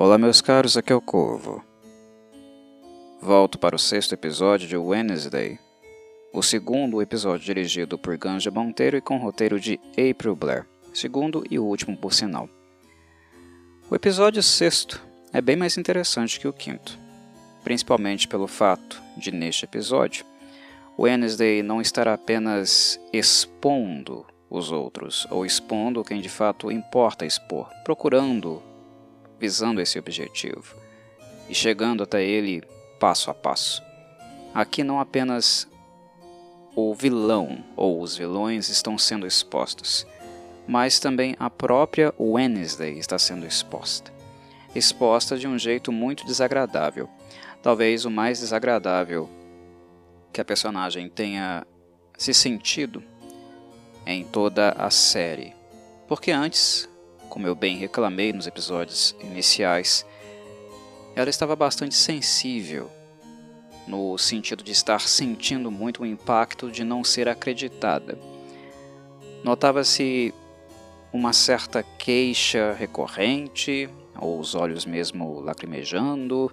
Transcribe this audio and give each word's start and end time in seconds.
Olá, 0.00 0.16
meus 0.16 0.40
caros, 0.40 0.76
aqui 0.76 0.92
é 0.92 0.94
o 0.94 1.00
Corvo. 1.00 1.60
Volto 3.20 3.58
para 3.58 3.74
o 3.74 3.78
sexto 3.80 4.12
episódio 4.12 4.68
de 4.68 4.76
Wednesday, 4.76 5.58
o 6.32 6.40
segundo 6.40 7.02
episódio 7.02 7.44
dirigido 7.44 7.98
por 7.98 8.16
Ganja 8.16 8.48
Monteiro 8.48 8.96
e 8.96 9.00
com 9.00 9.16
roteiro 9.16 9.58
de 9.58 9.80
April 9.94 10.36
Blair, 10.36 10.68
segundo 10.94 11.42
e 11.50 11.58
último 11.58 11.96
por 11.96 12.14
sinal. 12.14 12.48
O 13.90 13.94
episódio 13.96 14.40
sexto 14.40 15.04
é 15.32 15.40
bem 15.40 15.56
mais 15.56 15.76
interessante 15.76 16.38
que 16.38 16.46
o 16.46 16.52
quinto, 16.52 16.96
principalmente 17.64 18.28
pelo 18.28 18.46
fato 18.46 19.02
de, 19.16 19.32
neste 19.32 19.64
episódio, 19.64 20.24
Wednesday 20.96 21.60
não 21.60 21.80
estar 21.80 22.06
apenas 22.06 23.00
expondo 23.12 24.24
os 24.48 24.70
outros, 24.70 25.26
ou 25.28 25.44
expondo 25.44 26.04
quem 26.04 26.20
de 26.20 26.28
fato 26.28 26.70
importa 26.70 27.26
expor, 27.26 27.68
procurando, 27.84 28.62
visando 29.38 29.80
esse 29.80 29.98
objetivo 29.98 30.76
e 31.48 31.54
chegando 31.54 32.02
até 32.02 32.22
ele 32.22 32.62
passo 32.98 33.30
a 33.30 33.34
passo. 33.34 33.82
Aqui 34.54 34.82
não 34.82 35.00
apenas 35.00 35.68
o 36.74 36.94
vilão 36.94 37.64
ou 37.76 38.00
os 38.00 38.16
vilões 38.16 38.68
estão 38.68 38.96
sendo 38.98 39.26
expostos, 39.26 40.06
mas 40.66 40.98
também 41.00 41.34
a 41.38 41.48
própria 41.48 42.14
Wednesday 42.18 42.98
está 42.98 43.18
sendo 43.18 43.46
exposta. 43.46 44.12
Exposta 44.74 45.38
de 45.38 45.48
um 45.48 45.58
jeito 45.58 45.90
muito 45.90 46.26
desagradável. 46.26 47.08
Talvez 47.62 48.04
o 48.04 48.10
mais 48.10 48.40
desagradável 48.40 49.28
que 50.32 50.40
a 50.40 50.44
personagem 50.44 51.08
tenha 51.08 51.66
se 52.16 52.34
sentido 52.34 53.02
em 54.06 54.24
toda 54.24 54.70
a 54.70 54.90
série. 54.90 55.54
Porque 56.06 56.30
antes, 56.30 56.88
como 57.28 57.46
eu 57.46 57.54
bem 57.54 57.76
reclamei 57.76 58.32
nos 58.32 58.46
episódios 58.46 59.14
iniciais, 59.20 60.04
ela 61.14 61.30
estava 61.30 61.54
bastante 61.56 61.94
sensível, 61.94 62.90
no 63.86 64.16
sentido 64.18 64.62
de 64.62 64.72
estar 64.72 65.00
sentindo 65.00 65.70
muito 65.70 66.02
o 66.02 66.06
impacto 66.06 66.70
de 66.70 66.84
não 66.84 67.02
ser 67.02 67.28
acreditada. 67.28 68.18
Notava-se 69.42 70.34
uma 71.12 71.32
certa 71.32 71.82
queixa 71.82 72.72
recorrente, 72.78 73.88
ou 74.20 74.38
os 74.38 74.54
olhos 74.54 74.84
mesmo 74.84 75.40
lacrimejando, 75.40 76.52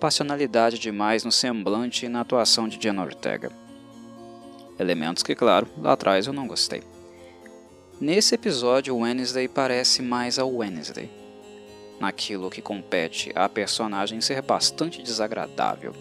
passionalidade 0.00 0.78
demais 0.78 1.24
no 1.24 1.32
semblante 1.32 2.06
e 2.06 2.08
na 2.08 2.20
atuação 2.20 2.68
de 2.68 2.78
Jenna 2.82 3.02
Ortega. 3.02 3.50
Elementos 4.78 5.22
que, 5.22 5.34
claro, 5.34 5.68
lá 5.78 5.92
atrás 5.92 6.26
eu 6.26 6.32
não 6.32 6.48
gostei. 6.48 6.82
Nesse 8.00 8.34
episódio, 8.34 8.96
Wednesday 8.96 9.46
parece 9.46 10.02
mais 10.02 10.36
a 10.36 10.44
Wednesday, 10.44 11.08
naquilo 12.00 12.50
que 12.50 12.60
compete 12.60 13.30
à 13.36 13.48
personagem 13.48 14.20
ser 14.20 14.42
bastante 14.42 15.00
desagradável. 15.00 15.94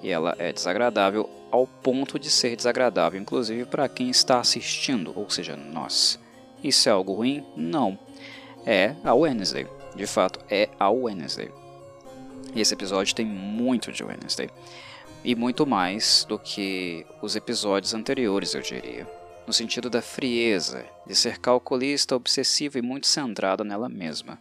E 0.00 0.10
ela 0.10 0.36
é 0.38 0.52
desagradável 0.52 1.28
ao 1.50 1.66
ponto 1.66 2.20
de 2.20 2.30
ser 2.30 2.54
desagradável, 2.54 3.20
inclusive 3.20 3.64
para 3.64 3.88
quem 3.88 4.10
está 4.10 4.38
assistindo, 4.38 5.12
ou 5.16 5.28
seja, 5.28 5.56
nós. 5.56 6.20
Isso 6.62 6.88
é 6.88 6.92
algo 6.92 7.14
ruim? 7.14 7.44
Não. 7.56 7.98
É 8.64 8.94
a 9.02 9.12
Wednesday. 9.12 9.66
De 9.96 10.06
fato, 10.06 10.38
é 10.48 10.68
a 10.78 10.88
Wednesday. 10.88 11.50
E 12.54 12.60
esse 12.60 12.74
episódio 12.74 13.14
tem 13.14 13.26
muito 13.26 13.90
de 13.90 14.04
Wednesday 14.04 14.48
e 15.24 15.34
muito 15.34 15.66
mais 15.66 16.24
do 16.28 16.38
que 16.38 17.04
os 17.20 17.34
episódios 17.34 17.92
anteriores, 17.92 18.54
eu 18.54 18.60
diria. 18.62 19.06
No 19.46 19.52
sentido 19.52 19.90
da 19.90 20.00
frieza, 20.00 20.86
de 21.06 21.14
ser 21.14 21.38
calculista, 21.38 22.16
obsessiva 22.16 22.78
e 22.78 22.82
muito 22.82 23.06
centrada 23.06 23.62
nela 23.62 23.88
mesma. 23.88 24.40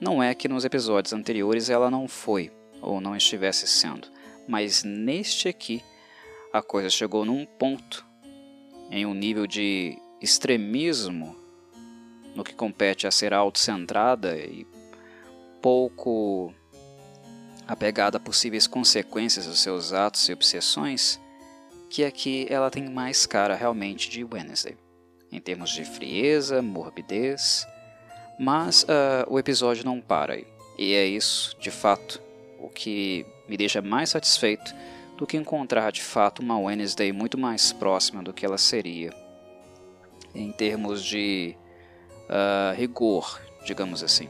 Não 0.00 0.22
é 0.22 0.34
que 0.34 0.48
nos 0.48 0.64
episódios 0.64 1.12
anteriores 1.12 1.70
ela 1.70 1.90
não 1.90 2.08
foi, 2.08 2.50
ou 2.80 3.00
não 3.00 3.14
estivesse 3.14 3.66
sendo, 3.66 4.08
mas 4.48 4.82
neste 4.82 5.48
aqui 5.48 5.82
a 6.52 6.60
coisa 6.60 6.90
chegou 6.90 7.24
num 7.24 7.46
ponto, 7.46 8.04
em 8.90 9.06
um 9.06 9.14
nível 9.14 9.46
de 9.46 9.96
extremismo 10.20 11.36
no 12.34 12.42
que 12.42 12.54
compete 12.54 13.06
a 13.06 13.10
ser 13.10 13.32
autocentrada 13.32 14.36
e 14.36 14.66
pouco 15.60 16.52
apegada 17.66 18.16
a 18.16 18.20
possíveis 18.20 18.66
consequências 18.66 19.46
dos 19.46 19.60
seus 19.60 19.92
atos 19.92 20.28
e 20.28 20.32
obsessões, 20.32 21.20
que 21.90 22.04
aqui 22.04 22.46
ela 22.48 22.70
tem 22.70 22.88
mais 22.88 23.26
cara 23.26 23.54
realmente 23.54 24.08
de 24.08 24.24
Wednesday, 24.24 24.76
em 25.30 25.40
termos 25.40 25.70
de 25.70 25.84
frieza, 25.84 26.62
morbidez, 26.62 27.66
mas 28.38 28.84
uh, 28.84 29.26
o 29.28 29.38
episódio 29.38 29.84
não 29.84 30.00
para 30.00 30.34
aí. 30.34 30.46
E 30.78 30.94
é 30.94 31.04
isso, 31.04 31.56
de 31.60 31.70
fato, 31.70 32.22
o 32.58 32.68
que 32.68 33.26
me 33.48 33.56
deixa 33.56 33.82
mais 33.82 34.10
satisfeito 34.10 34.74
do 35.16 35.26
que 35.26 35.36
encontrar 35.36 35.90
de 35.90 36.00
fato 36.00 36.40
uma 36.40 36.58
Wednesday 36.58 37.12
muito 37.12 37.36
mais 37.36 37.72
próxima 37.72 38.22
do 38.22 38.32
que 38.32 38.46
ela 38.46 38.56
seria, 38.56 39.12
em 40.34 40.52
termos 40.52 41.04
de 41.04 41.56
uh, 42.28 42.74
rigor, 42.76 43.40
digamos 43.66 44.02
assim 44.02 44.28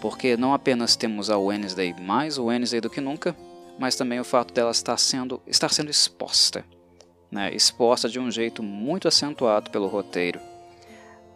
porque 0.00 0.36
não 0.36 0.52
apenas 0.52 0.96
temos 0.96 1.30
a 1.30 1.38
Wednesday 1.38 1.94
mais 1.98 2.38
Wednesday 2.38 2.80
do 2.80 2.90
que 2.90 3.00
nunca, 3.00 3.34
mas 3.78 3.96
também 3.96 4.20
o 4.20 4.24
fato 4.24 4.52
dela 4.52 4.70
estar 4.70 4.96
sendo, 4.96 5.40
estar 5.46 5.72
sendo 5.72 5.90
exposta, 5.90 6.64
né? 7.30 7.54
exposta 7.54 8.08
de 8.08 8.18
um 8.18 8.30
jeito 8.30 8.62
muito 8.62 9.08
acentuado 9.08 9.70
pelo 9.70 9.86
roteiro 9.86 10.40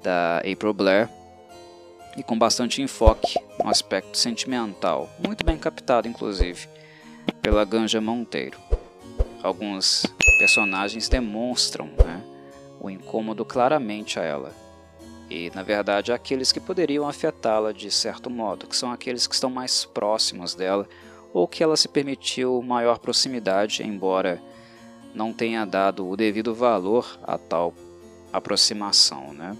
da 0.02 0.38
April 0.38 0.72
Blair 0.72 1.08
e 2.16 2.22
com 2.22 2.38
bastante 2.38 2.82
enfoque 2.82 3.38
no 3.62 3.68
aspecto 3.68 4.16
sentimental, 4.16 5.08
muito 5.24 5.44
bem 5.44 5.58
captado 5.58 6.08
inclusive 6.08 6.68
pela 7.42 7.64
Ganja 7.64 8.00
Monteiro. 8.00 8.58
Alguns 9.42 10.04
personagens 10.38 11.08
demonstram 11.08 11.86
né, 11.86 12.22
o 12.80 12.90
incômodo 12.90 13.44
claramente 13.44 14.18
a 14.18 14.22
ela, 14.22 14.52
e, 15.30 15.48
na 15.54 15.62
verdade, 15.62 16.12
aqueles 16.12 16.50
que 16.50 16.58
poderiam 16.58 17.08
afetá-la 17.08 17.70
de 17.70 17.88
certo 17.88 18.28
modo, 18.28 18.66
que 18.66 18.76
são 18.76 18.90
aqueles 18.90 19.28
que 19.28 19.34
estão 19.34 19.48
mais 19.48 19.84
próximos 19.84 20.56
dela 20.56 20.88
ou 21.32 21.46
que 21.46 21.62
ela 21.62 21.76
se 21.76 21.88
permitiu 21.88 22.60
maior 22.62 22.98
proximidade, 22.98 23.82
embora 23.82 24.40
não 25.14 25.32
tenha 25.32 25.64
dado 25.64 26.08
o 26.08 26.16
devido 26.16 26.54
valor 26.54 27.18
a 27.22 27.36
tal 27.38 27.74
aproximação, 28.32 29.32
né? 29.32 29.56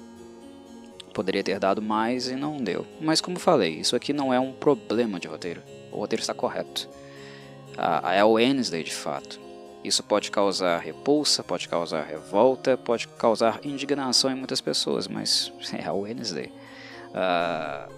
Poderia 1.12 1.42
ter 1.42 1.58
dado 1.58 1.82
mais 1.82 2.28
e 2.28 2.36
não 2.36 2.56
deu. 2.56 2.86
Mas 3.00 3.20
como 3.20 3.38
falei, 3.38 3.80
isso 3.80 3.96
aqui 3.96 4.12
não 4.12 4.32
é 4.32 4.38
um 4.38 4.52
problema 4.52 5.18
de 5.18 5.26
roteiro. 5.26 5.60
O 5.90 5.98
roteiro 5.98 6.20
está 6.20 6.32
correto. 6.32 6.88
é 8.14 8.24
o 8.24 8.32
Wednesday 8.32 8.82
de 8.82 8.94
fato. 8.94 9.40
Isso 9.82 10.02
pode 10.02 10.30
causar 10.30 10.78
repulsa, 10.78 11.42
pode 11.42 11.68
causar 11.68 12.04
revolta, 12.04 12.76
pode 12.76 13.08
causar 13.08 13.60
indignação 13.64 14.30
em 14.30 14.34
muitas 14.34 14.60
pessoas, 14.60 15.08
mas 15.08 15.52
é 15.72 15.84
a 15.84 15.92
Wednesday. 15.92 16.52
Uh, 17.10 17.92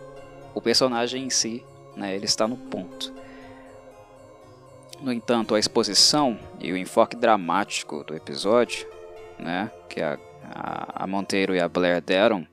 o 0.54 0.60
personagem 0.60 1.25
em 1.25 1.31
si, 1.31 1.65
né, 1.97 2.15
ele 2.15 2.25
está 2.25 2.47
no 2.47 2.56
ponto. 2.56 3.12
No 5.02 5.12
entanto, 5.12 5.54
a 5.54 5.58
exposição 5.58 6.38
e 6.60 6.72
o 6.72 6.76
enfoque 6.76 7.16
dramático 7.16 8.04
do 8.04 8.14
episódio, 8.14 8.86
né, 9.36 9.68
que 9.88 10.00
a, 10.00 10.16
a, 10.44 11.06
Monteiro 11.08 11.54
e 11.54 11.60
a 11.60 11.68
Blair 11.68 12.00
deram, 12.00 12.46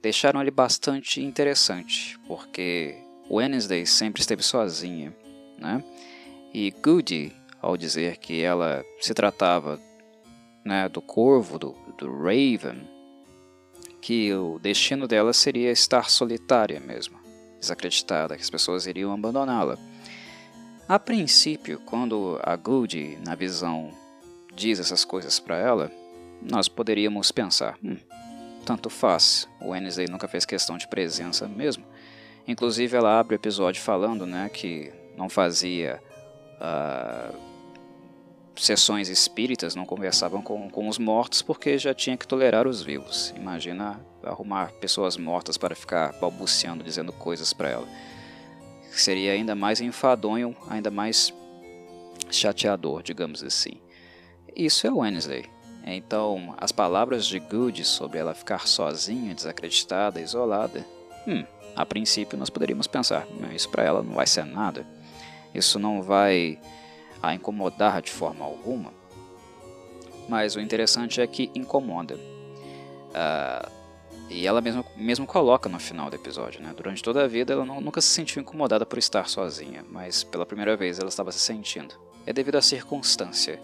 deixaram 0.00 0.40
ele 0.40 0.50
bastante 0.50 1.22
interessante, 1.22 2.18
porque 2.26 2.96
Wednesday 3.30 3.84
sempre 3.84 4.22
esteve 4.22 4.42
sozinha, 4.42 5.14
né? 5.58 5.84
E 6.54 6.70
Goody 6.70 7.34
ao 7.60 7.76
dizer 7.76 8.16
que 8.18 8.42
ela 8.42 8.84
se 9.00 9.12
tratava 9.12 9.78
né, 10.64 10.88
do 10.88 11.02
corvo, 11.02 11.58
do, 11.58 11.74
do 11.98 12.10
Raven, 12.10 12.88
que 14.00 14.32
o 14.32 14.58
destino 14.58 15.06
dela 15.06 15.32
seria 15.32 15.70
estar 15.72 16.08
solitária 16.08 16.80
mesmo, 16.80 17.18
desacreditada, 17.60 18.36
que 18.36 18.42
as 18.42 18.50
pessoas 18.50 18.86
iriam 18.86 19.12
abandoná-la. 19.12 19.76
A 20.88 20.98
princípio, 20.98 21.80
quando 21.80 22.38
a 22.42 22.54
Goody, 22.54 23.18
na 23.24 23.34
visão, 23.34 23.90
diz 24.54 24.78
essas 24.78 25.04
coisas 25.04 25.40
para 25.40 25.56
ela, 25.56 25.90
nós 26.40 26.68
poderíamos 26.68 27.32
pensar: 27.32 27.76
hum, 27.82 27.96
tanto 28.64 28.88
faz, 28.88 29.48
o 29.60 29.70
Wednesday 29.70 30.06
nunca 30.08 30.28
fez 30.28 30.44
questão 30.44 30.78
de 30.78 30.86
presença 30.86 31.48
mesmo. 31.48 31.84
Inclusive, 32.46 32.96
ela 32.96 33.18
abre 33.18 33.34
o 33.34 33.38
episódio 33.38 33.82
falando 33.82 34.24
né, 34.24 34.48
que 34.48 34.92
não 35.16 35.28
fazia 35.28 36.00
uh, 36.60 37.36
sessões 38.54 39.08
espíritas 39.08 39.74
não 39.74 39.84
conversavam 39.84 40.40
com, 40.40 40.70
com 40.70 40.88
os 40.88 40.98
mortos 40.98 41.42
porque 41.42 41.76
já 41.78 41.92
tinha 41.92 42.16
que 42.16 42.26
tolerar 42.26 42.66
os 42.66 42.82
vivos. 42.82 43.32
Imagina 43.36 44.00
arrumar 44.22 44.72
pessoas 44.72 45.16
mortas 45.16 45.56
para 45.56 45.74
ficar 45.74 46.12
balbuciando, 46.20 46.82
dizendo 46.82 47.12
coisas 47.12 47.52
para 47.52 47.70
ela. 47.70 47.88
Seria 48.96 49.32
ainda 49.32 49.54
mais 49.54 49.80
enfadonho, 49.80 50.56
ainda 50.68 50.90
mais 50.90 51.32
chateador, 52.30 53.02
digamos 53.02 53.42
assim. 53.42 53.74
Isso 54.54 54.86
é 54.86 54.90
Wednesday. 54.90 55.44
Então, 55.84 56.54
as 56.56 56.72
palavras 56.72 57.26
de 57.26 57.38
Good 57.38 57.84
sobre 57.84 58.18
ela 58.18 58.34
ficar 58.34 58.66
sozinha, 58.66 59.34
desacreditada, 59.34 60.20
isolada, 60.20 60.84
hum, 61.28 61.44
A 61.76 61.84
princípio, 61.84 62.38
nós 62.38 62.48
poderíamos 62.48 62.86
pensar: 62.86 63.26
isso 63.54 63.68
para 63.68 63.84
ela 63.84 64.02
não 64.02 64.14
vai 64.14 64.26
ser 64.26 64.46
nada, 64.46 64.86
isso 65.54 65.78
não 65.78 66.02
vai 66.02 66.58
a 67.22 67.34
incomodar 67.34 68.00
de 68.00 68.10
forma 68.10 68.44
alguma. 68.46 68.94
Mas 70.26 70.56
o 70.56 70.60
interessante 70.60 71.20
é 71.20 71.26
que 71.26 71.50
incomoda. 71.54 72.14
Uh, 72.14 73.75
e 74.28 74.46
ela 74.46 74.60
mesmo, 74.60 74.84
mesmo 74.96 75.26
coloca 75.26 75.68
no 75.68 75.78
final 75.78 76.10
do 76.10 76.16
episódio, 76.16 76.60
né? 76.60 76.72
Durante 76.76 77.02
toda 77.02 77.24
a 77.24 77.28
vida 77.28 77.52
ela 77.52 77.64
não, 77.64 77.80
nunca 77.80 78.00
se 78.00 78.08
sentiu 78.08 78.42
incomodada 78.42 78.84
por 78.84 78.98
estar 78.98 79.28
sozinha, 79.28 79.84
mas 79.88 80.24
pela 80.24 80.44
primeira 80.44 80.76
vez 80.76 80.98
ela 80.98 81.08
estava 81.08 81.30
se 81.30 81.38
sentindo. 81.38 81.94
É 82.26 82.32
devido 82.32 82.56
à 82.56 82.62
circunstância, 82.62 83.60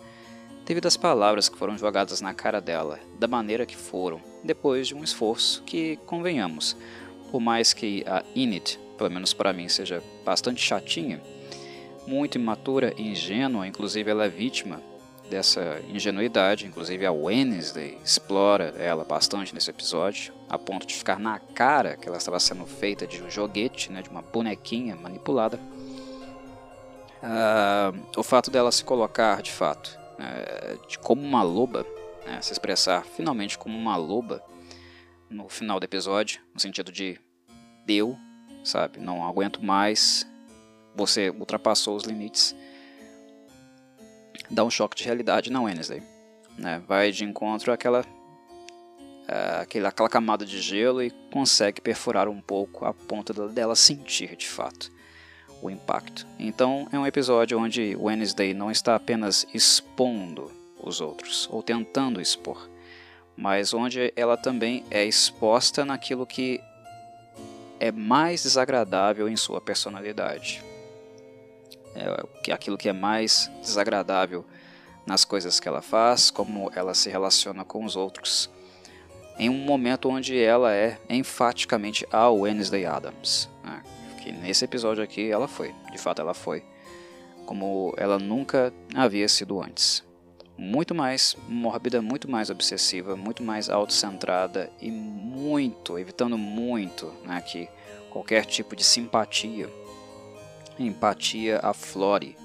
devido 0.65 0.87
às 0.87 0.97
palavras 0.97 1.49
que 1.49 1.59
foram 1.59 1.77
jogadas 1.77 2.21
na 2.21 2.33
cara 2.33 2.61
dela, 2.61 3.01
da 3.19 3.27
maneira 3.27 3.67
que 3.67 3.77
foram, 3.77 4.21
depois 4.45 4.87
de 4.87 4.95
um 4.95 5.03
esforço 5.03 5.63
que, 5.65 5.97
convenhamos, 6.07 6.77
por 7.31 7.41
mais 7.41 7.73
que 7.73 8.05
a 8.07 8.23
Init, 8.35 8.79
pelo 8.97 9.11
menos 9.11 9.33
para 9.33 9.53
mim, 9.53 9.69
seja 9.69 10.03
bastante 10.25 10.63
chatinha, 10.63 11.21
muito 12.07 12.39
imatura 12.39 12.95
e 12.97 13.09
ingênua, 13.09 13.67
inclusive 13.67 14.11
ela 14.11 14.27
é 14.27 14.29
vítima 14.29 14.81
dessa 15.33 15.81
ingenuidade, 15.89 16.67
inclusive 16.67 17.07
a 17.07 17.11
Wednesday 17.11 17.97
explora 18.05 18.75
ela 18.77 19.03
bastante 19.03 19.55
nesse 19.55 19.71
episódio, 19.71 20.35
a 20.47 20.59
ponto 20.59 20.87
de 20.87 20.95
ficar 20.95 21.19
na 21.19 21.39
cara 21.39 21.97
que 21.97 22.07
ela 22.07 22.19
estava 22.19 22.39
sendo 22.39 22.67
feita 22.67 23.07
de 23.07 23.23
um 23.23 23.31
joguete, 23.31 23.91
né, 23.91 24.03
de 24.03 24.11
uma 24.11 24.21
bonequinha 24.21 24.95
manipulada. 24.95 25.59
Uh, 27.23 27.99
o 28.15 28.23
fato 28.23 28.51
dela 28.51 28.71
se 28.71 28.85
colocar 28.85 29.41
de 29.41 29.51
fato 29.51 29.99
uh, 30.19 30.87
de 30.87 30.99
como 30.99 31.23
uma 31.23 31.43
loba, 31.43 31.87
né, 32.27 32.43
se 32.43 32.53
expressar 32.53 33.03
finalmente 33.03 33.57
como 33.57 33.77
uma 33.77 33.97
loba 33.97 34.43
no 35.31 35.49
final 35.49 35.81
do 35.81 35.85
episódio, 35.85 36.43
no 36.53 36.61
sentido 36.61 36.93
de 36.93 37.19
deu, 37.87 38.19
sabe, 38.63 39.01
não 39.01 39.27
aguento 39.27 39.65
mais, 39.65 40.27
você 40.95 41.31
ultrapassou 41.31 41.97
os 41.97 42.05
limites 42.05 42.55
dá 44.53 44.63
um 44.63 44.71
choque 44.71 44.97
de 44.97 45.05
realidade 45.05 45.51
na 45.51 45.63
Wednesday. 45.63 46.03
Né? 46.59 46.83
Vai 46.87 47.11
de 47.11 47.25
encontro 47.25 47.73
àquela, 47.73 48.05
àquela, 49.61 49.89
àquela 49.89 50.09
camada 50.09 50.45
de 50.45 50.61
gelo 50.61 51.03
e 51.03 51.11
consegue 51.33 51.81
perfurar 51.81 52.29
um 52.29 52.41
pouco 52.41 52.85
a 52.85 52.93
ponta 52.93 53.33
dela 53.49 53.75
sentir 53.75 54.37
de 54.37 54.47
fato 54.47 54.93
o 55.63 55.71
impacto. 55.71 56.27
Então 56.39 56.89
é 56.93 56.99
um 56.99 57.07
episódio 57.07 57.59
onde 57.59 57.97
Wednesday 57.97 58.53
não 58.53 58.71
está 58.71 58.95
apenas 58.95 59.47
expondo 59.55 60.51
os 60.83 61.01
outros 61.01 61.49
ou 61.51 61.63
tentando 61.63 62.21
expor, 62.21 62.69
mas 63.37 63.73
onde 63.73 64.13
ela 64.17 64.37
também 64.37 64.85
é 64.91 65.05
exposta 65.05 65.85
naquilo 65.85 66.27
que 66.27 66.61
é 67.79 67.91
mais 67.93 68.43
desagradável 68.43 69.29
em 69.29 69.37
sua 69.37 69.61
personalidade 69.61 70.63
é, 71.95 72.53
aquilo 72.53 72.79
que 72.79 72.89
é 72.89 72.93
mais 72.93 73.51
desagradável 73.61 74.45
nas 75.07 75.25
coisas 75.25 75.59
que 75.59 75.69
ela 75.69 75.83
faz, 75.83 76.31
como 76.31 76.71
ela 76.75 76.95
se 76.95 77.11
relaciona 77.11 77.65
com 77.65 77.85
os 77.85 77.97
outros, 77.97 78.51
em 79.39 79.49
um 79.49 79.59
momento 79.59 80.09
onde 80.09 80.39
ela 80.39 80.73
é 80.73 80.99
enfaticamente 81.09 82.07
a 82.11 82.31
Wednesday 82.31 82.87
Adams. 82.87 83.49
Né? 83.65 83.83
Que 84.23 84.33
nesse 84.33 84.65
episódio 84.65 85.03
aqui 85.03 85.31
ela 85.31 85.49
foi, 85.49 85.75
de 85.91 85.99
fato 85.99 86.21
ela 86.21 86.35
foi, 86.35 86.63
como 87.47 87.93
ela 87.97 88.19
nunca 88.19 88.73
havia 88.95 89.29
sido 89.29 89.61
antes. 89.61 90.05
Muito 90.57 90.95
mais 90.95 91.37
mórbida, 91.49 92.01
muito 92.01 92.31
mais 92.31 92.51
obsessiva, 92.51 93.17
muito 93.17 93.43
mais 93.43 93.69
autocentrada 93.69 94.71
e 94.81 94.91
muito, 94.91 95.99
evitando 95.99 96.39
muito 96.39 97.13
né, 97.25 97.41
que 97.41 97.69
qualquer 98.11 98.45
tipo 98.45 98.77
de 98.77 98.85
simpatia 98.85 99.69
empatia 100.79 101.59
aflore 101.63 102.37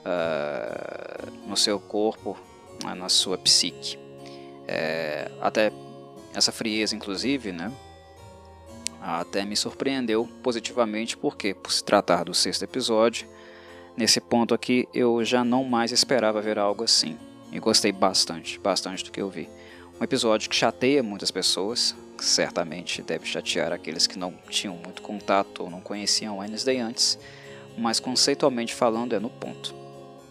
uh, 0.00 1.48
no 1.48 1.56
seu 1.56 1.78
corpo, 1.78 2.36
né, 2.84 2.94
na 2.94 3.08
sua 3.08 3.38
psique. 3.38 3.98
É, 4.66 5.30
até 5.40 5.72
essa 6.34 6.50
frieza, 6.50 6.96
inclusive, 6.96 7.52
né, 7.52 7.72
até 9.00 9.44
me 9.44 9.56
surpreendeu 9.56 10.26
positivamente, 10.42 11.16
porque 11.16 11.52
por 11.52 11.70
se 11.70 11.84
tratar 11.84 12.24
do 12.24 12.34
sexto 12.34 12.62
episódio, 12.62 13.28
nesse 13.96 14.20
ponto 14.20 14.54
aqui 14.54 14.88
eu 14.94 15.22
já 15.24 15.44
não 15.44 15.64
mais 15.64 15.92
esperava 15.92 16.40
ver 16.40 16.58
algo 16.58 16.84
assim. 16.84 17.18
E 17.52 17.60
gostei 17.60 17.92
bastante, 17.92 18.58
bastante 18.58 19.04
do 19.04 19.12
que 19.12 19.20
eu 19.20 19.30
vi. 19.30 19.48
Um 20.00 20.02
episódio 20.02 20.50
que 20.50 20.56
chateia 20.56 21.02
muitas 21.02 21.30
pessoas, 21.30 21.94
certamente 22.18 23.02
deve 23.02 23.26
chatear 23.26 23.72
aqueles 23.72 24.06
que 24.06 24.18
não 24.18 24.34
tinham 24.48 24.74
muito 24.76 25.02
contato 25.02 25.62
ou 25.62 25.70
não 25.70 25.80
conheciam 25.80 26.38
Wednesday 26.38 26.78
antes, 26.78 27.18
mas 27.76 28.00
conceitualmente 28.00 28.74
falando 28.74 29.14
é 29.14 29.20
no 29.20 29.30
ponto. 29.30 29.74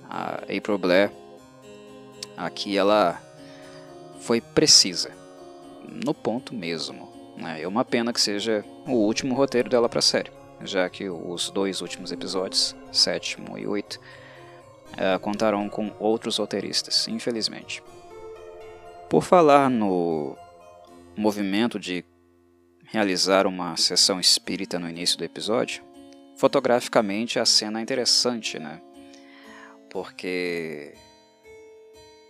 A 0.10 0.36
April 0.44 0.78
Blair 0.78 1.12
aqui 2.38 2.78
ela 2.78 3.22
foi 4.20 4.40
precisa, 4.40 5.12
no 5.88 6.14
ponto 6.14 6.54
mesmo. 6.54 7.12
Né? 7.38 7.62
É 7.62 7.68
uma 7.68 7.84
pena 7.84 8.14
que 8.14 8.22
seja 8.22 8.64
o 8.88 8.94
último 8.94 9.36
roteiro 9.36 9.70
dela 9.70 9.90
para 9.90 10.00
a 10.00 10.04
série, 10.04 10.32
já 10.64 10.90
que 10.90 11.10
os 11.10 11.50
dois 11.50 11.82
últimos 11.82 12.12
episódios, 12.12 12.76
sétimo 12.92 13.58
e 13.58 13.68
oito, 13.68 14.00
uh, 14.94 15.20
contarão 15.20 15.68
com 15.70 15.92
outros 16.00 16.38
roteiristas, 16.38 17.08
infelizmente. 17.08 17.84
Por 19.10 19.24
falar 19.24 19.70
no 19.70 20.38
movimento 21.18 21.80
de 21.80 22.06
realizar 22.86 23.46
uma 23.48 23.76
sessão 23.76 24.20
espírita 24.20 24.80
no 24.80 24.90
início 24.90 25.18
do 25.18 25.24
episódio, 25.24 25.84
fotograficamente 26.44 27.40
a 27.40 27.46
cena 27.46 27.80
é 27.80 27.82
interessante, 27.82 28.60
né? 28.60 28.82
Porque, 29.90 30.94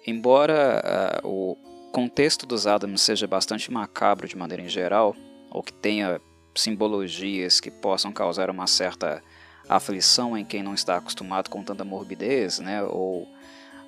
embora 0.06 1.19
uh, 1.24 1.27
o 1.27 1.57
contexto 1.92 2.45
dos 2.45 2.68
Adams 2.68 3.01
seja 3.01 3.25
bastante 3.25 3.71
macabro 3.71 4.27
de 4.27 4.38
maneira 4.38 4.62
em 4.62 4.69
geral, 4.69 5.15
ou 5.50 5.63
que 5.63 5.74
tenha 5.74 6.21
simbologias 6.54 7.60
que 7.60 7.71
possam 7.71 8.12
causar 8.12 8.51
uma 8.51 8.68
certa 8.68 9.19
aflição 9.68 10.38
em 10.38 10.45
quem 10.45 10.62
não 10.62 10.75
está 10.75 10.98
acostumado 10.98 11.50
com 11.50 11.63
tanta 11.63 11.83
morbidez, 11.83 12.60
né? 12.60 12.83
Ou 12.83 13.27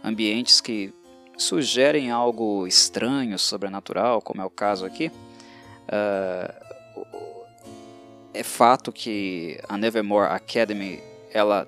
ambientes 0.04 0.60
que 0.60 0.92
sugerem 1.38 2.10
algo 2.10 2.66
estranho, 2.66 3.38
sobrenatural, 3.38 4.24
como 4.24 4.42
é 4.42 4.46
o 4.46 4.50
caso 4.50 4.88
aqui. 4.88 5.12
Uh, 5.86 6.65
é 8.36 8.44
fato 8.44 8.92
que 8.92 9.58
a 9.68 9.78
Nevermore 9.78 10.32
Academy 10.32 11.02
ela 11.32 11.68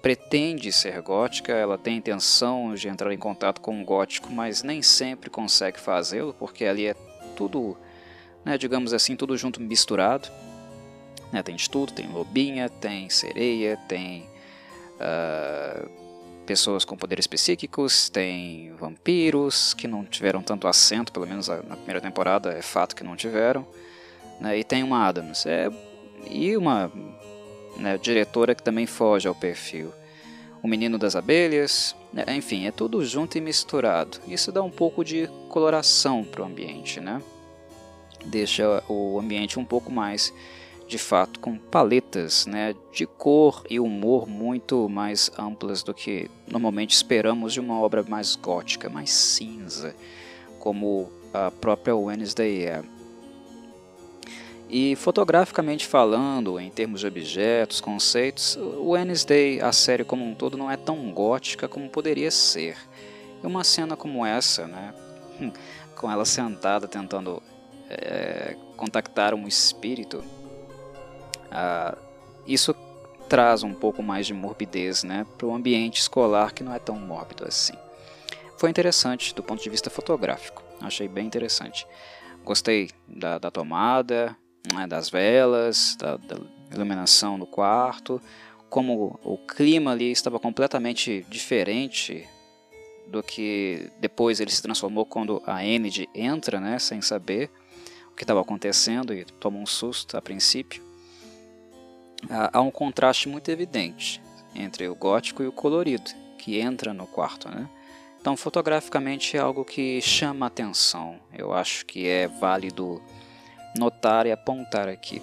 pretende 0.00 0.72
ser 0.72 1.00
gótica, 1.00 1.52
ela 1.52 1.78
tem 1.78 1.98
intenção 1.98 2.74
de 2.74 2.88
entrar 2.88 3.12
em 3.12 3.18
contato 3.18 3.60
com 3.60 3.80
o 3.80 3.84
gótico, 3.84 4.32
mas 4.32 4.62
nem 4.62 4.82
sempre 4.82 5.30
consegue 5.30 5.78
fazê-lo, 5.78 6.34
porque 6.38 6.64
ali 6.64 6.86
é 6.86 6.94
tudo, 7.36 7.76
né, 8.44 8.58
digamos 8.58 8.92
assim, 8.92 9.14
tudo 9.14 9.36
junto 9.36 9.60
misturado. 9.60 10.28
Né, 11.30 11.42
tem 11.42 11.56
de 11.56 11.70
tudo, 11.70 11.92
tem 11.92 12.08
lobinha, 12.08 12.68
tem 12.68 13.08
sereia, 13.08 13.78
tem 13.88 14.28
uh, 14.96 15.88
pessoas 16.44 16.84
com 16.84 16.96
poderes 16.96 17.26
psíquicos, 17.26 18.10
tem 18.10 18.74
vampiros 18.74 19.72
que 19.72 19.86
não 19.86 20.04
tiveram 20.04 20.42
tanto 20.42 20.66
assento, 20.66 21.12
pelo 21.12 21.26
menos 21.26 21.48
na 21.48 21.76
primeira 21.76 22.00
temporada 22.00 22.52
é 22.52 22.60
fato 22.60 22.96
que 22.96 23.04
não 23.04 23.14
tiveram 23.14 23.66
né, 24.42 24.58
e 24.58 24.64
tem 24.64 24.82
uma 24.82 25.06
Adams. 25.06 25.46
É, 25.46 25.70
e 26.28 26.56
uma 26.56 26.90
né, 27.76 27.96
diretora 27.96 28.54
que 28.54 28.62
também 28.62 28.86
foge 28.86 29.28
ao 29.28 29.34
perfil. 29.34 29.92
O 30.62 30.68
Menino 30.68 30.98
das 30.98 31.16
Abelhas, 31.16 31.96
né, 32.12 32.24
enfim, 32.36 32.66
é 32.66 32.72
tudo 32.72 33.04
junto 33.04 33.38
e 33.38 33.40
misturado. 33.40 34.18
Isso 34.26 34.50
dá 34.52 34.62
um 34.62 34.70
pouco 34.70 35.04
de 35.04 35.28
coloração 35.48 36.24
para 36.24 36.42
o 36.42 36.44
ambiente, 36.44 37.00
né? 37.00 37.22
Deixa 38.24 38.82
o 38.88 39.18
ambiente 39.18 39.58
um 39.58 39.64
pouco 39.64 39.90
mais, 39.90 40.32
de 40.86 40.98
fato, 40.98 41.40
com 41.40 41.56
paletas 41.56 42.46
né, 42.46 42.74
de 42.92 43.06
cor 43.06 43.64
e 43.68 43.80
humor 43.80 44.28
muito 44.28 44.88
mais 44.88 45.30
amplas 45.36 45.82
do 45.82 45.92
que 45.92 46.30
normalmente 46.46 46.94
esperamos 46.94 47.52
de 47.52 47.60
uma 47.60 47.80
obra 47.80 48.04
mais 48.04 48.36
gótica, 48.36 48.88
mais 48.88 49.10
cinza, 49.10 49.96
como 50.60 51.10
a 51.34 51.50
própria 51.50 51.96
Wednesday 51.96 52.64
é. 52.66 52.82
E 54.72 54.96
fotograficamente 54.96 55.86
falando, 55.86 56.58
em 56.58 56.70
termos 56.70 57.00
de 57.00 57.06
objetos, 57.06 57.78
conceitos, 57.78 58.56
o 58.56 58.92
Wednesday, 58.92 59.60
a 59.60 59.70
série 59.70 60.02
como 60.02 60.24
um 60.24 60.34
todo, 60.34 60.56
não 60.56 60.70
é 60.70 60.78
tão 60.78 61.12
gótica 61.12 61.68
como 61.68 61.90
poderia 61.90 62.30
ser. 62.30 62.78
E 63.44 63.46
uma 63.46 63.64
cena 63.64 63.98
como 63.98 64.24
essa, 64.24 64.66
né, 64.66 64.94
com 65.94 66.10
ela 66.10 66.24
sentada 66.24 66.88
tentando 66.88 67.42
é, 67.90 68.56
contactar 68.74 69.34
um 69.34 69.46
espírito, 69.46 70.24
ah, 71.50 71.94
isso 72.46 72.74
traz 73.28 73.62
um 73.62 73.74
pouco 73.74 74.02
mais 74.02 74.26
de 74.26 74.32
morbidez 74.32 75.04
né, 75.04 75.26
para 75.36 75.46
o 75.46 75.54
ambiente 75.54 76.00
escolar 76.00 76.54
que 76.54 76.64
não 76.64 76.72
é 76.72 76.78
tão 76.78 76.96
mórbido 76.96 77.46
assim. 77.46 77.74
Foi 78.56 78.70
interessante 78.70 79.34
do 79.34 79.42
ponto 79.42 79.62
de 79.62 79.68
vista 79.68 79.90
fotográfico, 79.90 80.62
achei 80.80 81.08
bem 81.08 81.26
interessante. 81.26 81.86
Gostei 82.42 82.88
da, 83.06 83.38
da 83.38 83.50
tomada, 83.50 84.34
né, 84.74 84.86
das 84.86 85.08
velas, 85.08 85.96
da, 85.98 86.16
da 86.16 86.36
iluminação 86.72 87.36
no 87.36 87.46
quarto, 87.46 88.20
como 88.68 89.18
o 89.22 89.36
clima 89.36 89.92
ali 89.92 90.10
estava 90.10 90.38
completamente 90.38 91.26
diferente 91.28 92.26
do 93.06 93.22
que 93.22 93.90
depois 94.00 94.40
ele 94.40 94.50
se 94.50 94.62
transformou 94.62 95.04
quando 95.04 95.42
a 95.46 95.64
Enid 95.64 96.08
entra, 96.14 96.58
né, 96.58 96.78
sem 96.78 97.02
saber 97.02 97.50
o 98.10 98.14
que 98.14 98.24
estava 98.24 98.40
acontecendo 98.40 99.12
e 99.12 99.24
toma 99.24 99.58
um 99.58 99.66
susto 99.66 100.16
a 100.16 100.22
princípio. 100.22 100.82
Há 102.30 102.60
um 102.60 102.70
contraste 102.70 103.28
muito 103.28 103.50
evidente 103.50 104.22
entre 104.54 104.88
o 104.88 104.94
gótico 104.94 105.42
e 105.42 105.46
o 105.46 105.52
colorido 105.52 106.10
que 106.38 106.58
entra 106.58 106.94
no 106.94 107.06
quarto, 107.06 107.48
né? 107.48 107.68
Então, 108.20 108.36
fotograficamente 108.36 109.36
é 109.36 109.40
algo 109.40 109.64
que 109.64 110.00
chama 110.00 110.46
atenção. 110.46 111.18
Eu 111.36 111.52
acho 111.52 111.84
que 111.84 112.06
é 112.06 112.28
válido 112.28 113.02
notar 113.76 114.26
e 114.26 114.32
apontar 114.32 114.88
aqui. 114.88 115.22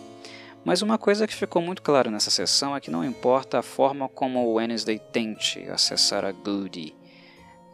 Mas 0.63 0.81
uma 0.81 0.97
coisa 0.97 1.25
que 1.25 1.33
ficou 1.33 1.61
muito 1.61 1.81
clara 1.81 2.11
nessa 2.11 2.29
sessão 2.29 2.75
é 2.75 2.81
que 2.81 2.91
não 2.91 3.03
importa 3.03 3.59
a 3.59 3.61
forma 3.61 4.09
como 4.09 4.45
o 4.45 4.53
Wednesday 4.53 4.99
tente 4.99 5.67
acessar 5.69 6.25
a 6.25 6.31
Goody, 6.31 6.95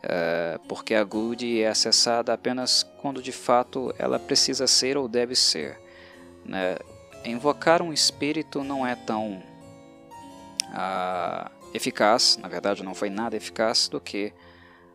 uh, 0.03 0.59
porque 0.67 0.93
a 0.93 1.03
Goody 1.03 1.61
é 1.61 1.67
acessada 1.67 2.33
apenas 2.33 2.83
quando 3.01 3.21
de 3.21 3.31
fato 3.31 3.93
ela 3.97 4.19
precisa 4.19 4.67
ser 4.67 4.97
ou 4.97 5.07
deve 5.07 5.35
ser. 5.35 5.79
Né? 6.45 6.77
Invocar 7.25 7.81
um 7.81 7.91
espírito 7.91 8.63
não 8.63 8.85
é 8.85 8.95
tão 8.95 9.43
uh, 10.69 11.49
eficaz, 11.73 12.37
na 12.37 12.47
verdade 12.47 12.83
não 12.83 12.93
foi 12.93 13.09
nada 13.09 13.35
eficaz, 13.35 13.87
do 13.87 13.99
que 13.99 14.31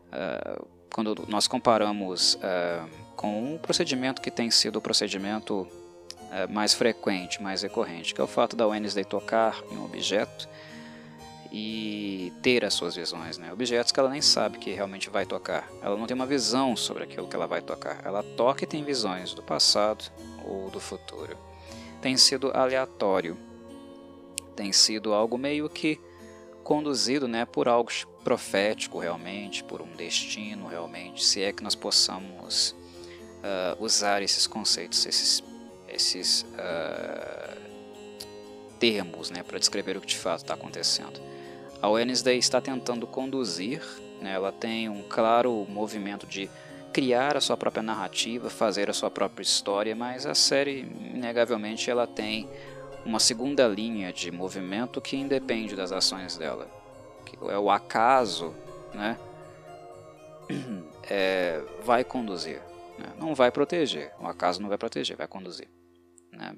uh, 0.07 0.65
quando 0.91 1.25
nós 1.27 1.47
comparamos 1.47 2.37
com 3.21 3.53
um 3.53 3.57
procedimento 3.57 4.19
que 4.19 4.31
tem 4.31 4.49
sido 4.49 4.77
o 4.77 4.81
procedimento 4.81 5.67
é, 6.31 6.47
mais 6.47 6.73
frequente, 6.73 7.41
mais 7.41 7.61
recorrente, 7.61 8.15
que 8.15 8.19
é 8.19 8.23
o 8.23 8.27
fato 8.27 8.55
da 8.55 8.67
Wednesday 8.67 9.05
tocar 9.05 9.61
em 9.71 9.77
um 9.77 9.85
objeto 9.85 10.49
e 11.51 12.33
ter 12.41 12.65
as 12.65 12.73
suas 12.73 12.95
visões, 12.95 13.37
né? 13.37 13.53
objetos 13.53 13.91
que 13.91 13.99
ela 13.99 14.09
nem 14.09 14.21
sabe 14.21 14.57
que 14.57 14.71
realmente 14.71 15.09
vai 15.09 15.25
tocar. 15.25 15.69
Ela 15.83 15.95
não 15.95 16.07
tem 16.07 16.15
uma 16.15 16.25
visão 16.25 16.75
sobre 16.75 17.03
aquilo 17.03 17.27
que 17.27 17.35
ela 17.35 17.45
vai 17.45 17.61
tocar. 17.61 18.01
Ela 18.03 18.23
toca 18.23 18.63
e 18.63 18.67
tem 18.67 18.83
visões 18.83 19.35
do 19.35 19.43
passado 19.43 20.05
ou 20.43 20.71
do 20.71 20.79
futuro. 20.79 21.37
Tem 22.01 22.17
sido 22.17 22.51
aleatório, 22.55 23.37
tem 24.55 24.71
sido 24.71 25.13
algo 25.13 25.37
meio 25.37 25.69
que 25.69 25.99
conduzido 26.63 27.27
né, 27.27 27.45
por 27.45 27.67
algo 27.67 27.91
profético 28.23 28.97
realmente, 28.97 29.63
por 29.63 29.81
um 29.81 29.95
destino 29.95 30.67
realmente, 30.67 31.23
se 31.23 31.41
é 31.41 31.51
que 31.51 31.63
nós 31.63 31.75
possamos 31.75 32.75
uh, 33.43 33.83
usar 33.83 34.21
esses 34.21 34.47
conceitos, 34.47 35.05
esses 35.05 35.43
esses 35.93 36.45
uh, 36.53 37.61
termos 38.79 39.29
né, 39.29 39.43
para 39.43 39.59
descrever 39.59 39.97
o 39.97 40.01
que 40.01 40.07
de 40.07 40.17
fato 40.17 40.39
está 40.39 40.53
acontecendo. 40.53 41.19
A 41.81 41.89
Wednesday 41.89 42.37
está 42.37 42.61
tentando 42.61 43.05
conduzir, 43.05 43.83
né, 44.21 44.33
ela 44.33 44.51
tem 44.51 44.89
um 44.89 45.03
claro 45.03 45.65
movimento 45.69 46.25
de 46.25 46.49
criar 46.93 47.37
a 47.37 47.41
sua 47.41 47.57
própria 47.57 47.83
narrativa, 47.83 48.49
fazer 48.49 48.89
a 48.89 48.93
sua 48.93 49.09
própria 49.09 49.43
história, 49.43 49.95
mas 49.95 50.25
a 50.25 50.35
série, 50.35 50.81
inegavelmente, 51.13 51.89
ela 51.89 52.05
tem 52.05 52.49
uma 53.05 53.19
segunda 53.19 53.67
linha 53.67 54.11
de 54.11 54.29
movimento 54.31 55.01
que 55.01 55.15
independe 55.15 55.75
das 55.75 55.91
ações 55.91 56.37
dela. 56.37 56.67
Que 57.25 57.37
é 57.49 57.57
o 57.57 57.69
acaso, 57.69 58.53
né? 58.93 59.17
É, 61.13 61.61
vai 61.83 62.05
conduzir, 62.05 62.61
né? 63.01 63.13
não 63.19 63.35
vai 63.35 63.51
proteger. 63.51 64.11
O 64.19 64.27
acaso 64.27 64.61
não 64.61 64.69
vai 64.69 64.77
proteger, 64.77 65.17
vai 65.17 65.27
conduzir. 65.27 65.67
Né? 66.31 66.55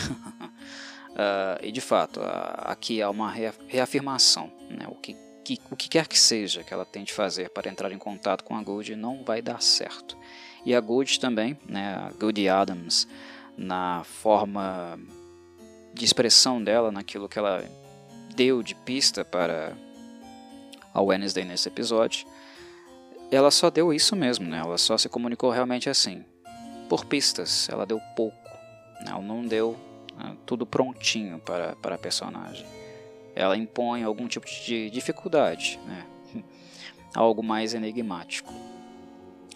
uh, 0.00 1.60
e 1.62 1.70
de 1.70 1.80
fato, 1.80 2.20
uh, 2.20 2.24
aqui 2.64 3.02
há 3.02 3.10
uma 3.10 3.30
reafirmação. 3.30 4.50
Né? 4.70 4.86
O, 4.88 4.94
que, 4.94 5.16
que, 5.44 5.58
o 5.70 5.76
que 5.76 5.88
quer 5.88 6.06
que 6.06 6.18
seja 6.18 6.62
que 6.62 6.72
ela 6.72 6.84
tente 6.84 7.12
fazer 7.12 7.50
para 7.50 7.70
entrar 7.70 7.92
em 7.92 7.98
contato 7.98 8.44
com 8.44 8.56
a 8.56 8.62
Good 8.62 8.96
não 8.96 9.24
vai 9.24 9.42
dar 9.42 9.60
certo. 9.62 10.16
E 10.64 10.74
a 10.74 10.80
Good 10.80 11.20
também, 11.20 11.58
né, 11.68 11.94
a 11.94 12.12
Goody 12.18 12.48
Adams, 12.48 13.06
na 13.56 14.02
forma 14.04 14.98
de 15.92 16.04
expressão 16.04 16.62
dela, 16.62 16.90
naquilo 16.90 17.28
que 17.28 17.38
ela 17.38 17.62
deu 18.34 18.62
de 18.62 18.74
pista 18.74 19.24
para 19.24 19.76
a 20.92 21.02
Wednesday 21.02 21.44
nesse 21.44 21.68
episódio, 21.68 22.26
ela 23.30 23.50
só 23.50 23.70
deu 23.70 23.92
isso 23.92 24.14
mesmo, 24.14 24.46
né? 24.48 24.58
ela 24.58 24.78
só 24.78 24.96
se 24.96 25.08
comunicou 25.08 25.50
realmente 25.50 25.90
assim, 25.90 26.24
por 26.88 27.04
pistas, 27.04 27.68
ela 27.70 27.84
deu 27.84 28.00
pouco 28.16 28.44
ela 29.06 29.20
não 29.20 29.44
deu 29.44 29.76
né, 30.16 30.36
tudo 30.46 30.66
prontinho 30.66 31.38
para, 31.38 31.76
para 31.76 31.94
a 31.94 31.98
personagem. 31.98 32.66
Ela 33.34 33.56
impõe 33.56 34.02
algum 34.02 34.26
tipo 34.28 34.46
de 34.46 34.90
dificuldade, 34.90 35.78
né? 35.86 36.06
algo 37.14 37.42
mais 37.42 37.74
enigmático, 37.74 38.52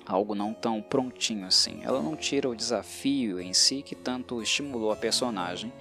algo 0.05 0.35
não 0.35 0.53
tão 0.53 0.83
prontinho 0.83 1.47
assim. 1.47 1.81
Ela 1.83 2.03
não 2.03 2.17
tira 2.17 2.49
o 2.49 2.57
desafio 2.57 3.41
em 3.41 3.53
si 3.53 3.83
que 3.83 3.95
tanto 3.95 4.43
estimulou 4.43 4.93
a 4.93 4.97
personagem 4.97 5.73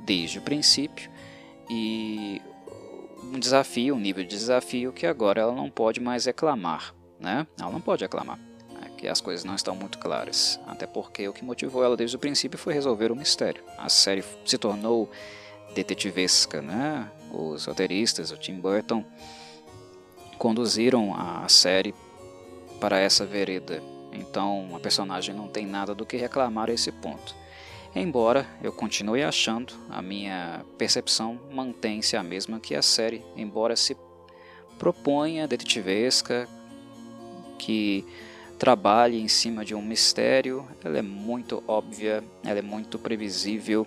desde 0.00 0.38
o 0.38 0.42
princípio 0.42 1.10
e 1.68 2.40
um 3.32 3.38
desafio, 3.38 3.94
um 3.94 3.98
nível 3.98 4.22
de 4.22 4.30
desafio 4.30 4.92
que 4.92 5.06
agora 5.06 5.40
ela 5.40 5.54
não 5.54 5.70
pode 5.70 5.98
mais 5.98 6.26
reclamar, 6.26 6.94
né? 7.20 7.46
Ela 7.58 7.70
não 7.70 7.80
pode 7.80 8.04
reclamar 8.04 8.38
que 8.96 9.06
as 9.06 9.20
coisas 9.20 9.44
não 9.44 9.54
estão 9.54 9.76
muito 9.76 9.98
claras, 9.98 10.58
até 10.66 10.86
porque 10.86 11.28
o 11.28 11.32
que 11.32 11.44
motivou 11.44 11.84
ela 11.84 11.96
desde 11.96 12.16
o 12.16 12.18
princípio 12.18 12.58
foi 12.58 12.72
resolver 12.72 13.12
o 13.12 13.16
mistério. 13.16 13.62
A 13.78 13.88
série 13.88 14.24
se 14.44 14.58
tornou 14.58 15.10
detetivesca, 15.74 16.62
né? 16.62 17.08
Os 17.30 17.66
roteiristas, 17.66 18.30
o 18.30 18.36
Tim 18.36 18.58
Burton, 18.58 19.04
conduziram 20.38 21.14
a 21.14 21.48
série 21.48 21.94
para 22.80 22.98
essa 22.98 23.26
vereda. 23.26 23.82
Então 24.12 24.74
a 24.74 24.80
personagem 24.80 25.34
não 25.34 25.48
tem 25.48 25.66
nada 25.66 25.94
do 25.94 26.06
que 26.06 26.16
reclamar 26.16 26.70
a 26.70 26.72
esse 26.72 26.90
ponto. 26.90 27.34
Embora 27.94 28.46
eu 28.62 28.72
continue 28.72 29.22
achando, 29.22 29.74
a 29.90 30.02
minha 30.02 30.64
percepção 30.76 31.40
mantém-se 31.50 32.16
a 32.16 32.22
mesma 32.22 32.60
que 32.60 32.74
a 32.74 32.82
série, 32.82 33.24
embora 33.36 33.74
se 33.74 33.96
proponha 34.78 35.48
detetivesca, 35.48 36.46
que 37.58 38.04
trabalhe 38.58 39.20
em 39.20 39.28
cima 39.28 39.64
de 39.64 39.74
um 39.74 39.82
mistério, 39.82 40.66
ela 40.84 40.98
é 40.98 41.02
muito 41.02 41.62
óbvia, 41.68 42.24
ela 42.44 42.58
é 42.58 42.62
muito 42.62 42.98
previsível. 42.98 43.86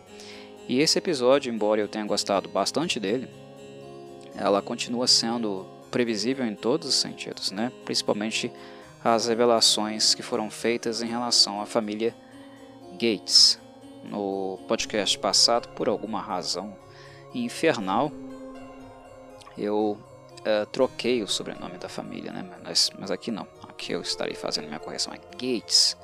E 0.68 0.80
esse 0.80 0.98
episódio, 0.98 1.52
embora 1.52 1.82
eu 1.82 1.88
tenha 1.88 2.06
gostado 2.06 2.48
bastante 2.50 3.00
dele, 3.00 3.28
ela 4.36 4.62
continua 4.62 5.08
sendo 5.08 5.66
previsível 5.90 6.46
em 6.46 6.56
todos 6.56 6.88
os 6.88 6.96
sentidos, 6.96 7.52
né? 7.52 7.72
principalmente 7.84 8.52
as 9.04 9.28
revelações 9.28 10.14
que 10.14 10.22
foram 10.22 10.50
feitas 10.50 11.02
em 11.02 11.08
relação 11.08 11.62
à 11.62 11.66
família 11.66 12.16
Gates. 12.94 13.60
No 14.04 14.60
podcast 14.68 15.18
passado, 15.18 15.70
por 15.70 15.90
alguma 15.90 16.22
razão 16.22 16.76
infernal, 17.34 18.12
eu 19.58 19.98
uh, 20.40 20.66
troquei 20.72 21.22
o 21.22 21.28
sobrenome 21.28 21.78
da 21.78 21.90
família, 21.90 22.32
né? 22.32 22.48
mas, 22.64 22.92
mas 22.98 23.12
aqui 23.12 23.32
não 23.32 23.46
que 23.80 23.94
eu 23.94 24.02
estarei 24.02 24.36
fazendo 24.36 24.68
minha 24.68 24.80
correção 24.80 25.14
é 25.14 25.18
Gates. 25.18 25.98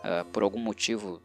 Uh, 0.00 0.24
por 0.32 0.42
algum 0.42 0.58
motivo 0.58 1.22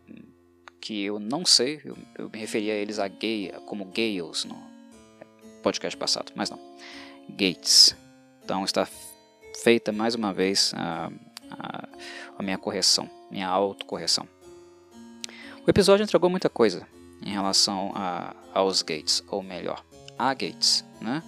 que 0.80 1.04
eu 1.04 1.20
não 1.20 1.44
sei, 1.44 1.82
eu, 1.84 1.98
eu 2.18 2.30
me 2.30 2.38
referia 2.38 2.74
a 2.74 2.78
eles 2.78 3.00
a 3.00 3.08
gay, 3.08 3.52
como 3.66 3.86
Gales 3.86 4.46
no 4.46 4.56
podcast 5.64 5.98
passado, 5.98 6.32
mas 6.36 6.50
não. 6.50 6.60
Gates. 7.28 7.96
Então 8.44 8.64
está 8.64 8.88
feita 9.64 9.92
mais 9.92 10.16
uma 10.16 10.32
vez 10.32 10.74
a, 10.76 11.12
a, 11.50 11.90
a 12.38 12.44
minha 12.44 12.58
correção, 12.58 13.10
minha 13.30 13.48
autocorreção. 13.48 14.28
O 15.66 15.70
episódio 15.70 16.04
entregou 16.04 16.30
muita 16.30 16.50
coisa 16.50 16.88
em 17.26 17.32
relação 17.32 17.92
a, 17.96 18.34
aos 18.54 18.82
Gates, 18.84 19.24
ou 19.28 19.44
melhor, 19.44 19.84
a 20.18 20.34
Gates, 20.34 20.86
né? 21.02 21.22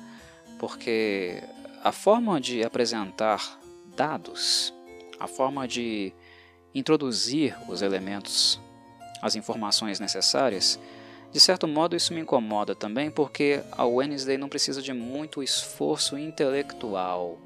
Porque 0.59 1.43
a 1.83 1.91
forma 1.91 2.39
de 2.39 2.63
apresentar 2.63 3.60
dados, 4.01 4.73
a 5.19 5.27
forma 5.27 5.67
de 5.67 6.11
introduzir 6.73 7.55
os 7.69 7.83
elementos, 7.83 8.59
as 9.21 9.35
informações 9.35 9.99
necessárias, 9.99 10.79
de 11.31 11.39
certo 11.39 11.67
modo 11.67 11.95
isso 11.95 12.11
me 12.11 12.21
incomoda 12.21 12.73
também 12.73 13.11
porque 13.11 13.61
a 13.71 13.85
Wednesday 13.85 14.39
não 14.39 14.49
precisa 14.49 14.81
de 14.81 14.91
muito 14.91 15.43
esforço 15.43 16.17
intelectual. 16.17 17.37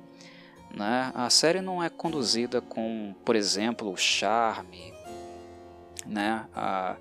Né? 0.74 1.12
A 1.14 1.30
série 1.30 1.60
não 1.60 1.84
é 1.84 1.90
conduzida 1.90 2.62
com, 2.62 3.14
por 3.26 3.36
exemplo, 3.36 3.94
charme, 3.98 4.94
né? 6.06 6.46
a 6.56 6.96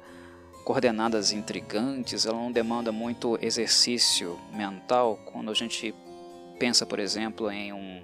coordenadas 0.65 1.31
intrigantes, 1.31 2.27
ela 2.27 2.39
não 2.39 2.51
demanda 2.51 2.91
muito 2.91 3.39
exercício 3.41 4.37
mental 4.53 5.17
quando 5.27 5.53
a 5.53 5.55
gente 5.55 5.95
pensa, 6.59 6.85
por 6.85 6.99
exemplo, 6.99 7.49
em 7.53 7.73
um 7.73 8.03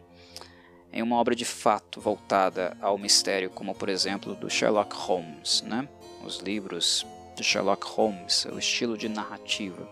em 0.93 1.03
uma 1.03 1.17
obra 1.17 1.35
de 1.35 1.45
fato 1.45 2.01
voltada 2.01 2.77
ao 2.81 2.99
mistério, 2.99 3.51
como 3.51 3.75
por 3.75 3.89
exemplo 3.89 4.35
do 4.35 4.51
Sherlock 4.51 4.95
Holmes, 4.95 5.63
né? 5.63 5.89
os 6.25 6.39
livros 6.39 7.07
de 7.37 7.45
Sherlock 7.45 7.87
Holmes, 7.87 8.47
o 8.47 8.59
estilo 8.59 8.97
de 8.97 9.09
narrativa. 9.09 9.89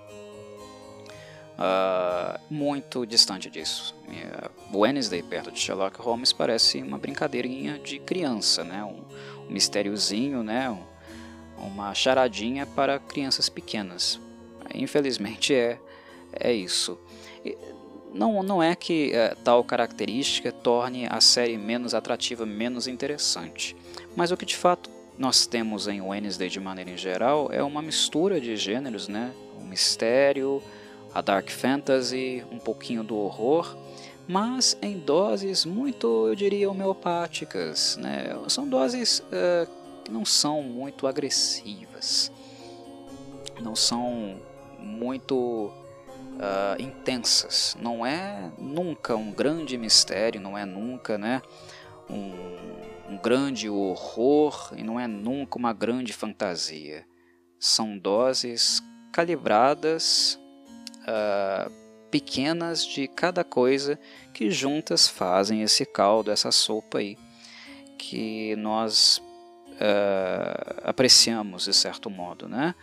Uh, 1.58 2.38
muito 2.48 3.04
distante 3.04 3.50
disso. 3.50 3.94
Uh, 4.06 4.78
Wednesday, 4.78 5.22
perto 5.22 5.50
de 5.50 5.58
Sherlock 5.58 6.00
Holmes, 6.00 6.32
parece 6.32 6.80
uma 6.80 6.98
brincadeirinha 6.98 7.78
de 7.78 7.98
criança, 7.98 8.62
né? 8.62 8.84
um, 8.84 9.02
um 9.48 9.50
mistériozinho, 9.50 10.42
né? 10.42 10.70
Um, 10.70 10.86
uma 11.58 11.92
charadinha 11.94 12.64
para 12.64 13.00
crianças 13.00 13.48
pequenas. 13.48 14.20
Infelizmente 14.72 15.52
é, 15.52 15.80
é 16.32 16.52
isso. 16.52 16.96
Não, 18.12 18.42
não 18.42 18.62
é 18.62 18.74
que 18.74 19.12
é, 19.12 19.34
tal 19.44 19.62
característica 19.62 20.50
torne 20.50 21.06
a 21.06 21.20
série 21.20 21.56
menos 21.58 21.94
atrativa, 21.94 22.46
menos 22.46 22.86
interessante, 22.86 23.76
mas 24.16 24.30
o 24.30 24.36
que 24.36 24.46
de 24.46 24.56
fato 24.56 24.90
nós 25.18 25.46
temos 25.46 25.88
em 25.88 26.00
Wednesday 26.00 26.48
de 26.48 26.60
maneira 26.60 26.90
em 26.90 26.96
geral 26.96 27.48
é 27.52 27.62
uma 27.62 27.82
mistura 27.82 28.40
de 28.40 28.56
gêneros, 28.56 29.08
né? 29.08 29.32
O 29.60 29.64
mistério, 29.64 30.62
a 31.12 31.20
dark 31.20 31.50
fantasy, 31.50 32.44
um 32.52 32.58
pouquinho 32.58 33.02
do 33.02 33.16
horror, 33.16 33.76
mas 34.28 34.78
em 34.80 34.98
doses 34.98 35.64
muito, 35.64 36.28
eu 36.28 36.34
diria, 36.34 36.70
homeopáticas, 36.70 37.96
né? 37.96 38.38
São 38.46 38.68
doses 38.68 39.20
uh, 39.20 39.68
que 40.04 40.12
não 40.12 40.24
são 40.24 40.62
muito 40.62 41.06
agressivas, 41.06 42.30
não 43.60 43.74
são 43.74 44.36
muito 44.78 45.72
uh, 46.38 46.80
intensas. 46.80 47.76
Não 47.80 48.06
é 48.06 48.50
nunca 48.58 49.16
um 49.16 49.30
grande 49.30 49.76
mistério, 49.76 50.40
não 50.40 50.56
é 50.56 50.64
nunca 50.64 51.18
né, 51.18 51.42
um, 52.08 53.12
um 53.12 53.18
grande 53.18 53.68
horror 53.68 54.72
e 54.76 54.82
não 54.82 54.98
é 54.98 55.06
nunca 55.06 55.58
uma 55.58 55.72
grande 55.72 56.12
fantasia. 56.12 57.04
São 57.58 57.98
doses 57.98 58.80
calibradas, 59.12 60.38
uh, 61.02 61.70
pequenas 62.10 62.86
de 62.86 63.06
cada 63.08 63.44
coisa 63.44 63.98
que 64.32 64.50
juntas 64.50 65.08
fazem 65.08 65.62
esse 65.62 65.84
caldo, 65.84 66.30
essa 66.30 66.50
sopa 66.50 66.98
aí, 66.98 67.18
que 67.98 68.54
nós 68.56 69.20
uh, 69.72 70.80
apreciamos 70.84 71.64
de 71.64 71.74
certo 71.74 72.08
modo, 72.08 72.48
né? 72.48 72.74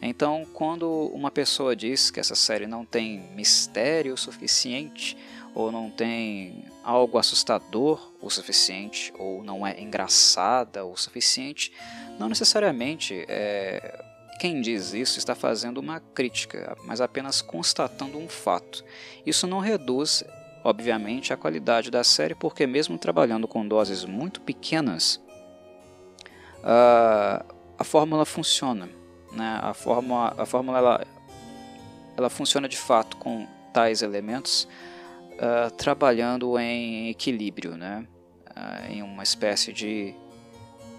Então, 0.00 0.46
quando 0.52 0.88
uma 1.14 1.30
pessoa 1.30 1.74
diz 1.74 2.10
que 2.10 2.20
essa 2.20 2.34
série 2.34 2.66
não 2.66 2.84
tem 2.84 3.20
mistério 3.34 4.16
suficiente, 4.16 5.16
ou 5.54 5.70
não 5.70 5.88
tem 5.88 6.64
algo 6.82 7.16
assustador 7.16 8.12
o 8.20 8.28
suficiente, 8.28 9.12
ou 9.18 9.42
não 9.44 9.66
é 9.66 9.80
engraçada 9.80 10.84
o 10.84 10.96
suficiente, 10.96 11.72
não 12.18 12.28
necessariamente 12.28 13.24
é, 13.28 14.04
quem 14.38 14.60
diz 14.60 14.92
isso 14.92 15.18
está 15.18 15.34
fazendo 15.34 15.78
uma 15.78 16.00
crítica, 16.00 16.76
mas 16.84 17.00
apenas 17.00 17.40
constatando 17.40 18.18
um 18.18 18.28
fato. 18.28 18.84
Isso 19.24 19.46
não 19.46 19.60
reduz, 19.60 20.24
obviamente, 20.64 21.32
a 21.32 21.36
qualidade 21.36 21.90
da 21.90 22.02
série, 22.02 22.34
porque, 22.34 22.66
mesmo 22.66 22.98
trabalhando 22.98 23.46
com 23.46 23.66
doses 23.66 24.04
muito 24.04 24.40
pequenas, 24.40 25.20
a, 26.62 27.44
a 27.78 27.84
fórmula 27.84 28.24
funciona. 28.24 28.88
Né? 29.34 29.58
A, 29.62 29.74
fórmula, 29.74 30.34
a 30.36 30.46
fórmula 30.46 30.78
ela, 30.78 31.06
ela 32.16 32.30
funciona 32.30 32.68
de 32.68 32.76
fato 32.76 33.16
com 33.16 33.46
tais 33.72 34.02
elementos, 34.02 34.68
uh, 35.32 35.70
trabalhando 35.72 36.58
em 36.58 37.08
equilíbrio, 37.08 37.76
né? 37.76 38.06
Uh, 38.50 38.92
em 38.92 39.02
uma 39.02 39.24
espécie 39.24 39.72
de, 39.72 40.14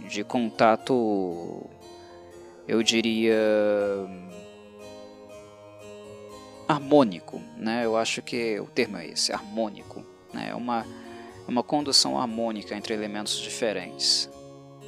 de 0.10 0.24
contato, 0.26 1.70
eu 2.68 2.84
diria, 2.84 3.34
harmônico. 6.68 7.42
Né? 7.58 7.86
Eu 7.86 7.96
acho 7.96 8.22
que 8.22 8.60
o 8.60 8.66
termo 8.66 8.98
é 8.98 9.08
esse, 9.08 9.32
harmônico. 9.32 10.04
Né? 10.34 10.50
É 10.50 10.56
uma, 10.56 10.86
uma 11.48 11.64
condução 11.64 12.20
harmônica 12.20 12.76
entre 12.76 12.94
elementos 12.94 13.38
diferentes. 13.38 14.30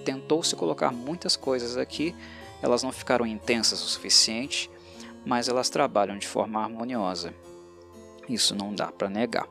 Tentou-se 0.03 0.55
colocar 0.55 0.91
muitas 0.91 1.35
coisas 1.35 1.77
aqui, 1.77 2.15
elas 2.61 2.83
não 2.83 2.91
ficaram 2.91 3.25
intensas 3.25 3.83
o 3.83 3.87
suficiente, 3.87 4.69
mas 5.25 5.47
elas 5.47 5.69
trabalham 5.69 6.17
de 6.17 6.27
forma 6.27 6.61
harmoniosa. 6.61 7.33
Isso 8.27 8.55
não 8.55 8.73
dá 8.73 8.91
para 8.91 9.09
negar. 9.09 9.47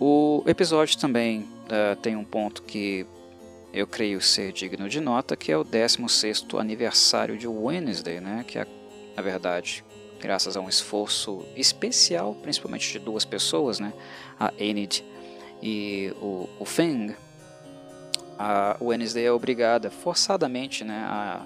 O 0.00 0.42
episódio 0.46 0.98
também 0.98 1.40
uh, 1.40 1.96
tem 2.00 2.14
um 2.14 2.24
ponto 2.24 2.62
que 2.62 3.06
eu 3.72 3.86
creio 3.86 4.20
ser 4.20 4.52
digno 4.52 4.88
de 4.88 5.00
nota, 5.00 5.36
que 5.36 5.52
é 5.52 5.56
o 5.56 5.64
16º 5.64 6.58
aniversário 6.58 7.36
de 7.36 7.46
Wednesday, 7.46 8.20
né? 8.20 8.44
que 8.46 8.58
é, 8.58 8.66
na 9.16 9.22
verdade, 9.22 9.84
graças 10.20 10.56
a 10.56 10.60
um 10.60 10.68
esforço 10.68 11.44
especial, 11.56 12.34
principalmente 12.34 12.92
de 12.92 12.98
duas 12.98 13.24
pessoas, 13.24 13.78
né? 13.78 13.92
a 14.38 14.52
Enid 14.58 15.04
e 15.62 16.12
o, 16.20 16.48
o 16.58 16.64
Feng, 16.64 17.14
a 18.38 18.76
Wednesday 18.80 19.24
é 19.24 19.32
obrigada 19.32 19.90
forçadamente 19.90 20.84
né, 20.84 21.04
a 21.08 21.44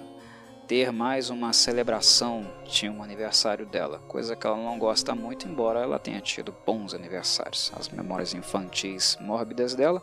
ter 0.67 0.91
mais 0.91 1.29
uma 1.29 1.51
celebração 1.51 2.45
de 2.65 2.87
um 2.89 3.03
aniversário 3.03 3.65
dela, 3.65 3.99
coisa 4.07 4.35
que 4.35 4.47
ela 4.47 4.55
não 4.55 4.79
gosta 4.79 5.13
muito, 5.13 5.47
embora 5.47 5.81
ela 5.81 5.99
tenha 5.99 6.21
tido 6.21 6.55
bons 6.65 6.93
aniversários. 6.93 7.71
As 7.77 7.89
memórias 7.89 8.33
infantis 8.33 9.17
mórbidas 9.19 9.75
dela 9.75 10.01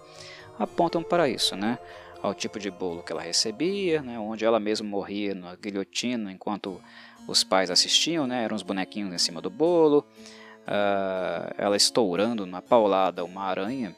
apontam 0.59 1.03
para 1.03 1.29
isso, 1.29 1.57
né? 1.57 1.79
Ao 2.23 2.35
tipo 2.35 2.59
de 2.59 2.71
bolo 2.71 3.03
que 3.03 3.11
ela 3.11 3.23
recebia, 3.23 4.03
né? 4.03 4.19
onde 4.19 4.45
ela 4.45 4.61
mesma 4.61 4.87
morria 4.87 5.35
na 5.35 5.57
guilhotina 5.57 6.31
enquanto 6.31 6.81
os 7.27 7.43
pais 7.43 7.71
assistiam, 7.71 8.27
né? 8.27 8.45
Eram 8.45 8.55
os 8.55 8.63
bonequinhos 8.63 9.15
em 9.15 9.19
cima 9.19 9.41
do 9.41 9.49
bolo, 9.49 10.05
uh, 10.67 11.55
ela 11.57 11.77
estourando 11.77 12.45
na 12.45 12.61
paulada 12.61 13.25
uma 13.25 13.45
aranha 13.45 13.97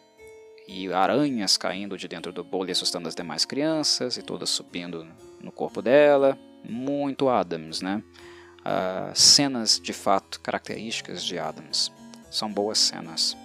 e 0.69 0.93
aranhas 0.93 1.57
caindo 1.57 1.99
de 1.99 2.07
dentro 2.07 2.33
do 2.33 2.45
bolo 2.45 2.69
e 2.69 2.73
assustando 2.73 3.09
as 3.09 3.17
demais 3.17 3.45
crianças 3.45 4.17
e 4.17 4.23
todas 4.23 4.49
subindo 4.49 5.05
no 5.41 5.51
corpo 5.51 5.83
dela 5.83 6.39
muito 6.65 7.29
Adams, 7.29 7.81
né? 7.81 8.03
Uh, 8.61 9.15
cenas 9.15 9.81
de 9.81 9.93
fato 9.93 10.41
características 10.41 11.25
de 11.25 11.39
Adams. 11.39 11.93
São 12.31 12.51
boas 12.53 12.79
cenas, 12.79 13.37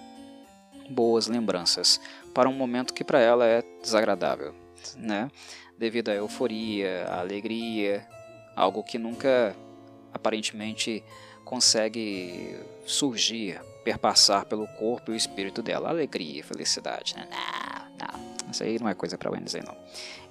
boas 0.88 1.26
lembranças 1.26 2.00
para 2.32 2.48
um 2.48 2.52
momento 2.52 2.94
que 2.94 3.04
para 3.04 3.20
ela 3.20 3.44
é 3.44 3.62
desagradável, 3.82 4.54
né? 4.96 5.30
Devido 5.76 6.08
à 6.08 6.14
euforia, 6.14 7.04
à 7.06 7.20
alegria, 7.20 8.06
algo 8.54 8.82
que 8.82 8.98
nunca 8.98 9.54
aparentemente 10.12 11.04
consegue 11.44 12.56
surgir, 12.84 13.60
perpassar 13.84 14.44
pelo 14.44 14.66
corpo 14.66 15.10
e 15.10 15.14
o 15.14 15.16
espírito 15.16 15.62
dela. 15.62 15.88
Alegria, 15.88 16.44
felicidade. 16.44 17.14
Né? 17.16 17.28
Não, 17.98 18.18
não, 18.44 18.50
isso 18.50 18.62
aí 18.62 18.78
não 18.78 18.88
é 18.88 18.94
coisa 18.94 19.16
para 19.16 19.30
Wednesday 19.30 19.62
não. 19.64 19.76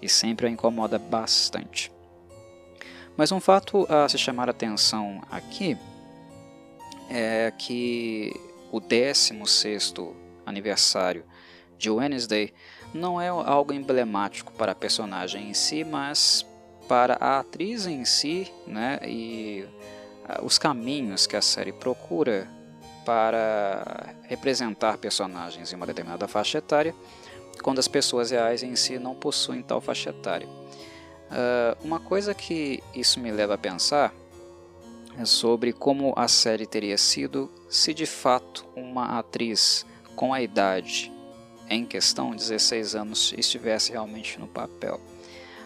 E 0.02 0.08
sempre 0.08 0.48
a 0.48 0.50
incomoda 0.50 1.00
bastante. 1.00 1.92
Mas 3.18 3.32
um 3.32 3.40
fato 3.40 3.88
a 3.90 4.08
se 4.08 4.18
chamar 4.18 4.48
a 4.48 4.52
atenção 4.52 5.22
aqui 5.32 5.76
é 7.10 7.52
que 7.58 8.32
o 8.72 8.80
16º 8.80 10.14
aniversário 10.46 11.26
de 11.80 11.90
Wednesday 11.90 12.54
não 12.94 13.20
é 13.20 13.28
algo 13.28 13.74
emblemático 13.74 14.52
para 14.54 14.72
a 14.72 14.76
personagem 14.76 15.50
em 15.50 15.54
si, 15.54 15.84
mas 15.84 16.46
para 16.88 17.18
a 17.20 17.40
atriz 17.40 17.88
em 17.88 18.06
si, 18.06 18.52
né, 18.66 19.00
e 19.04 19.66
uh, 20.30 20.46
os 20.46 20.58
caminhos 20.58 21.28
que 21.28 21.36
a 21.36 21.42
série 21.42 21.74
procura 21.74 22.48
para 23.06 24.14
representar 24.24 24.98
personagens 24.98 25.72
em 25.72 25.76
uma 25.76 25.86
determinada 25.86 26.28
faixa 26.28 26.60
etária, 26.60 26.94
quando 27.62 27.80
as 27.80 27.88
pessoas 27.88 28.32
reais 28.32 28.64
em 28.64 28.76
si 28.76 29.00
não 29.00 29.16
possuem 29.16 29.62
tal 29.62 29.82
faixa 29.82 30.12
etária. 30.12 30.48
Uh, 31.30 31.86
uma 31.86 32.00
coisa 32.00 32.34
que 32.34 32.82
isso 32.96 33.20
me 33.20 33.32
leva 33.32 33.56
a 33.56 33.58
pensar 33.58 34.14
é 35.20 35.26
sobre 35.26 35.74
como 35.74 36.14
a 36.16 36.28
série 36.28 36.66
teria 36.66 36.98
sido 36.98 37.52
se 37.70 37.94
de 37.94 38.06
fato 38.06 38.66
uma 38.76 39.20
atriz 39.20 39.86
com 40.16 40.34
a 40.34 40.42
idade 40.42 41.12
em 41.70 41.86
questão, 41.86 42.32
16 42.32 42.96
anos, 42.96 43.34
estivesse 43.38 43.92
realmente 43.92 44.40
no 44.40 44.48
papel. 44.48 45.02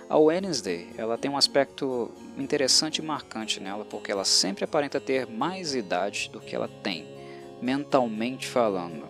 A 0.10 0.18
Wednesday 0.18 0.90
ela 0.98 1.18
tem 1.18 1.30
um 1.30 1.38
aspecto 1.38 2.12
interessante 2.38 2.98
e 2.98 3.02
marcante 3.02 3.60
nela, 3.60 3.86
porque 3.86 4.12
ela 4.12 4.26
sempre 4.26 4.66
aparenta 4.66 5.00
ter 5.00 5.28
mais 5.28 5.76
idade 5.76 6.30
do 6.34 6.40
que 6.40 6.56
ela 6.56 6.68
tem, 6.68 7.08
mentalmente 7.62 8.48
falando. 8.48 9.08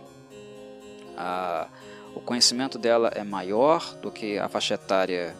Ah, 1.17 1.69
o 2.13 2.19
conhecimento 2.19 2.77
dela 2.77 3.09
é 3.15 3.23
maior 3.23 3.95
do 3.95 4.11
que 4.11 4.37
a 4.37 4.49
faixa 4.49 4.73
etária 4.73 5.35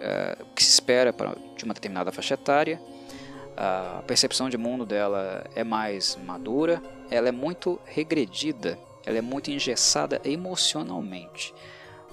é, 0.00 0.36
que 0.54 0.62
se 0.62 0.70
espera 0.70 1.14
de 1.56 1.64
uma 1.64 1.74
determinada 1.74 2.12
faixa 2.12 2.34
etária. 2.34 2.80
A 3.56 4.02
percepção 4.06 4.50
de 4.50 4.58
mundo 4.58 4.84
dela 4.84 5.44
é 5.54 5.64
mais 5.64 6.16
madura, 6.24 6.82
ela 7.10 7.28
é 7.28 7.32
muito 7.32 7.80
regredida, 7.86 8.78
ela 9.04 9.18
é 9.18 9.22
muito 9.22 9.50
engessada 9.50 10.20
emocionalmente, 10.24 11.54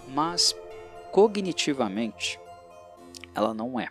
mas 0.08 0.56
cognitivamente 1.12 2.40
ela 3.36 3.54
não 3.54 3.80
é. 3.80 3.90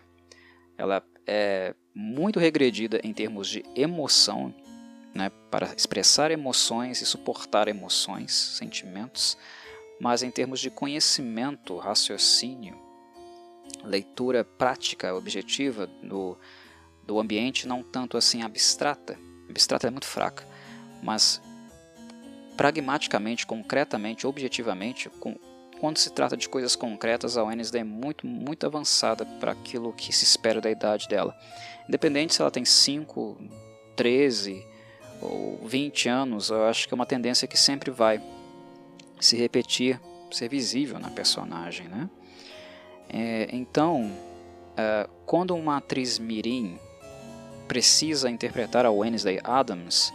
Ela 0.77 1.03
é 1.27 1.75
muito 1.93 2.39
regredida 2.39 2.99
em 3.03 3.13
termos 3.13 3.47
de 3.47 3.63
emoção, 3.75 4.53
né, 5.13 5.31
para 5.51 5.73
expressar 5.75 6.31
emoções 6.31 7.01
e 7.01 7.05
suportar 7.05 7.67
emoções, 7.67 8.31
sentimentos, 8.31 9.37
mas 9.99 10.23
em 10.23 10.31
termos 10.31 10.59
de 10.59 10.71
conhecimento, 10.71 11.77
raciocínio, 11.77 12.82
leitura 13.83 14.43
prática, 14.43 15.13
objetiva 15.13 15.87
do, 16.01 16.37
do 17.05 17.19
ambiente, 17.19 17.67
não 17.67 17.83
tanto 17.83 18.17
assim 18.17 18.41
abstrata. 18.41 19.17
Abstrata 19.49 19.87
é 19.87 19.91
muito 19.91 20.07
fraca, 20.07 20.47
mas 21.01 21.41
pragmaticamente, 22.55 23.45
concretamente, 23.45 24.25
objetivamente, 24.25 25.09
com, 25.09 25.35
quando 25.79 25.97
se 25.97 26.11
trata 26.11 26.37
de 26.37 26.47
coisas 26.47 26.75
concretas, 26.75 27.37
a 27.37 27.43
Wednesday 27.43 27.81
é 27.81 27.83
muito, 27.83 28.25
muito 28.25 28.65
avançada 28.65 29.25
para 29.25 29.51
aquilo 29.51 29.91
que 29.93 30.13
se 30.13 30.23
espera 30.23 30.61
da 30.61 30.71
idade 30.71 31.07
dela. 31.07 31.35
Independente 31.87 32.33
se 32.33 32.41
ela 32.41 32.51
tem 32.51 32.63
5, 32.63 33.37
13 33.95 34.65
ou 35.21 35.59
20 35.65 36.09
anos, 36.09 36.49
eu 36.49 36.65
acho 36.65 36.87
que 36.87 36.93
é 36.93 36.95
uma 36.95 37.05
tendência 37.05 37.47
que 37.47 37.57
sempre 37.57 37.91
vai 37.91 38.21
se 39.19 39.35
repetir, 39.35 39.99
ser 40.31 40.49
visível 40.49 40.99
na 40.99 41.09
personagem. 41.09 41.87
Né? 41.87 42.09
É, 43.13 43.47
então, 43.51 44.11
é, 44.75 45.07
quando 45.25 45.55
uma 45.55 45.77
atriz 45.77 46.17
mirim 46.17 46.79
precisa 47.67 48.29
interpretar 48.29 48.85
a 48.85 48.91
Wednesday 48.91 49.39
Adams, 49.43 50.11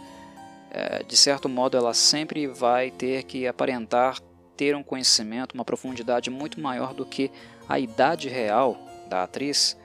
é, 0.69 1.01
de 1.03 1.15
certo 1.15 1.47
modo 1.47 1.77
ela 1.77 1.93
sempre 1.93 2.45
vai 2.45 2.91
ter 2.91 3.23
que 3.23 3.47
aparentar 3.47 4.19
ter 4.57 4.75
um 4.75 4.83
conhecimento, 4.83 5.53
uma 5.53 5.63
profundidade 5.63 6.29
muito 6.29 6.59
maior 6.59 6.93
do 6.93 7.05
que 7.05 7.31
a 7.67 7.79
idade 7.79 8.27
real 8.27 8.77
da 9.07 9.23
atriz 9.23 9.77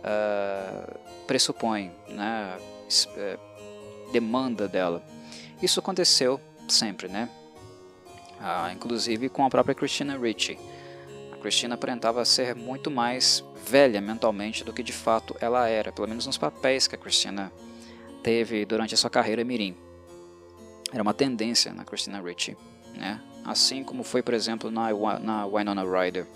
uh, 0.00 0.98
pressupõe, 1.26 1.90
né, 2.10 2.58
demanda 4.12 4.68
dela. 4.68 5.02
Isso 5.62 5.80
aconteceu 5.80 6.38
sempre, 6.68 7.08
né? 7.08 7.26
Uh, 8.38 8.70
inclusive 8.72 9.30
com 9.30 9.46
a 9.46 9.48
própria 9.48 9.74
Christina 9.74 10.18
Ricci. 10.18 10.58
Christina 11.38 11.74
aparentava 11.74 12.24
ser 12.24 12.54
muito 12.54 12.90
mais 12.90 13.44
velha 13.66 14.00
mentalmente 14.00 14.64
do 14.64 14.72
que 14.72 14.82
de 14.82 14.92
fato 14.92 15.36
ela 15.40 15.68
era, 15.68 15.92
pelo 15.92 16.08
menos 16.08 16.26
nos 16.26 16.38
papéis 16.38 16.86
que 16.86 16.94
a 16.94 16.98
Christina 16.98 17.52
teve 18.22 18.64
durante 18.64 18.94
a 18.94 18.96
sua 18.96 19.10
carreira 19.10 19.44
mirim. 19.44 19.76
Era 20.92 21.02
uma 21.02 21.14
tendência 21.14 21.72
na 21.72 21.84
Christina 21.84 22.20
Ricci, 22.20 22.56
né? 22.94 23.20
assim 23.50 23.82
como 23.82 24.02
foi, 24.02 24.22
por 24.22 24.34
exemplo, 24.34 24.70
na, 24.70 24.90
na 25.18 25.46
Winona 25.46 25.82
Ryder. 25.82 26.26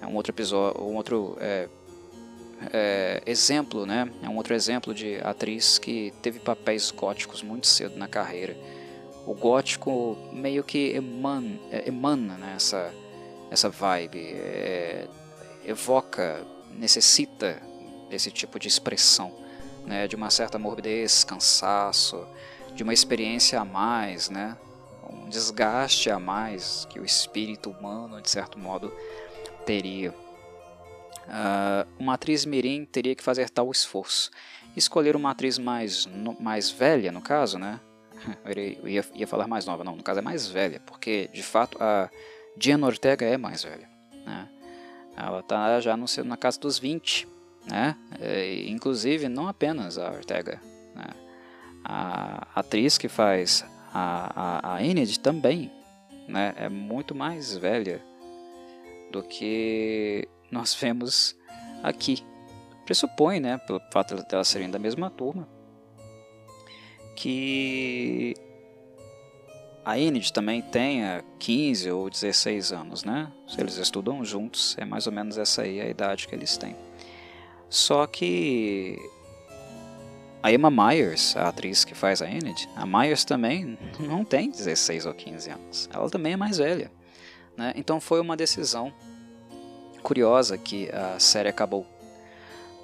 É 0.00 0.06
um 0.06 0.14
outro 0.14 0.32
episódio, 0.32 0.82
um 0.82 0.96
outro 0.96 1.36
é, 1.40 1.68
é, 2.72 3.22
exemplo, 3.24 3.86
né? 3.86 4.10
É 4.22 4.28
um 4.28 4.36
outro 4.36 4.54
exemplo 4.54 4.94
de 4.94 5.18
atriz 5.22 5.78
que 5.78 6.12
teve 6.20 6.38
papéis 6.40 6.90
góticos 6.90 7.42
muito 7.42 7.66
cedo 7.66 7.96
na 7.96 8.06
carreira. 8.06 8.56
O 9.26 9.34
gótico 9.34 10.16
meio 10.32 10.62
que 10.62 10.90
emana, 10.90 11.58
é, 11.70 11.88
emana 11.88 12.34
né, 12.34 12.54
essa, 12.56 12.92
essa 13.52 13.68
vibe, 13.68 14.18
é, 14.18 15.06
evoca, 15.66 16.42
necessita 16.70 17.60
desse 18.08 18.30
tipo 18.30 18.58
de 18.58 18.66
expressão, 18.66 19.30
né? 19.84 20.08
De 20.08 20.16
uma 20.16 20.30
certa 20.30 20.58
morbidez, 20.58 21.22
cansaço, 21.22 22.26
de 22.74 22.82
uma 22.82 22.94
experiência 22.94 23.60
a 23.60 23.64
mais, 23.64 24.30
né? 24.30 24.56
um 25.12 25.28
desgaste 25.28 26.10
a 26.10 26.18
mais 26.18 26.86
que 26.88 26.98
o 26.98 27.04
espírito 27.04 27.70
humano, 27.70 28.22
de 28.22 28.30
certo 28.30 28.58
modo, 28.58 28.90
teria. 29.66 30.12
Uh, 30.12 31.86
uma 31.98 32.14
atriz 32.14 32.46
mirim 32.46 32.86
teria 32.86 33.14
que 33.14 33.22
fazer 33.22 33.50
tal 33.50 33.70
esforço. 33.70 34.30
Escolher 34.74 35.14
uma 35.14 35.30
atriz 35.30 35.58
mais, 35.58 36.06
no, 36.06 36.40
mais 36.40 36.70
velha, 36.70 37.12
no 37.12 37.20
caso, 37.20 37.58
né? 37.58 37.78
Eu 38.82 38.88
ia, 38.88 39.04
ia 39.14 39.26
falar 39.26 39.46
mais 39.46 39.66
nova, 39.66 39.84
não, 39.84 39.94
no 39.94 40.02
caso 40.02 40.20
é 40.20 40.22
mais 40.22 40.48
velha, 40.48 40.80
porque 40.80 41.28
de 41.34 41.42
fato 41.42 41.76
a 41.78 42.08
Diana 42.56 42.86
Ortega 42.86 43.26
é 43.26 43.36
mais 43.36 43.62
velha. 43.62 43.88
Né? 44.24 44.48
Ela 45.16 45.40
está 45.40 45.80
já 45.80 45.96
no, 45.96 46.06
na 46.24 46.36
casa 46.36 46.60
dos 46.60 46.78
20, 46.78 47.28
né? 47.66 47.96
É, 48.20 48.68
inclusive, 48.68 49.28
não 49.28 49.48
apenas 49.48 49.98
a 49.98 50.10
Ortega. 50.10 50.60
Né? 50.94 51.06
A 51.84 52.46
atriz 52.54 52.96
que 52.98 53.08
faz 53.08 53.64
a, 53.92 54.70
a, 54.70 54.74
a 54.76 54.84
Enid 54.84 55.20
também 55.20 55.70
né, 56.28 56.54
é 56.56 56.68
muito 56.68 57.14
mais 57.14 57.56
velha 57.56 58.02
do 59.10 59.22
que 59.22 60.28
nós 60.50 60.74
vemos 60.80 61.36
aqui. 61.82 62.24
Pressupõe, 62.84 63.38
né, 63.38 63.58
pelo 63.58 63.80
fato 63.92 64.16
de 64.16 64.24
elas 64.34 64.48
serem 64.48 64.68
da 64.68 64.78
mesma 64.78 65.08
turma, 65.08 65.48
que 67.14 68.34
a 69.84 69.98
Enid 69.98 70.32
também 70.32 70.62
tenha 70.62 71.24
15 71.38 71.90
ou 71.90 72.08
16 72.08 72.72
anos, 72.72 73.04
né? 73.04 73.30
Se 73.48 73.60
eles 73.60 73.76
estudam 73.76 74.24
juntos, 74.24 74.76
é 74.78 74.84
mais 74.84 75.06
ou 75.06 75.12
menos 75.12 75.36
essa 75.36 75.62
aí 75.62 75.80
a 75.80 75.88
idade 75.88 76.28
que 76.28 76.34
eles 76.34 76.56
têm. 76.56 76.76
Só 77.68 78.06
que 78.06 78.96
a 80.42 80.52
Emma 80.52 80.70
Myers, 80.70 81.36
a 81.36 81.48
atriz 81.48 81.84
que 81.84 81.94
faz 81.94 82.22
a 82.22 82.30
Enid, 82.30 82.68
a 82.76 82.86
Myers 82.86 83.24
também 83.24 83.76
não 83.98 84.24
tem 84.24 84.50
16 84.50 85.06
ou 85.06 85.14
15 85.14 85.50
anos. 85.50 85.90
Ela 85.92 86.08
também 86.08 86.34
é 86.34 86.36
mais 86.36 86.58
velha. 86.58 86.90
Né? 87.56 87.72
Então 87.76 88.00
foi 88.00 88.20
uma 88.20 88.36
decisão 88.36 88.92
curiosa 90.02 90.56
que 90.56 90.90
a 90.90 91.18
série 91.18 91.48
acabou 91.48 91.86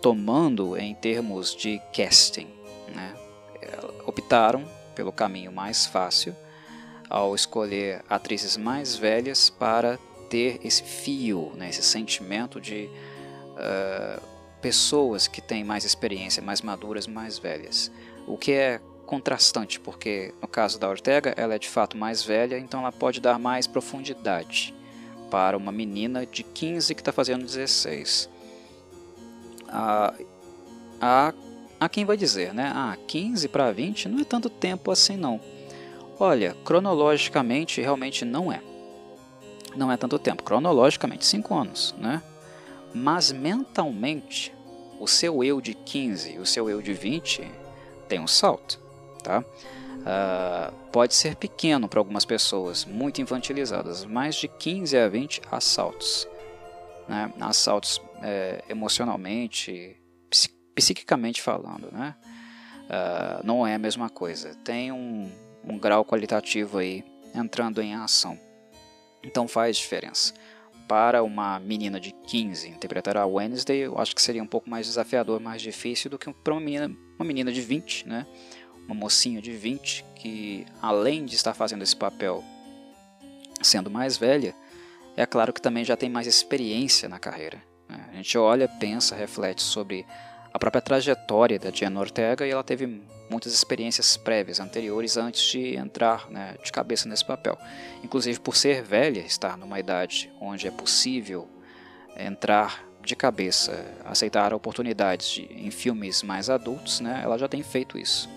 tomando 0.02 0.76
em 0.76 0.94
termos 0.94 1.54
de 1.54 1.80
casting. 1.94 2.48
Né? 2.94 3.14
Optaram 4.04 4.64
pelo 4.94 5.12
caminho 5.12 5.52
mais 5.52 5.86
fácil 5.86 6.34
ao 7.08 7.34
escolher 7.34 8.04
atrizes 8.08 8.56
mais 8.56 8.96
velhas 8.96 9.50
para 9.50 9.98
ter 10.28 10.60
esse 10.62 10.82
fio, 10.82 11.52
né? 11.56 11.70
esse 11.70 11.82
sentimento 11.82 12.60
de 12.60 12.88
uh, 13.54 14.22
pessoas 14.60 15.26
que 15.26 15.40
têm 15.40 15.64
mais 15.64 15.84
experiência, 15.84 16.42
mais 16.42 16.60
maduras, 16.60 17.06
mais 17.06 17.38
velhas. 17.38 17.90
O 18.26 18.36
que 18.36 18.52
é 18.52 18.80
contrastante, 19.06 19.80
porque 19.80 20.34
no 20.42 20.46
caso 20.46 20.78
da 20.78 20.88
Ortega, 20.88 21.32
ela 21.36 21.54
é 21.54 21.58
de 21.58 21.68
fato 21.68 21.96
mais 21.96 22.22
velha, 22.22 22.58
então 22.58 22.80
ela 22.80 22.92
pode 22.92 23.20
dar 23.20 23.38
mais 23.38 23.66
profundidade 23.66 24.74
para 25.30 25.56
uma 25.56 25.72
menina 25.72 26.26
de 26.26 26.42
15 26.42 26.94
que 26.94 27.00
está 27.00 27.10
fazendo 27.10 27.44
16. 27.44 28.28
Há, 29.66 30.14
há, 31.00 31.34
há 31.80 31.88
quem 31.88 32.04
vai 32.04 32.18
dizer, 32.18 32.52
né? 32.52 32.70
Ah, 32.74 32.96
15 33.06 33.48
para 33.48 33.72
20 33.72 34.08
não 34.08 34.20
é 34.20 34.24
tanto 34.24 34.50
tempo 34.50 34.90
assim 34.90 35.16
não. 35.16 35.40
Olha, 36.20 36.54
cronologicamente 36.64 37.80
realmente 37.80 38.24
não 38.24 38.52
é. 38.52 38.60
Não 39.76 39.92
é 39.92 39.96
tanto 39.96 40.18
tempo. 40.18 40.42
Cronologicamente, 40.42 41.24
5 41.24 41.54
anos, 41.54 41.94
né? 41.98 42.22
Mas 42.92 43.30
mentalmente, 43.30 44.52
o 44.98 45.06
seu 45.06 45.44
eu 45.44 45.60
de 45.60 45.74
15 45.74 46.32
e 46.34 46.38
o 46.38 46.46
seu 46.46 46.68
eu 46.68 46.82
de 46.82 46.92
20 46.92 47.48
tem 48.08 48.18
um 48.18 48.26
salto. 48.26 48.80
Tá? 49.22 49.40
Uh, 49.40 50.74
pode 50.90 51.14
ser 51.14 51.36
pequeno 51.36 51.88
para 51.88 52.00
algumas 52.00 52.24
pessoas, 52.24 52.84
muito 52.84 53.20
infantilizadas, 53.20 54.04
mas 54.04 54.36
de 54.36 54.48
15 54.48 54.96
a 54.96 55.08
20 55.08 55.42
há 55.50 55.60
saltos. 55.60 56.26
Né? 57.06 57.32
Assaltos 57.40 58.00
é, 58.22 58.64
emocionalmente, 58.68 59.96
psiquicamente 60.74 61.42
falando. 61.42 61.90
Né? 61.92 62.14
Uh, 62.84 63.46
não 63.46 63.66
é 63.66 63.74
a 63.74 63.78
mesma 63.78 64.08
coisa. 64.08 64.54
Tem 64.64 64.90
um, 64.90 65.30
um 65.68 65.78
grau 65.78 66.04
qualitativo 66.04 66.78
aí 66.78 67.04
entrando 67.34 67.80
em 67.80 67.94
ação. 67.94 68.38
Então 69.22 69.46
faz 69.46 69.76
diferença 69.76 70.32
para 70.88 71.22
uma 71.22 71.60
menina 71.60 72.00
de 72.00 72.12
15 72.12 72.70
interpretar 72.70 73.18
a 73.18 73.26
Wednesday, 73.26 73.80
eu 73.80 73.98
acho 73.98 74.14
que 74.14 74.22
seria 74.22 74.42
um 74.42 74.46
pouco 74.46 74.70
mais 74.70 74.86
desafiador, 74.86 75.38
mais 75.38 75.60
difícil 75.60 76.10
do 76.10 76.18
que 76.18 76.32
para 76.32 76.54
uma 76.54 76.60
menina, 76.60 76.90
uma 77.18 77.26
menina 77.26 77.52
de 77.52 77.60
20, 77.60 78.08
né? 78.08 78.26
Uma 78.86 78.94
mocinha 78.94 79.42
de 79.42 79.52
20 79.52 80.02
que, 80.16 80.64
além 80.80 81.26
de 81.26 81.36
estar 81.36 81.52
fazendo 81.52 81.82
esse 81.82 81.94
papel 81.94 82.42
sendo 83.60 83.90
mais 83.90 84.16
velha, 84.16 84.54
é 85.14 85.26
claro 85.26 85.52
que 85.52 85.60
também 85.60 85.84
já 85.84 85.94
tem 85.94 86.08
mais 86.08 86.26
experiência 86.26 87.06
na 87.06 87.18
carreira. 87.18 87.62
Né? 87.86 88.08
A 88.10 88.16
gente 88.16 88.38
olha, 88.38 88.66
pensa, 88.66 89.14
reflete 89.14 89.62
sobre 89.62 90.06
a 90.52 90.58
própria 90.58 90.80
trajetória 90.80 91.58
da 91.58 91.68
Diana 91.68 92.00
Ortega 92.00 92.46
e 92.46 92.50
ela 92.50 92.64
teve 92.64 93.02
muitas 93.30 93.52
experiências 93.52 94.16
prévias, 94.16 94.60
anteriores, 94.60 95.16
antes 95.16 95.42
de 95.42 95.76
entrar 95.76 96.30
né, 96.30 96.56
de 96.62 96.72
cabeça 96.72 97.08
nesse 97.08 97.24
papel. 97.24 97.58
Inclusive, 98.02 98.40
por 98.40 98.56
ser 98.56 98.82
velha, 98.82 99.20
estar 99.20 99.56
numa 99.56 99.78
idade 99.78 100.30
onde 100.40 100.66
é 100.66 100.70
possível 100.70 101.48
entrar 102.16 102.88
de 103.02 103.14
cabeça, 103.16 103.86
aceitar 104.04 104.52
oportunidades 104.52 105.30
de, 105.30 105.42
em 105.44 105.70
filmes 105.70 106.22
mais 106.22 106.50
adultos, 106.50 107.00
né, 107.00 107.20
ela 107.22 107.38
já 107.38 107.48
tem 107.48 107.62
feito 107.62 107.96
isso. 107.96 108.28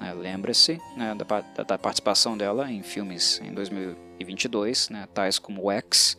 Né, 0.00 0.12
Lembra-se 0.12 0.80
né, 0.96 1.14
da, 1.14 1.64
da, 1.64 1.78
participação 1.78 2.36
dela 2.36 2.70
em 2.70 2.82
filmes 2.82 3.40
em 3.42 3.52
2022, 3.52 4.90
né, 4.90 5.08
tais 5.14 5.38
como 5.38 5.70
X 5.70 6.16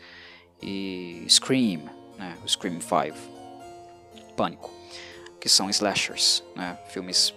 e 0.61 1.25
Scream, 1.29 1.81
né, 2.17 2.35
Scream 2.47 2.79
5, 2.81 3.15
Pânico. 4.35 4.71
que 5.39 5.49
são 5.49 5.69
slashers, 5.69 6.43
né? 6.55 6.77
filmes 6.89 7.33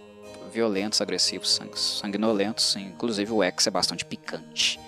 violentos, 0.53 1.01
agressivos, 1.01 1.61
sanguinolentos, 1.75 2.77
inclusive 2.77 3.33
o 3.33 3.43
X 3.43 3.67
é 3.67 3.71
bastante 3.71 4.05
picante. 4.05 4.79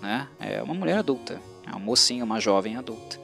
Né? 0.00 0.28
É 0.38 0.62
uma 0.62 0.74
mulher 0.74 0.98
adulta, 0.98 1.40
é 1.66 1.70
uma 1.70 1.80
mocinha, 1.80 2.24
uma 2.24 2.40
jovem 2.40 2.76
adulta, 2.76 3.18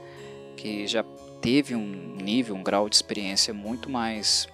que 0.57 0.87
já 0.87 1.05
teve 1.41 1.75
um 1.75 2.17
nível, 2.17 2.57
um 2.57 2.63
grau 2.63 2.89
de 2.89 2.97
experiência 2.97 3.55
muito 3.55 3.89
mais 3.89 4.49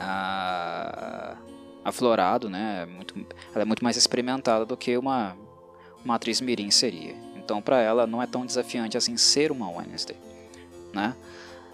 ah, 0.00 1.36
aflorado, 1.84 2.48
né? 2.48 2.86
Muito, 2.86 3.14
ela 3.52 3.62
é 3.62 3.64
muito 3.64 3.84
mais 3.84 3.96
experimentada 3.96 4.64
do 4.64 4.76
que 4.76 4.96
uma, 4.96 5.36
uma 6.04 6.14
atriz 6.14 6.40
mirim 6.40 6.70
seria. 6.70 7.14
Então, 7.36 7.60
para 7.60 7.80
ela, 7.80 8.06
não 8.06 8.22
é 8.22 8.26
tão 8.26 8.46
desafiante 8.46 8.96
assim 8.96 9.16
ser 9.16 9.52
uma 9.52 9.68
Wednesday, 9.68 10.16
né? 10.92 11.14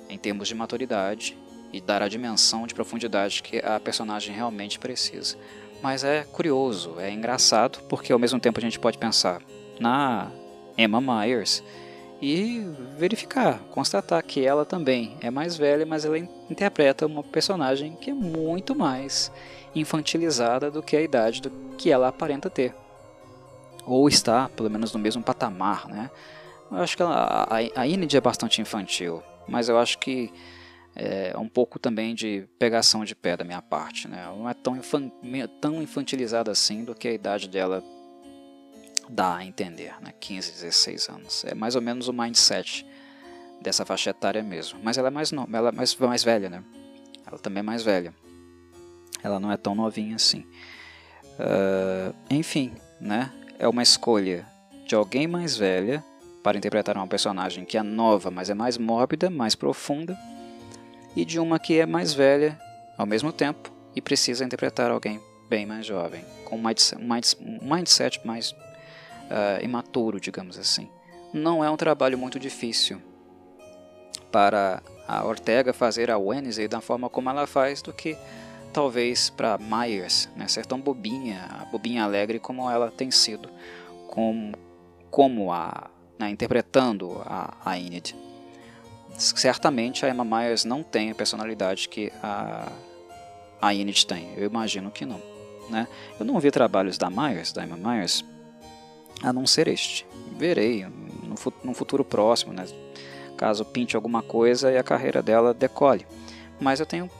Em 0.09 0.19
termos 0.19 0.49
de 0.49 0.55
maturidade 0.55 1.39
e 1.73 1.81
dar 1.81 2.03
a 2.03 2.09
dimensão 2.09 2.67
de 2.67 2.75
profundidade 2.75 3.43
que 3.43 3.59
a 3.59 3.79
personagem 3.79 4.35
realmente 4.35 4.79
precisa. 4.79 5.37
Mas 5.83 6.05
é 6.05 6.25
curioso, 6.25 6.97
é 6.99 7.11
engraçado, 7.11 7.81
porque 7.89 8.13
ao 8.13 8.19
mesmo 8.19 8.39
tempo 8.39 8.59
a 8.59 8.63
gente 8.63 8.79
pode 8.79 8.99
pensar 8.99 9.41
na 9.79 10.31
Emma 10.77 11.01
Myers 11.01 11.63
e 12.21 12.67
verificar, 12.99 13.61
constatar 13.71 14.23
que 14.23 14.45
ela 14.45 14.67
também 14.67 15.17
é 15.23 15.31
mais 15.31 15.57
velha, 15.57 15.87
mas 15.87 16.05
ela 16.05 16.19
interpreta 16.19 17.07
uma 17.07 17.23
personagem 17.23 17.97
que 17.97 18.11
é 18.11 18.15
muito 18.15 18.75
mais 18.75 19.33
infantilizada 19.75 20.71
do 20.71 20.83
que 20.83 20.97
a 20.97 21.01
idade 21.01 21.41
do 21.41 21.51
que 21.79 21.91
ela 21.91 22.09
aparenta 22.09 22.51
ter. 22.51 22.75
Ou 23.87 24.07
está, 24.07 24.51
pelo 24.51 24.69
menos, 24.69 24.93
no 24.93 24.99
mesmo 24.99 25.23
patamar, 25.23 25.89
né? 25.89 26.11
Eu 26.71 26.79
acho 26.79 26.95
que 26.95 27.03
ela, 27.03 27.49
a, 27.49 27.81
a 27.81 27.87
Inid 27.87 28.15
é 28.15 28.21
bastante 28.21 28.61
infantil, 28.61 29.23
mas 29.49 29.69
eu 29.69 29.79
acho 29.79 29.99
que 29.99 30.31
é 30.95 31.37
um 31.39 31.49
pouco 31.49 31.79
também 31.79 32.15
de 32.15 32.47
pegação 32.59 33.05
de 33.05 33.15
pé 33.15 33.37
da 33.37 33.45
minha 33.45 33.63
parte, 33.63 34.09
né? 34.09 34.23
Ela 34.25 34.37
não 34.37 34.49
é 34.49 34.55
tão, 34.55 34.77
infan, 34.77 35.11
tão 35.61 35.83
infantilizada 35.83 36.51
assim 36.51 36.85
do 36.85 36.95
que 36.95 37.09
a 37.09 37.13
idade 37.13 37.49
dela 37.49 37.83
dá 39.09 39.37
a 39.37 39.45
entender, 39.45 39.95
né? 40.01 40.13
15, 40.19 40.53
16 40.53 41.09
anos. 41.09 41.45
É 41.45 41.55
mais 41.55 41.75
ou 41.75 41.83
menos 41.83 42.09
o 42.09 42.13
mindset 42.13 42.87
dessa 43.61 43.85
faixa 43.85 44.11
etária 44.11 44.43
mesmo. 44.43 44.79
Mas 44.83 44.99
ela 44.99 45.09
é 45.09 45.11
mais, 45.11 45.33
no, 45.33 45.49
ela 45.53 45.69
é 45.69 45.73
mais, 45.73 45.95
mais 45.97 46.25
velha, 46.25 46.49
né? 46.49 46.63
Ela 47.27 47.39
também 47.39 47.61
é 47.61 47.65
mais 47.65 47.83
velha. 47.83 48.15
Ela 49.23 49.39
não 49.39 49.53
é 49.53 49.57
tão 49.57 49.75
novinha 49.75 50.17
assim. 50.17 50.45
Uh, 51.39 52.15
enfim, 52.31 52.73
né? 53.01 53.33
É 53.59 53.69
uma 53.69 53.83
escolha 53.83 54.47
de 54.87 54.95
alguém 54.95 55.27
mais 55.27 55.57
velha 55.57 56.05
para 56.43 56.57
interpretar 56.57 56.97
uma 56.97 57.07
personagem 57.07 57.65
que 57.65 57.77
é 57.77 57.83
nova, 57.83 58.31
mas 58.31 58.49
é 58.51 58.55
mais 58.55 58.79
mórbida, 58.79 59.29
mais 59.29 59.55
profunda, 59.55 60.19
e 61.15 61.25
de 61.25 61.39
uma 61.39 61.59
que 61.59 61.79
é 61.79 61.87
mais 61.87 62.13
velha 62.13 62.59
ao 62.97 63.07
mesmo 63.07 63.33
tempo 63.33 63.71
e 63.95 64.01
precisa 64.01 64.45
interpretar 64.45 64.91
alguém 64.91 65.21
bem 65.49 65.67
mais 65.67 65.85
jovem, 65.85 66.25
com 66.45 66.57
um 66.57 67.75
mindset 67.75 68.25
mais 68.25 68.53
uh, 68.53 69.63
imaturo, 69.63 70.21
digamos 70.21 70.59
assim. 70.59 70.89
Não 71.33 71.65
é 71.65 71.71
um 71.71 71.77
trabalho 71.77 72.17
muito 72.17 72.39
difícil 72.39 73.01
para 74.31 74.83
a 75.09 75.25
Ortega 75.25 75.73
fazer 75.73 76.11
a 76.11 76.19
Wednesday 76.19 76.69
da 76.69 76.81
forma 76.81 77.09
como 77.09 77.29
ela 77.29 77.47
faz 77.47 77.83
do 77.83 77.93
que 77.93 78.17
talvez 78.73 79.31
para 79.31 79.59
Myers 79.59 80.29
né, 80.37 80.47
ser 80.47 80.65
tão 80.65 80.81
bobinha, 80.81 81.67
bobinha 81.73 82.05
alegre 82.05 82.39
como 82.39 82.71
ela 82.71 82.91
tem 82.91 83.11
sido, 83.11 83.49
com, 84.09 84.53
como 85.11 85.53
a 85.53 85.91
né, 86.19 86.31
interpretando 86.31 87.21
a, 87.25 87.57
a 87.65 87.79
Enid. 87.79 88.15
Certamente 89.21 90.07
a 90.07 90.09
Emma 90.09 90.25
Myers 90.25 90.65
não 90.65 90.83
tem 90.83 91.11
a 91.11 91.15
personalidade 91.15 91.89
que 91.89 92.11
a, 92.23 92.73
a 93.61 93.75
Enid 93.75 94.07
tem. 94.07 94.33
Eu 94.35 94.47
imagino 94.47 94.91
que 94.91 95.05
não. 95.05 95.21
Né? 95.69 95.87
Eu 96.19 96.25
não 96.25 96.41
vi 96.41 96.51
trabalhos 96.51 96.97
da 96.97 97.11
Myers, 97.11 97.53
da 97.53 97.63
Emma 97.63 97.77
Myers, 97.77 98.25
a 99.23 99.33
não 99.33 99.47
ser 99.47 99.69
este. 99.69 100.07
Verei 100.39 100.87
no, 100.87 101.35
no 101.63 101.75
futuro 101.75 102.03
próximo, 102.03 102.53
né? 102.53 102.65
caso 103.37 103.65
pinte 103.65 103.95
alguma 103.95 104.23
coisa 104.23 104.73
e 104.73 104.79
a 104.79 104.83
carreira 104.83 105.23
dela 105.23 105.53
decole. 105.53 106.07
Mas 106.59 106.81
eu 106.81 106.87
tenho 106.87 107.11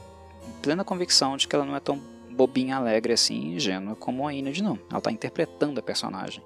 plena 0.61 0.83
convicção 0.83 1.37
de 1.37 1.47
que 1.47 1.55
ela 1.55 1.65
não 1.65 1.75
é 1.75 1.79
tão 1.79 1.99
bobinha, 2.29 2.77
alegre 2.77 3.13
assim, 3.13 3.55
ingênua 3.55 3.95
como 3.95 4.27
a 4.27 4.33
Enid 4.33 4.61
não. 4.61 4.77
Ela 4.89 4.97
está 4.97 5.11
interpretando 5.11 5.79
a 5.79 5.83
personagem. 5.83 6.43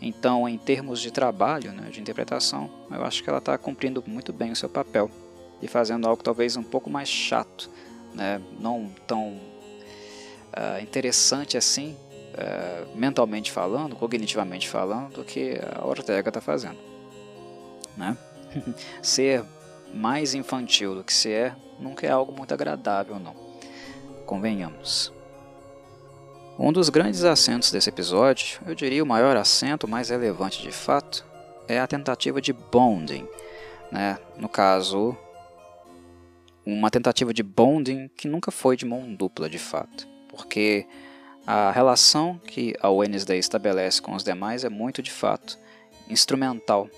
Então, 0.00 0.48
em 0.48 0.58
termos 0.58 1.00
de 1.00 1.10
trabalho, 1.10 1.72
né, 1.72 1.88
de 1.90 2.00
interpretação, 2.00 2.70
eu 2.90 3.04
acho 3.04 3.22
que 3.22 3.28
ela 3.28 3.38
está 3.38 3.56
cumprindo 3.56 4.02
muito 4.06 4.32
bem 4.32 4.52
o 4.52 4.56
seu 4.56 4.68
papel 4.68 5.10
e 5.62 5.68
fazendo 5.68 6.06
algo 6.06 6.22
talvez 6.22 6.56
um 6.56 6.62
pouco 6.62 6.90
mais 6.90 7.08
chato, 7.08 7.70
né, 8.12 8.40
não 8.58 8.90
tão 9.06 9.28
uh, 9.28 10.82
interessante 10.82 11.56
assim, 11.56 11.96
uh, 12.34 12.96
mentalmente 12.96 13.50
falando, 13.50 13.96
cognitivamente 13.96 14.68
falando, 14.68 15.14
do 15.14 15.24
que 15.24 15.58
a 15.74 15.86
Ortega 15.86 16.28
está 16.28 16.40
fazendo. 16.40 16.78
Né? 17.96 18.16
ser 19.00 19.44
mais 19.92 20.34
infantil 20.34 20.94
do 20.94 21.04
que 21.04 21.12
se 21.12 21.30
é 21.30 21.54
nunca 21.78 22.06
é 22.06 22.10
algo 22.10 22.32
muito 22.32 22.52
agradável, 22.52 23.18
não. 23.18 23.34
Convenhamos. 24.26 25.12
Um 26.56 26.72
dos 26.72 26.88
grandes 26.88 27.24
acentos 27.24 27.72
desse 27.72 27.88
episódio, 27.88 28.60
eu 28.64 28.76
diria 28.76 29.02
o 29.02 29.06
maior 29.06 29.36
acento, 29.36 29.88
mais 29.88 30.10
relevante 30.10 30.62
de 30.62 30.70
fato, 30.70 31.26
é 31.66 31.80
a 31.80 31.86
tentativa 31.86 32.40
de 32.40 32.52
bonding. 32.52 33.26
Né? 33.90 34.16
No 34.36 34.48
caso, 34.48 35.16
uma 36.64 36.92
tentativa 36.92 37.34
de 37.34 37.42
bonding 37.42 38.08
que 38.16 38.28
nunca 38.28 38.52
foi 38.52 38.76
de 38.76 38.86
mão 38.86 39.12
dupla 39.12 39.50
de 39.50 39.58
fato, 39.58 40.06
porque 40.28 40.86
a 41.44 41.72
relação 41.72 42.38
que 42.38 42.72
a 42.80 42.88
Wednesday 42.88 43.38
estabelece 43.38 44.00
com 44.00 44.14
os 44.14 44.22
demais 44.22 44.62
é 44.62 44.68
muito 44.68 45.02
de 45.02 45.10
fato 45.10 45.58
instrumental. 46.08 46.88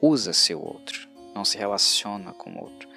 Usa-se 0.00 0.54
o 0.54 0.64
outro, 0.64 1.08
não 1.34 1.44
se 1.44 1.58
relaciona 1.58 2.32
com 2.32 2.52
o 2.52 2.62
outro. 2.62 2.88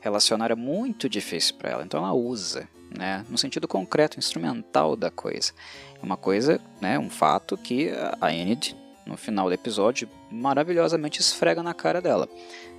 Relacionar 0.00 0.50
é 0.50 0.54
muito 0.54 1.10
difícil 1.10 1.56
para 1.56 1.72
ela, 1.72 1.84
então 1.84 2.00
ela 2.00 2.14
usa 2.14 2.66
né, 2.96 3.24
no 3.28 3.36
sentido 3.36 3.68
concreto, 3.68 4.18
instrumental 4.18 4.96
da 4.96 5.10
coisa. 5.10 5.52
É 6.00 6.04
uma 6.04 6.16
coisa, 6.16 6.60
né, 6.80 6.98
um 6.98 7.10
fato 7.10 7.56
que 7.56 7.90
a 8.20 8.32
Enid, 8.32 8.76
no 9.04 9.16
final 9.16 9.48
do 9.48 9.54
episódio, 9.54 10.08
maravilhosamente 10.30 11.20
esfrega 11.20 11.62
na 11.62 11.74
cara 11.74 12.00
dela. 12.00 12.28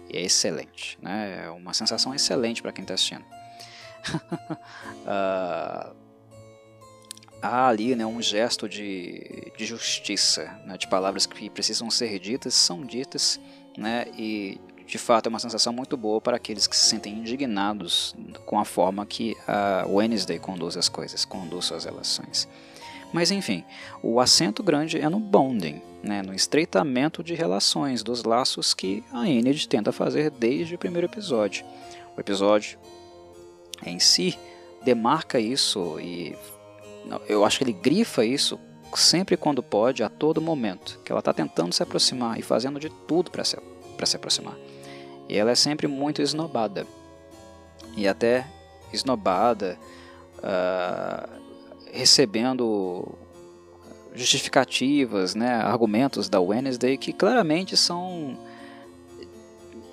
E 0.10 0.18
é 0.18 0.22
excelente, 0.22 0.98
né, 1.02 1.46
é 1.46 1.50
uma 1.50 1.74
sensação 1.74 2.14
excelente 2.14 2.62
para 2.62 2.72
quem 2.72 2.84
está 2.84 2.94
assistindo. 2.94 3.26
uh, 5.06 5.96
há 7.42 7.68
ali 7.68 7.96
né, 7.96 8.06
um 8.06 8.22
gesto 8.22 8.68
de, 8.68 9.52
de 9.58 9.66
justiça, 9.66 10.60
né, 10.66 10.78
de 10.78 10.88
palavras 10.88 11.26
que 11.26 11.50
precisam 11.50 11.90
ser 11.90 12.20
ditas, 12.20 12.54
são 12.54 12.86
ditas, 12.86 13.40
né, 13.78 14.06
e 14.18 14.60
de 14.88 14.98
fato 14.98 15.28
é 15.28 15.30
uma 15.30 15.40
sensação 15.40 15.74
muito 15.74 15.98
boa 15.98 16.22
para 16.22 16.38
aqueles 16.38 16.66
que 16.66 16.76
se 16.76 16.86
sentem 16.86 17.14
indignados 17.14 18.16
com 18.46 18.58
a 18.58 18.64
forma 18.64 19.06
que 19.06 19.36
a 19.46 19.86
Wednesday 19.86 20.40
conduz 20.40 20.78
as 20.78 20.88
coisas, 20.88 21.26
conduz 21.26 21.66
suas 21.66 21.84
relações. 21.84 22.48
Mas 23.12 23.30
enfim, 23.32 23.64
o 24.02 24.20
acento 24.20 24.64
grande 24.64 25.00
é 25.00 25.10
no 25.10 25.20
bonding, 25.20 25.82
né, 26.04 26.22
no 26.22 26.34
estreitamento 26.34 27.24
de 27.24 27.34
relações, 27.36 28.02
dos 28.02 28.24
laços 28.24 28.74
que 28.74 29.04
a 29.12 29.28
Enid 29.28 29.68
tenta 29.68 29.92
fazer 29.92 30.30
desde 30.30 30.76
o 30.76 30.78
primeiro 30.78 31.08
episódio. 31.08 31.66
O 32.16 32.20
episódio 32.20 32.80
em 33.86 34.00
si 34.00 34.38
demarca 34.84 35.40
isso 35.40 36.00
e 36.00 36.36
eu 37.28 37.46
acho 37.46 37.58
que 37.58 37.64
ele 37.64 37.74
grifa 37.74 38.26
isso 38.26 38.60
sempre 38.96 39.36
quando 39.36 39.62
pode, 39.62 40.02
a 40.02 40.10
todo 40.10 40.42
momento, 40.42 41.00
que 41.04 41.12
ela 41.12 41.20
está 41.20 41.34
tentando 41.34 41.74
se 41.74 41.84
aproximar 41.84 42.40
e 42.40 42.42
fazendo 42.42 42.80
de 42.80 42.90
tudo 43.08 43.30
para 43.30 43.44
se, 43.44 43.58
se 44.06 44.16
aproximar. 44.16 44.56
E 45.28 45.38
ela 45.38 45.52
é 45.52 45.56
sempre 45.56 45.88
muito 45.88 46.22
esnobada. 46.22 46.86
E 47.96 48.08
até 48.08 48.48
esnobada, 48.94 49.78
uh, 50.38 51.30
recebendo 51.92 53.08
justificativas, 54.14 55.36
né, 55.36 55.56
argumentos 55.56 56.28
da 56.28 56.40
Wednesday 56.40 56.98
que 56.98 57.14
claramente 57.14 57.78
são 57.78 58.38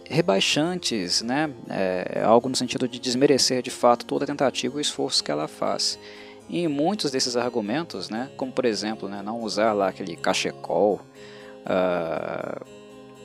rebaixantes, 0.09 1.21
né, 1.23 1.53
é, 1.69 2.23
algo 2.25 2.49
no 2.49 2.57
sentido 2.57 2.89
de 2.89 2.99
desmerecer 2.99 3.63
de 3.63 3.71
fato 3.71 4.07
toda 4.07 4.25
tentativa 4.25 4.79
e 4.79 4.83
esforço 4.83 5.23
que 5.23 5.31
ela 5.31 5.49
faz. 5.49 5.99
E 6.49 6.69
muitos 6.69 7.11
desses 7.11 7.37
argumentos, 7.37 8.09
né, 8.09 8.31
como 8.37 8.53
por 8.53 8.65
exemplo, 8.65 9.09
né, 9.09 9.21
não 9.23 9.41
usar 9.41 9.73
lá 9.73 9.89
aquele 9.89 10.17
cachecol, 10.17 11.01
uh, 11.67 12.65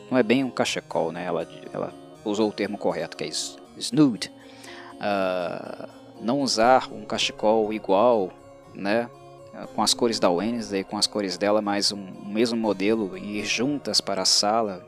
não 0.10 0.18
é 0.18 0.24
bem 0.24 0.44
um 0.44 0.50
cachecol, 0.50 1.12
né? 1.12 1.26
Ela, 1.26 1.48
ela 1.72 1.94
usou 2.24 2.50
o 2.50 2.54
termo 2.54 2.78
correto, 2.78 3.18
que 3.18 3.24
é 3.24 3.30
snood. 3.78 4.32
Uh, 4.96 5.90
não 6.22 6.42
usar 6.42 6.92
um 6.92 7.06
cachecol 7.06 7.72
igual, 7.74 8.32
né? 8.74 9.10
Com 9.74 9.82
as 9.82 9.94
cores 9.94 10.20
da 10.20 10.30
Wednesday, 10.30 10.84
com 10.84 10.98
as 10.98 11.08
cores 11.08 11.38
dela, 11.38 11.62
mas 11.62 11.92
um, 11.92 12.00
um 12.00 12.30
mesmo 12.30 12.58
modelo 12.58 13.18
e 13.18 13.40
ir 13.40 13.46
juntas 13.46 14.00
para 14.00 14.22
a 14.22 14.26
sala, 14.26 14.86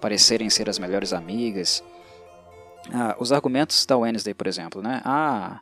parecerem 0.00 0.50
ser 0.50 0.68
as 0.68 0.78
melhores 0.78 1.12
amigas. 1.12 1.82
ah, 2.92 3.16
os 3.18 3.32
argumentos 3.32 3.84
da 3.86 3.96
Wednesday, 3.96 4.34
por 4.34 4.46
exemplo, 4.46 4.82
né? 4.82 5.00
Ah, 5.04 5.60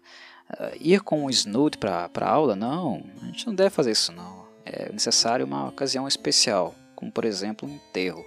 ah 0.51 0.71
ir 0.81 1.01
com 1.01 1.25
o 1.25 1.31
Snood 1.31 1.79
para 1.79 2.11
a 2.13 2.29
aula? 2.29 2.57
Não, 2.57 3.03
a 3.23 3.27
gente 3.27 3.47
não 3.47 3.55
deve 3.55 3.71
fazer 3.71 3.93
isso 3.93 4.13
não. 4.13 4.41
É 4.65 4.91
necessário 4.93 5.47
uma 5.47 5.69
ocasião 5.69 6.07
especial, 6.07 6.75
como 6.95 7.11
por 7.11 7.25
exemplo 7.25 7.69
um 7.69 7.73
enterro, 7.73 8.25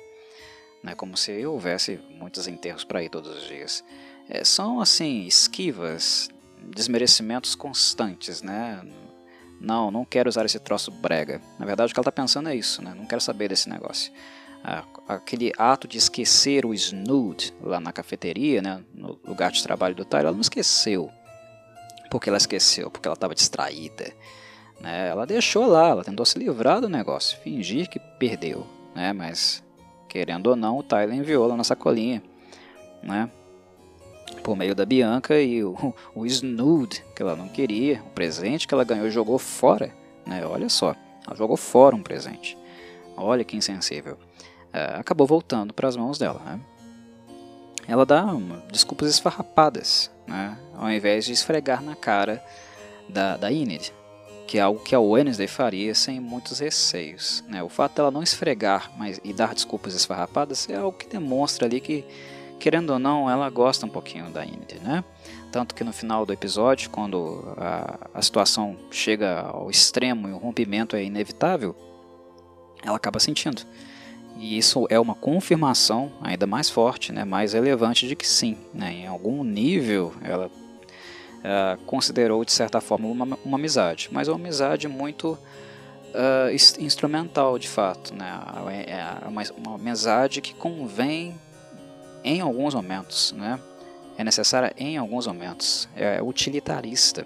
né? 0.84 0.94
como 0.94 1.16
se 1.16 1.46
houvesse 1.46 2.00
muitos 2.20 2.48
enterros 2.48 2.84
para 2.84 3.02
ir 3.02 3.10
todos 3.10 3.38
os 3.38 3.48
dias. 3.48 3.84
É, 4.30 4.44
são 4.44 4.80
assim 4.80 5.26
esquivas, 5.26 6.30
desmerecimentos 6.62 7.56
constantes, 7.56 8.42
né? 8.42 8.82
Não, 9.60 9.90
não 9.90 10.04
quero 10.04 10.28
usar 10.28 10.46
esse 10.46 10.60
troço 10.60 10.92
brega. 10.92 11.42
Na 11.58 11.66
verdade, 11.66 11.92
o 11.92 11.94
que 11.94 12.00
ela 12.00 12.04
está 12.04 12.12
pensando 12.12 12.50
é 12.50 12.56
isso, 12.56 12.82
né? 12.82 12.94
Não 12.94 13.06
quero 13.06 13.22
saber 13.22 13.48
desse 13.50 13.70
negócio. 13.70 14.12
Aquele 15.08 15.52
ato 15.58 15.88
de 15.88 15.98
esquecer 15.98 16.66
o 16.66 16.74
snood 16.74 17.54
lá 17.62 17.80
na 17.80 17.92
cafeteria, 17.92 18.62
né? 18.62 18.84
No 18.94 19.20
lugar 19.26 19.52
de 19.52 19.64
trabalho 19.64 19.96
do 19.96 20.06
Tyler, 20.06 20.28
ela 20.28 20.34
não 20.34 20.42
esqueceu. 20.42 21.10
Porque 22.10 22.30
ela 22.30 22.38
esqueceu, 22.38 22.92
porque 22.92 23.08
ela 23.08 23.16
estava 23.16 23.34
distraída. 23.34 24.14
Né? 24.80 25.10
Ela 25.10 25.26
deixou 25.26 25.66
lá, 25.66 25.90
ela 25.90 26.04
tentou 26.04 26.26
se 26.26 26.38
livrar 26.38 26.82
do 26.82 26.90
negócio, 26.90 27.38
fingir 27.40 27.90
que 27.90 28.00
perdeu, 28.00 28.68
né? 28.94 29.14
Mas 29.14 29.63
querendo 30.14 30.46
ou 30.46 30.56
não, 30.56 30.78
o 30.78 30.84
Tyler 30.84 31.18
enviou 31.18 31.48
lá 31.48 31.58
na 31.58 31.64
sacolinha, 31.64 32.22
né? 33.02 33.28
por 34.44 34.56
meio 34.56 34.76
da 34.76 34.86
Bianca 34.86 35.42
e 35.42 35.64
o, 35.64 35.76
o 36.14 36.24
Snood, 36.28 37.04
que 37.16 37.24
ela 37.24 37.36
não 37.36 37.48
queria, 37.48 38.04
o 38.04 38.12
presente 38.12 38.68
que 38.68 38.76
ela 38.76 38.84
ganhou 38.84 39.10
jogou 39.10 39.40
fora. 39.40 39.92
Né? 40.24 40.46
Olha 40.46 40.70
só, 40.70 40.96
ela 41.26 41.36
jogou 41.36 41.58
fora 41.58 41.96
um 41.96 42.04
presente. 42.04 42.56
Olha 43.18 43.44
que 43.44 43.58
insensível. 43.58 44.16
É, 44.72 45.00
acabou 45.00 45.26
voltando 45.26 45.74
para 45.74 45.88
as 45.88 45.98
mãos 45.98 46.20
dela. 46.20 46.40
Né? 46.46 46.60
Ela 47.88 48.06
dá 48.06 48.24
uma, 48.24 48.58
desculpas 48.72 49.10
esfarrapadas, 49.10 50.12
né? 50.28 50.56
ao 50.78 50.92
invés 50.92 51.26
de 51.26 51.32
esfregar 51.32 51.82
na 51.82 51.96
cara 51.96 52.44
da, 53.10 53.36
da 53.36 53.52
Enid, 53.52 53.92
que 54.48 54.58
é 54.58 54.62
algo 54.62 54.80
que 54.80 54.94
a 54.94 55.00
Wednesday 55.00 55.48
faria 55.48 55.96
sem 55.96 56.20
muitos 56.20 56.60
receios. 56.60 57.44
Né? 57.48 57.64
O 57.64 57.70
fato 57.70 57.96
dela 57.96 58.12
não 58.12 58.24
esfregar 58.24 58.92
mas, 58.98 59.20
e 59.24 59.34
dar 59.34 59.54
desculpas 59.54 59.96
esfarrapadas 59.96 60.70
é 60.70 60.76
algo 60.76 60.98
que 60.98 61.08
demonstra 61.08 61.66
ali 61.66 61.80
que 61.80 62.06
querendo 62.64 62.92
ou 62.92 63.00
não, 63.00 63.30
ela 63.30 63.50
gosta 63.50 63.86
um 63.86 63.90
pouquinho 63.90 64.30
da 64.30 64.46
Indy, 64.46 64.80
né? 64.82 65.04
Tanto 65.52 65.76
que 65.76 65.84
no 65.84 65.92
final 65.92 66.26
do 66.26 66.32
episódio, 66.32 66.90
quando 66.90 67.54
a, 67.58 68.08
a 68.14 68.22
situação 68.22 68.78
chega 68.90 69.42
ao 69.42 69.70
extremo 69.70 70.30
e 70.30 70.32
o 70.32 70.38
rompimento 70.38 70.96
é 70.96 71.04
inevitável, 71.04 71.76
ela 72.82 72.96
acaba 72.96 73.20
sentindo. 73.20 73.64
E 74.38 74.58
isso 74.58 74.88
é 74.90 74.98
uma 74.98 75.14
confirmação 75.14 76.10
ainda 76.22 76.48
mais 76.48 76.70
forte, 76.70 77.12
né, 77.12 77.26
mais 77.26 77.52
relevante 77.52 78.08
de 78.08 78.16
que 78.16 78.26
sim, 78.26 78.58
né, 78.74 78.94
em 78.94 79.08
algum 79.08 79.44
nível 79.44 80.14
ela 80.22 80.50
uh, 81.44 81.78
considerou 81.86 82.44
de 82.44 82.52
certa 82.52 82.82
forma 82.82 83.08
uma, 83.08 83.38
uma, 83.44 83.58
amizade, 83.58 84.10
mas 84.12 84.28
uma 84.28 84.38
amizade 84.38 84.88
muito 84.88 85.32
uh, 85.34 86.80
instrumental 86.80 87.60
de 87.60 87.68
fato, 87.68 88.14
né, 88.16 88.40
é 88.88 89.28
uma, 89.28 89.44
uma 89.58 89.76
amizade 89.76 90.42
que 90.42 90.54
convém 90.54 91.36
em 92.24 92.42
alguns 92.42 92.74
momentos, 92.74 93.34
né? 93.34 93.60
É 94.18 94.24
necessária 94.24 94.74
em 94.78 94.98
alguns 94.98 95.28
momentos. 95.28 95.90
É 95.96 96.22
utilitarista. 96.22 97.26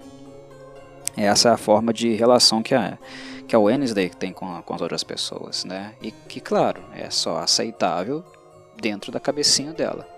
Essa 1.16 1.50
é 1.50 1.52
a 1.52 1.56
forma 1.56 1.92
de 1.92 2.14
relação 2.14 2.62
que 2.62 2.74
a, 2.74 2.98
que 3.46 3.54
a 3.54 3.58
Wednesday 3.58 4.08
tem 4.08 4.32
com, 4.32 4.60
com 4.62 4.74
as 4.74 4.80
outras 4.80 5.04
pessoas, 5.04 5.64
né? 5.64 5.94
E 6.02 6.10
que, 6.10 6.40
claro, 6.40 6.82
é 6.94 7.10
só 7.10 7.38
aceitável 7.38 8.24
dentro 8.80 9.12
da 9.12 9.20
cabecinha 9.20 9.72
dela, 9.72 10.08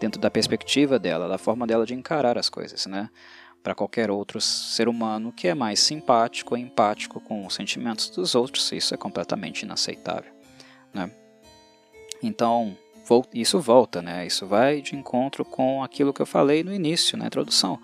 dentro 0.00 0.20
da 0.20 0.30
perspectiva 0.30 0.98
dela, 0.98 1.28
da 1.28 1.38
forma 1.38 1.66
dela 1.66 1.86
de 1.86 1.94
encarar 1.94 2.38
as 2.38 2.48
coisas, 2.48 2.86
né? 2.86 3.08
Para 3.62 3.74
qualquer 3.74 4.10
outro 4.10 4.40
ser 4.40 4.88
humano 4.88 5.32
que 5.32 5.46
é 5.46 5.54
mais 5.54 5.78
simpático, 5.78 6.56
empático 6.56 7.20
com 7.20 7.46
os 7.46 7.54
sentimentos 7.54 8.10
dos 8.10 8.34
outros, 8.34 8.72
isso 8.72 8.92
é 8.92 8.96
completamente 8.96 9.62
inaceitável, 9.62 10.32
né? 10.92 11.10
Então, 12.22 12.76
isso 13.34 13.60
volta, 13.60 14.00
né? 14.00 14.26
Isso 14.26 14.46
vai 14.46 14.80
de 14.80 14.96
encontro 14.96 15.44
com 15.44 15.82
aquilo 15.82 16.12
que 16.12 16.22
eu 16.22 16.26
falei 16.26 16.62
no 16.62 16.72
início, 16.72 17.18
na 17.18 17.26
introdução, 17.26 17.78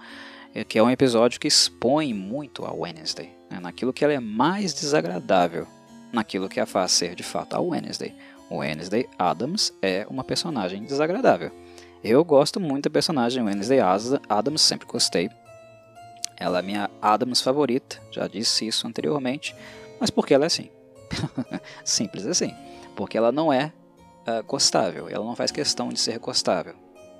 é 0.54 0.64
que 0.64 0.78
é 0.78 0.82
um 0.82 0.90
episódio 0.90 1.38
que 1.38 1.48
expõe 1.48 2.14
muito 2.14 2.64
a 2.64 2.72
Wednesday, 2.72 3.30
né? 3.50 3.60
naquilo 3.60 3.92
que 3.92 4.04
ela 4.04 4.14
é 4.14 4.20
mais 4.20 4.72
desagradável, 4.72 5.66
naquilo 6.12 6.48
que 6.48 6.58
a 6.58 6.66
faz 6.66 6.92
ser 6.92 7.14
de 7.14 7.22
fato 7.22 7.54
a 7.54 7.60
Wednesday. 7.60 8.14
Wednesday 8.50 9.08
Adams 9.18 9.72
é 9.82 10.06
uma 10.08 10.24
personagem 10.24 10.82
desagradável. 10.84 11.50
Eu 12.02 12.24
gosto 12.24 12.58
muito 12.58 12.84
da 12.84 12.90
personagem 12.90 13.42
Wednesday 13.42 13.78
Adams, 14.28 14.62
sempre 14.62 14.86
gostei. 14.86 15.28
Ela 16.38 16.60
é 16.60 16.62
minha 16.62 16.90
Adams 17.02 17.40
favorita, 17.40 18.00
já 18.10 18.26
disse 18.26 18.66
isso 18.66 18.86
anteriormente, 18.86 19.54
mas 20.00 20.10
porque 20.10 20.34
ela 20.34 20.44
é 20.44 20.46
assim. 20.46 20.70
Simples 21.84 22.26
assim. 22.26 22.54
Porque 22.94 23.18
ela 23.18 23.32
não 23.32 23.52
é 23.52 23.72
uh, 24.26 25.08
ela 25.10 25.24
não 25.24 25.34
faz 25.34 25.50
questão 25.50 25.88
de 25.88 25.98
ser 25.98 26.18
gostável, 26.18 26.74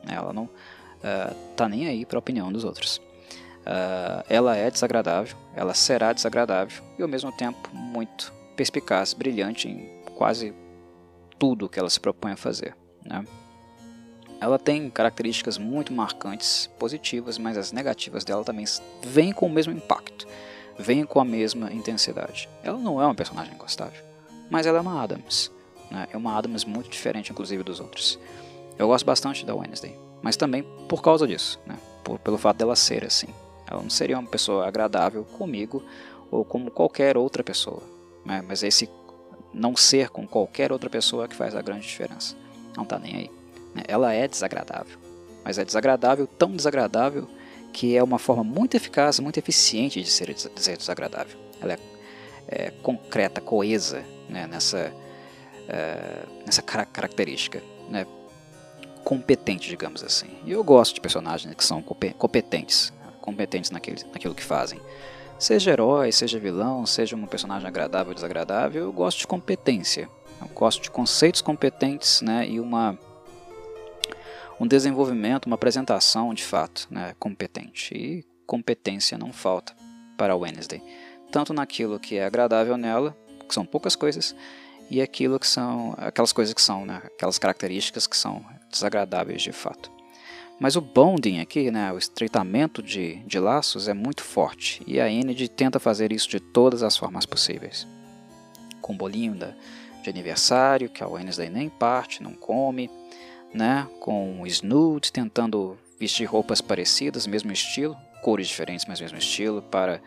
né? 0.05 0.15
ela 0.15 0.33
não 0.33 0.45
uh, 0.45 1.35
tá 1.57 1.69
nem 1.69 1.87
aí 1.87 2.05
para 2.05 2.19
a 2.19 2.21
opinião 2.21 2.53
dos 2.53 2.65
outros. 2.65 2.99
Uh, 3.67 4.25
ela 4.29 4.57
é 4.57 4.71
desagradável, 4.71 5.37
ela 5.55 5.75
será 5.75 6.13
desagradável 6.13 6.83
e 6.99 7.03
ao 7.03 7.09
mesmo 7.09 7.31
tempo 7.33 7.71
muito 7.75 8.33
perspicaz, 8.57 9.13
brilhante 9.13 9.69
em 9.69 10.03
quase 10.15 10.55
tudo 11.39 11.69
que 11.69 11.79
ela 11.79 11.91
se 11.91 12.01
propõe 12.01 12.33
a 12.33 12.37
fazer. 12.37 12.77
Né? 13.05 13.25
Ela 14.41 14.59
tem 14.59 14.89
características 14.89 15.59
muito 15.59 15.93
marcantes, 15.93 16.71
positivas, 16.79 17.39
mas 17.39 17.57
as 17.57 17.73
negativas 17.73 18.25
dela 18.25 18.45
também 18.45 18.65
vêm 19.03 19.33
com 19.33 19.47
o 19.47 19.51
mesmo 19.51 19.73
impacto, 19.73 20.27
vêm 20.79 21.05
com 21.05 21.21
a 21.21 21.25
mesma 21.25 21.73
intensidade. 21.73 22.49
Ela 22.63 22.79
não 22.79 23.03
é 23.03 23.05
uma 23.05 23.15
personagem 23.15 23.57
gostável, 23.57 24.03
mas 24.49 24.67
ela 24.67 24.79
é 24.79 24.81
uma 24.81 25.03
Adams. 25.03 25.51
Né? 25.91 26.07
É 26.13 26.17
uma 26.17 26.37
Adams 26.37 26.65
muito 26.65 26.89
diferente, 26.89 27.33
inclusive, 27.33 27.65
dos 27.65 27.81
outros. 27.81 28.19
Eu 28.79 28.87
gosto 28.87 29.05
bastante 29.05 29.45
da 29.45 29.55
Wednesday, 29.55 29.99
mas 30.23 30.37
também 30.37 30.63
por 30.89 31.03
causa 31.03 31.27
disso, 31.27 31.59
né? 31.67 31.77
por, 32.05 32.19
pelo 32.21 32.39
fato 32.39 32.59
dela 32.59 32.77
ser 32.77 33.05
assim. 33.05 33.29
Ela 33.69 33.83
não 33.83 33.91
seria 33.91 34.19
uma 34.19 34.29
pessoa 34.29 34.67
agradável 34.67 35.25
comigo 35.25 35.83
ou 36.31 36.45
como 36.45 36.71
qualquer 36.71 37.17
outra 37.17 37.43
pessoa. 37.43 37.83
Né? 38.25 38.43
Mas 38.47 38.63
esse 38.63 38.89
não 39.53 39.77
ser 39.77 40.11
com 40.11 40.27
qualquer 40.27 40.73
outra 40.73 40.89
pessoa 40.89 41.27
que 41.27 41.35
faz 41.35 41.55
a 41.55 41.63
grande 41.63 41.87
diferença. 41.87 42.37
Não 42.77 42.85
tá 42.85 42.99
nem 42.99 43.17
aí. 43.17 43.38
Ela 43.87 44.13
é 44.13 44.27
desagradável, 44.27 44.99
mas 45.45 45.59
é 45.59 45.65
desagradável, 45.65 46.27
tão 46.27 46.55
desagradável 46.55 47.29
que 47.73 47.97
é 47.97 48.03
uma 48.03 48.19
forma 48.19 48.43
muito 48.43 48.77
eficaz, 48.77 49.21
muito 49.21 49.39
eficiente 49.39 50.03
de 50.03 50.11
ser, 50.11 50.33
de 50.35 50.61
ser 50.61 50.77
desagradável. 50.77 51.39
Ela 51.61 51.75
é, 51.75 51.79
é 52.49 52.71
concreta, 52.83 53.41
coesa 53.41 54.03
né? 54.29 54.47
nessa 54.47 54.93
é, 55.69 56.25
nessa 56.47 56.63
característica, 56.63 57.63
né? 57.91 58.07
competente, 59.05 59.69
digamos 59.69 60.03
assim. 60.03 60.29
E 60.45 60.53
eu 60.53 60.65
gosto 60.65 60.95
de 60.95 61.01
personagens 61.01 61.55
que 61.55 61.65
são 61.65 61.83
competentes, 61.83 62.93
competentes 63.21 63.71
naquilo, 63.71 63.97
naquilo 64.13 64.35
que 64.35 64.43
fazem. 64.43 64.81
Seja 65.39 65.71
herói, 65.71 66.11
seja 66.11 66.39
vilão, 66.39 66.85
seja 66.85 67.15
um 67.15 67.27
personagem 67.27 67.69
agradável 67.69 68.09
ou 68.09 68.15
desagradável, 68.15 68.83
eu 68.83 68.93
gosto 68.93 69.19
de 69.19 69.27
competência. 69.27 70.09
Eu 70.41 70.49
gosto 70.49 70.83
de 70.83 70.91
conceitos 70.91 71.41
competentes 71.41 72.23
né, 72.23 72.47
e 72.49 72.61
uma, 72.61 72.99
um 74.61 74.67
desenvolvimento, 74.67 75.47
uma 75.47 75.55
apresentação 75.55 76.35
de 76.35 76.45
fato 76.45 76.89
né, 76.91 77.15
competente. 77.19 77.95
E 77.95 78.25
competência 78.47 79.19
não 79.19 79.33
falta 79.33 79.75
para 80.17 80.37
Wednesday. 80.37 80.83
Tanto 81.31 81.53
naquilo 81.53 82.01
que 82.01 82.17
é 82.17 82.25
agradável 82.25 82.77
nela, 82.77 83.17
que 83.47 83.55
são 83.55 83.65
poucas 83.65 83.95
coisas, 83.95 84.35
e 84.91 85.03
aquilo 85.03 85.39
que 85.39 85.47
são 85.47 85.95
aquelas 85.99 86.33
coisas 86.33 86.55
que 86.55 86.63
são, 86.63 86.87
né, 86.87 87.03
aquelas 87.05 87.39
características 87.39 88.07
que 88.07 88.17
são 88.17 88.45
desagradáveis 88.71 89.43
de 89.43 89.53
fato. 89.53 89.91
Mas 90.59 90.75
o 90.75 90.81
bonding 90.81 91.39
aqui, 91.39 91.71
né, 91.71 91.93
o 91.93 91.99
estreitamento 91.99 92.83
de, 92.83 93.17
de 93.27 93.39
laços 93.39 93.87
é 93.87 93.95
muito 93.95 94.25
forte 94.25 94.83
e 94.87 94.99
a 94.99 95.09
Enid 95.09 95.49
tenta 95.51 95.79
fazer 95.79 96.11
isso 96.11 96.29
de 96.29 96.41
todas 96.41 96.83
as 96.83 96.97
formas 96.97 97.25
possíveis. 97.25 97.87
Com 98.81 98.97
bolinho 98.97 99.35
da, 99.35 99.55
de 100.03 100.11
aniversário, 100.11 100.89
que 100.89 101.05
a 101.05 101.09
Wednesday 101.09 101.49
nem 101.49 101.69
parte, 101.69 102.23
não 102.23 102.33
come, 102.33 102.91
né, 103.53 103.89
com 104.01 104.43
o 104.43 104.47
Snood 104.47 105.13
tentando 105.13 105.79
vestir 105.99 106.27
roupas 106.27 106.61
parecidas, 106.61 107.27
mesmo 107.27 107.53
estilo, 107.53 107.97
cores 108.23 108.49
diferentes, 108.49 108.87
mas 108.87 109.01
mesmo 109.01 109.19
estilo, 109.19 109.63
para 109.63 110.01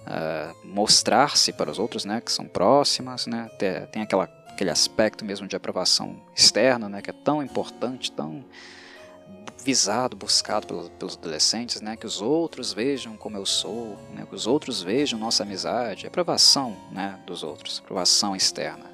uh, 0.00 0.66
mostrar-se 0.66 1.52
para 1.52 1.70
os 1.70 1.78
outros, 1.78 2.04
né, 2.04 2.20
que 2.20 2.32
são 2.32 2.46
próximas, 2.46 3.26
né, 3.26 3.50
tem, 3.58 3.86
tem 3.86 4.02
aquela, 4.02 4.24
aquele 4.48 4.70
aspecto 4.70 5.24
mesmo 5.24 5.46
de 5.46 5.56
aprovação 5.56 6.20
externa, 6.34 6.88
né, 6.88 7.02
que 7.02 7.10
é 7.10 7.14
tão 7.14 7.42
importante, 7.42 8.10
tão 8.10 8.44
visado, 9.64 10.16
buscado 10.16 10.66
pelos, 10.66 10.88
pelos 10.90 11.16
adolescentes, 11.16 11.80
né, 11.80 11.96
que 11.96 12.06
os 12.06 12.20
outros 12.20 12.72
vejam 12.72 13.16
como 13.16 13.36
eu 13.36 13.46
sou, 13.46 13.96
né, 14.14 14.26
que 14.28 14.34
os 14.34 14.46
outros 14.46 14.82
vejam 14.82 15.18
nossa 15.18 15.42
amizade, 15.42 16.06
aprovação, 16.06 16.76
né, 16.90 17.18
dos 17.26 17.42
outros, 17.42 17.80
aprovação 17.84 18.34
externa, 18.34 18.90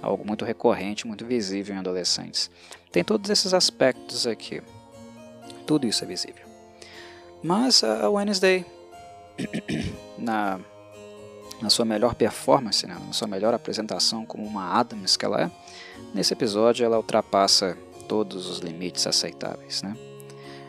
algo 0.00 0.24
muito 0.24 0.44
recorrente, 0.44 1.06
muito 1.06 1.24
visível 1.24 1.74
em 1.74 1.78
adolescentes. 1.78 2.50
Tem 2.96 3.04
todos 3.04 3.28
esses 3.28 3.52
aspectos 3.52 4.26
aqui. 4.26 4.62
Tudo 5.66 5.86
isso 5.86 6.02
é 6.02 6.06
visível. 6.06 6.46
Mas 7.42 7.84
a 7.84 8.08
Wednesday, 8.08 8.64
na, 10.16 10.58
na 11.60 11.68
sua 11.68 11.84
melhor 11.84 12.14
performance, 12.14 12.86
né, 12.86 12.96
na 13.06 13.12
sua 13.12 13.28
melhor 13.28 13.52
apresentação 13.52 14.24
como 14.24 14.46
uma 14.46 14.80
Adams 14.80 15.14
que 15.14 15.26
ela 15.26 15.42
é, 15.42 15.50
nesse 16.14 16.32
episódio 16.32 16.86
ela 16.86 16.96
ultrapassa 16.96 17.76
todos 18.08 18.48
os 18.48 18.60
limites 18.60 19.06
aceitáveis. 19.06 19.82
Né? 19.82 19.94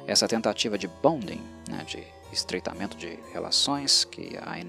Essa 0.05 0.28
tentativa 0.28 0.78
de 0.78 0.89
bonding, 0.89 1.41
né, 1.69 1.86
de 1.86 2.03
estreitamento 2.34 2.97
de 2.97 3.17
relações 3.32 4.03
que 4.03 4.38
a 4.41 4.59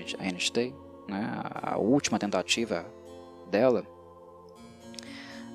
tem, 0.53 0.73
né, 1.09 1.29
a 1.43 1.77
última 1.77 2.21
tentativa 2.21 2.87
dela, 3.51 3.85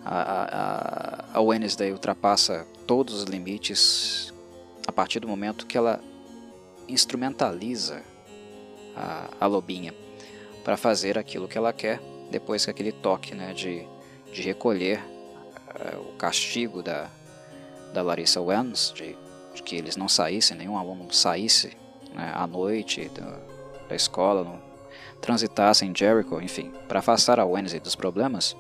a, 0.05 1.29
a, 1.33 1.37
a 1.37 1.41
Wednesday 1.41 1.91
ultrapassa 1.91 2.65
todos 2.85 3.13
os 3.15 3.23
limites 3.23 4.33
a 4.87 4.91
partir 4.91 5.19
do 5.19 5.27
momento 5.27 5.65
que 5.65 5.77
ela 5.77 5.99
instrumentaliza 6.87 8.01
a, 8.95 9.29
a 9.39 9.47
lobinha 9.47 9.93
para 10.63 10.77
fazer 10.77 11.17
aquilo 11.17 11.47
que 11.47 11.57
ela 11.57 11.73
quer 11.73 11.99
depois 12.29 12.65
que 12.65 12.71
aquele 12.71 12.91
toque 12.91 13.35
né, 13.35 13.53
de, 13.53 13.85
de 14.31 14.41
recolher 14.41 14.99
uh, 14.99 15.99
o 16.09 16.17
castigo 16.17 16.81
da, 16.81 17.09
da 17.93 18.01
Larissa 18.01 18.41
Wens, 18.41 18.91
de, 18.95 19.15
de, 19.53 19.61
que 19.61 19.75
eles 19.75 19.95
não 19.95 20.09
saíssem, 20.09 20.57
nenhum 20.57 20.77
aluno 20.77 21.11
saísse 21.13 21.77
né, 22.13 22.31
à 22.33 22.47
noite 22.47 23.09
da, 23.09 23.39
da 23.87 23.95
escola, 23.95 24.43
não 24.43 24.73
transitassem 25.21 25.89
em 25.89 25.95
Jericho, 25.95 26.41
enfim, 26.41 26.73
para 26.87 26.99
afastar 26.99 27.39
a 27.39 27.45
Wednesday 27.45 27.79
dos 27.79 27.95
problemas, 27.95 28.57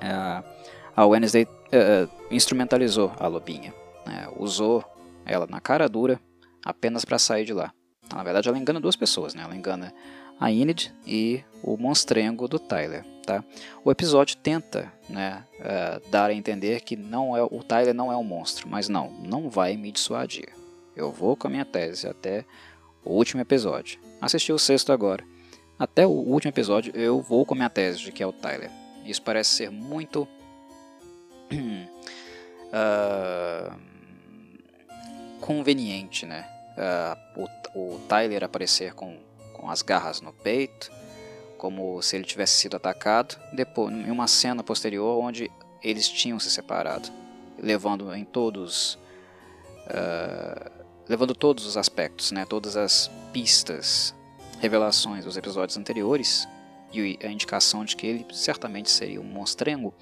a 0.00 1.06
Wednesday 1.06 1.44
uh, 1.44 2.10
instrumentalizou 2.30 3.12
a 3.18 3.26
lobinha, 3.26 3.72
né, 4.06 4.28
usou 4.36 4.84
ela 5.24 5.46
na 5.48 5.60
cara 5.60 5.88
dura 5.88 6.20
apenas 6.64 7.04
para 7.04 7.18
sair 7.18 7.44
de 7.44 7.52
lá. 7.52 7.72
Na 8.12 8.22
verdade, 8.22 8.48
ela 8.48 8.58
engana 8.58 8.80
duas 8.80 8.96
pessoas, 8.96 9.34
né? 9.34 9.42
Ela 9.42 9.54
engana 9.54 9.92
a 10.40 10.50
Enid 10.50 10.94
e 11.06 11.44
o 11.62 11.76
monstrengo 11.76 12.48
do 12.48 12.58
Tyler, 12.58 13.04
tá? 13.26 13.44
O 13.84 13.90
episódio 13.90 14.36
tenta, 14.36 14.92
né, 15.08 15.44
uh, 15.60 16.10
dar 16.10 16.30
a 16.30 16.34
entender 16.34 16.80
que 16.80 16.96
não 16.96 17.36
é 17.36 17.42
o 17.42 17.62
Tyler 17.62 17.94
não 17.94 18.10
é 18.10 18.16
um 18.16 18.24
monstro, 18.24 18.68
mas 18.68 18.88
não, 18.88 19.10
não 19.10 19.50
vai 19.50 19.76
me 19.76 19.92
dissuadir. 19.92 20.48
Eu 20.96 21.12
vou 21.12 21.36
com 21.36 21.46
a 21.46 21.50
minha 21.50 21.64
tese 21.64 22.08
até 22.08 22.44
o 23.04 23.12
último 23.12 23.40
episódio. 23.40 24.00
Assisti 24.20 24.52
o 24.52 24.58
sexto 24.58 24.92
agora. 24.92 25.24
Até 25.78 26.06
o 26.06 26.10
último 26.10 26.50
episódio 26.50 26.92
eu 26.96 27.20
vou 27.20 27.44
com 27.44 27.54
a 27.54 27.56
minha 27.56 27.70
tese 27.70 28.00
de 28.00 28.10
que 28.10 28.22
é 28.22 28.26
o 28.26 28.32
Tyler. 28.32 28.70
Isso 29.08 29.22
parece 29.22 29.50
ser 29.50 29.70
muito 29.70 30.28
uh, 32.72 33.72
conveniente, 35.40 36.26
né? 36.26 36.46
Uh, 37.34 37.48
o, 37.74 37.94
o 37.94 37.98
Tyler 38.00 38.44
aparecer 38.44 38.92
com, 38.94 39.18
com 39.54 39.70
as 39.70 39.80
garras 39.82 40.20
no 40.20 40.32
peito, 40.32 40.92
como 41.56 42.00
se 42.02 42.16
ele 42.16 42.24
tivesse 42.24 42.58
sido 42.58 42.76
atacado, 42.76 43.36
depois 43.52 43.92
em 43.92 44.10
uma 44.10 44.28
cena 44.28 44.62
posterior 44.62 45.18
onde 45.18 45.50
eles 45.82 46.08
tinham 46.08 46.38
se 46.38 46.50
separado, 46.50 47.08
levando 47.58 48.14
em 48.14 48.24
todos 48.24 48.98
uh, 49.86 50.70
levando 51.08 51.34
todos 51.34 51.64
os 51.64 51.76
aspectos, 51.76 52.30
né, 52.30 52.44
todas 52.44 52.76
as 52.76 53.10
pistas, 53.32 54.14
revelações 54.60 55.24
dos 55.24 55.36
episódios 55.36 55.78
anteriores 55.78 56.46
e 56.92 57.18
a 57.22 57.28
indicação 57.28 57.84
de 57.84 57.96
que 57.96 58.06
ele 58.06 58.26
certamente 58.32 58.90
seria 58.90 59.20
um 59.20 59.24
monstrengo 59.24 59.94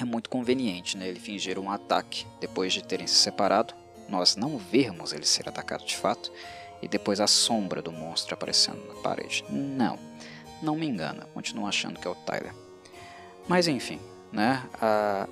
é 0.00 0.04
muito 0.04 0.30
conveniente, 0.30 0.96
né, 0.96 1.08
ele 1.08 1.20
fingir 1.20 1.58
um 1.58 1.70
ataque 1.70 2.26
depois 2.40 2.72
de 2.72 2.82
terem 2.82 3.06
se 3.06 3.14
separado 3.14 3.74
nós 4.08 4.36
não 4.36 4.58
vermos 4.58 5.12
ele 5.12 5.24
ser 5.24 5.48
atacado 5.48 5.84
de 5.84 5.96
fato 5.96 6.30
e 6.80 6.88
depois 6.88 7.20
a 7.20 7.26
sombra 7.26 7.80
do 7.80 7.90
monstro 7.90 8.34
aparecendo 8.34 8.86
na 8.86 8.94
parede. 9.00 9.44
Não, 9.48 9.98
não 10.62 10.76
me 10.76 10.86
engana, 10.86 11.26
continuo 11.32 11.66
achando 11.66 11.98
que 11.98 12.06
é 12.06 12.10
o 12.10 12.14
Tyler. 12.14 12.54
Mas 13.48 13.66
enfim, 13.66 13.98
né? 14.30 14.62
A... 14.80 15.28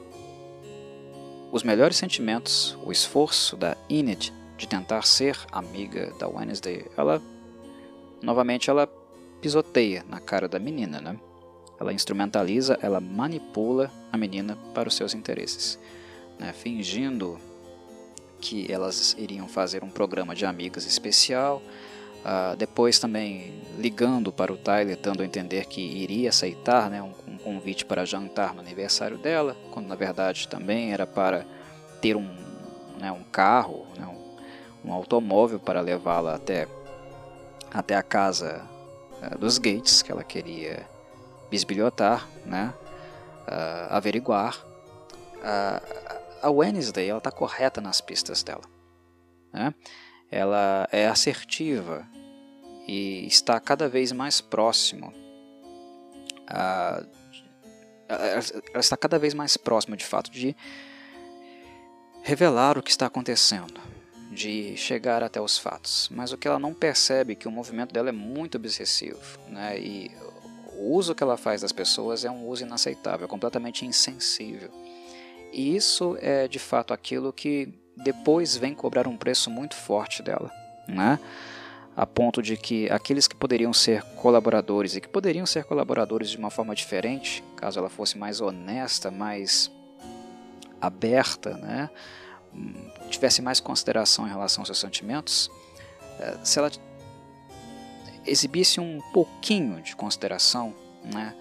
Os 1.52 1.64
melhores 1.64 1.96
sentimentos, 1.96 2.78
o 2.84 2.92
esforço 2.92 3.56
da 3.56 3.76
Enid 3.88 4.32
de 4.56 4.68
tentar 4.68 5.02
ser 5.02 5.36
amiga 5.50 6.12
da 6.18 6.28
Wednesday, 6.28 6.86
ela 6.96 7.20
novamente 8.22 8.70
ela 8.70 8.86
pisoteia 9.40 10.04
na 10.08 10.20
cara 10.20 10.48
da 10.48 10.58
menina, 10.58 11.00
né? 11.00 11.16
Ela 11.80 11.92
instrumentaliza, 11.92 12.78
ela 12.82 13.00
manipula 13.00 13.90
a 14.12 14.16
menina 14.16 14.56
para 14.74 14.88
os 14.88 14.94
seus 14.94 15.14
interesses, 15.14 15.78
né? 16.38 16.52
fingindo 16.52 17.38
que 18.40 18.70
elas 18.70 19.14
iriam 19.18 19.48
fazer 19.48 19.84
um 19.84 19.90
programa 19.90 20.34
de 20.34 20.44
amigas 20.44 20.86
especial. 20.86 21.62
Uh, 22.20 22.54
depois 22.56 22.98
também 22.98 23.54
ligando 23.78 24.30
para 24.30 24.52
o 24.52 24.56
Tyler, 24.56 24.98
dando 24.98 25.22
a 25.22 25.24
entender 25.24 25.64
que 25.64 25.80
iria 25.80 26.28
aceitar 26.28 26.90
né, 26.90 27.02
um, 27.02 27.14
um, 27.26 27.38
convite 27.38 27.86
para 27.86 28.04
jantar 28.04 28.52
no 28.52 28.60
aniversário 28.60 29.16
dela, 29.16 29.56
quando 29.70 29.86
na 29.86 29.94
verdade 29.94 30.46
também 30.46 30.92
era 30.92 31.06
para 31.06 31.46
ter 32.02 32.16
um, 32.16 32.28
né, 32.98 33.10
um 33.10 33.22
carro, 33.22 33.86
né, 33.98 34.06
um, 34.06 34.90
um, 34.90 34.92
automóvel 34.92 35.58
para 35.58 35.80
levá-la 35.80 36.34
até, 36.34 36.68
até 37.72 37.96
a 37.96 38.02
casa 38.02 38.68
uh, 39.22 39.38
dos 39.38 39.58
Gates, 39.58 40.02
que 40.02 40.12
ela 40.12 40.24
queria 40.24 40.86
bisbilhotar, 41.50 42.28
né, 42.44 42.72
uh, 43.46 43.94
averiguar 43.94 44.70
a 46.42 46.50
Wednesday 46.50 47.08
ela 47.08 47.18
está 47.18 47.30
correta 47.30 47.80
nas 47.80 48.00
pistas 48.00 48.42
dela. 48.42 48.64
Né? 49.52 49.74
Ela 50.30 50.88
é 50.92 51.06
assertiva 51.08 52.06
e 52.86 53.26
está 53.26 53.58
cada 53.60 53.88
vez 53.88 54.12
mais 54.12 54.40
próximo. 54.40 55.12
Ela 58.08 58.80
está 58.80 58.96
cada 58.96 59.18
vez 59.18 59.34
mais 59.34 59.56
próxima, 59.56 59.96
de 59.96 60.04
fato, 60.04 60.30
de 60.30 60.56
revelar 62.22 62.76
o 62.76 62.82
que 62.82 62.90
está 62.90 63.06
acontecendo, 63.06 63.80
de 64.30 64.76
chegar 64.76 65.22
até 65.22 65.40
os 65.40 65.58
fatos. 65.58 66.08
Mas 66.12 66.32
o 66.32 66.38
que 66.38 66.46
ela 66.46 66.58
não 66.58 66.72
percebe 66.72 67.32
é 67.32 67.36
que 67.36 67.48
o 67.48 67.50
movimento 67.50 67.92
dela 67.92 68.08
é 68.08 68.12
muito 68.12 68.56
obsessivo, 68.56 69.38
né? 69.48 69.78
E 69.78 70.10
o 70.74 70.94
uso 70.94 71.14
que 71.14 71.22
ela 71.22 71.36
faz 71.36 71.62
das 71.62 71.72
pessoas 71.72 72.24
é 72.24 72.30
um 72.30 72.46
uso 72.46 72.64
inaceitável, 72.64 73.26
completamente 73.26 73.84
insensível. 73.84 74.70
E 75.52 75.74
isso 75.74 76.16
é 76.20 76.46
de 76.46 76.58
fato 76.58 76.94
aquilo 76.94 77.32
que 77.32 77.74
depois 77.96 78.56
vem 78.56 78.72
cobrar 78.72 79.06
um 79.08 79.16
preço 79.16 79.50
muito 79.50 79.74
forte 79.74 80.22
dela, 80.22 80.50
né? 80.88 81.18
a 81.96 82.06
ponto 82.06 82.40
de 82.40 82.56
que 82.56 82.88
aqueles 82.90 83.28
que 83.28 83.34
poderiam 83.34 83.72
ser 83.72 84.02
colaboradores 84.16 84.96
e 84.96 85.00
que 85.00 85.08
poderiam 85.08 85.44
ser 85.44 85.64
colaboradores 85.64 86.30
de 86.30 86.38
uma 86.38 86.48
forma 86.50 86.74
diferente, 86.74 87.44
caso 87.56 87.78
ela 87.78 87.90
fosse 87.90 88.16
mais 88.16 88.40
honesta, 88.40 89.10
mais 89.10 89.70
aberta, 90.80 91.58
né? 91.58 91.90
Tivesse 93.08 93.42
mais 93.42 93.60
consideração 93.60 94.26
em 94.26 94.30
relação 94.30 94.62
aos 94.62 94.68
seus 94.68 94.78
sentimentos, 94.78 95.50
eh, 96.18 96.38
se 96.44 96.58
ela 96.58 96.70
exibisse 98.26 98.80
um 98.80 99.00
pouquinho 99.12 99.82
de 99.82 99.96
consideração, 99.96 100.74
né? 101.04 101.34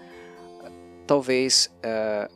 talvez 1.06 1.70
uh, 1.84 2.32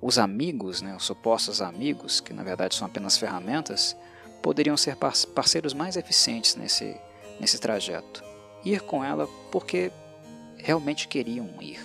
os 0.00 0.18
amigos, 0.18 0.80
né, 0.80 0.94
os 0.96 1.04
supostos 1.04 1.60
amigos, 1.60 2.20
que 2.20 2.32
na 2.32 2.42
verdade 2.42 2.74
são 2.74 2.86
apenas 2.86 3.16
ferramentas, 3.16 3.96
poderiam 4.40 4.76
ser 4.76 4.96
parceiros 4.96 5.74
mais 5.74 5.96
eficientes 5.96 6.56
nesse, 6.56 6.96
nesse 7.40 7.58
trajeto. 7.58 8.22
Ir 8.64 8.80
com 8.80 9.04
ela 9.04 9.28
porque 9.50 9.92
realmente 10.56 11.06
queriam 11.08 11.48
ir, 11.60 11.80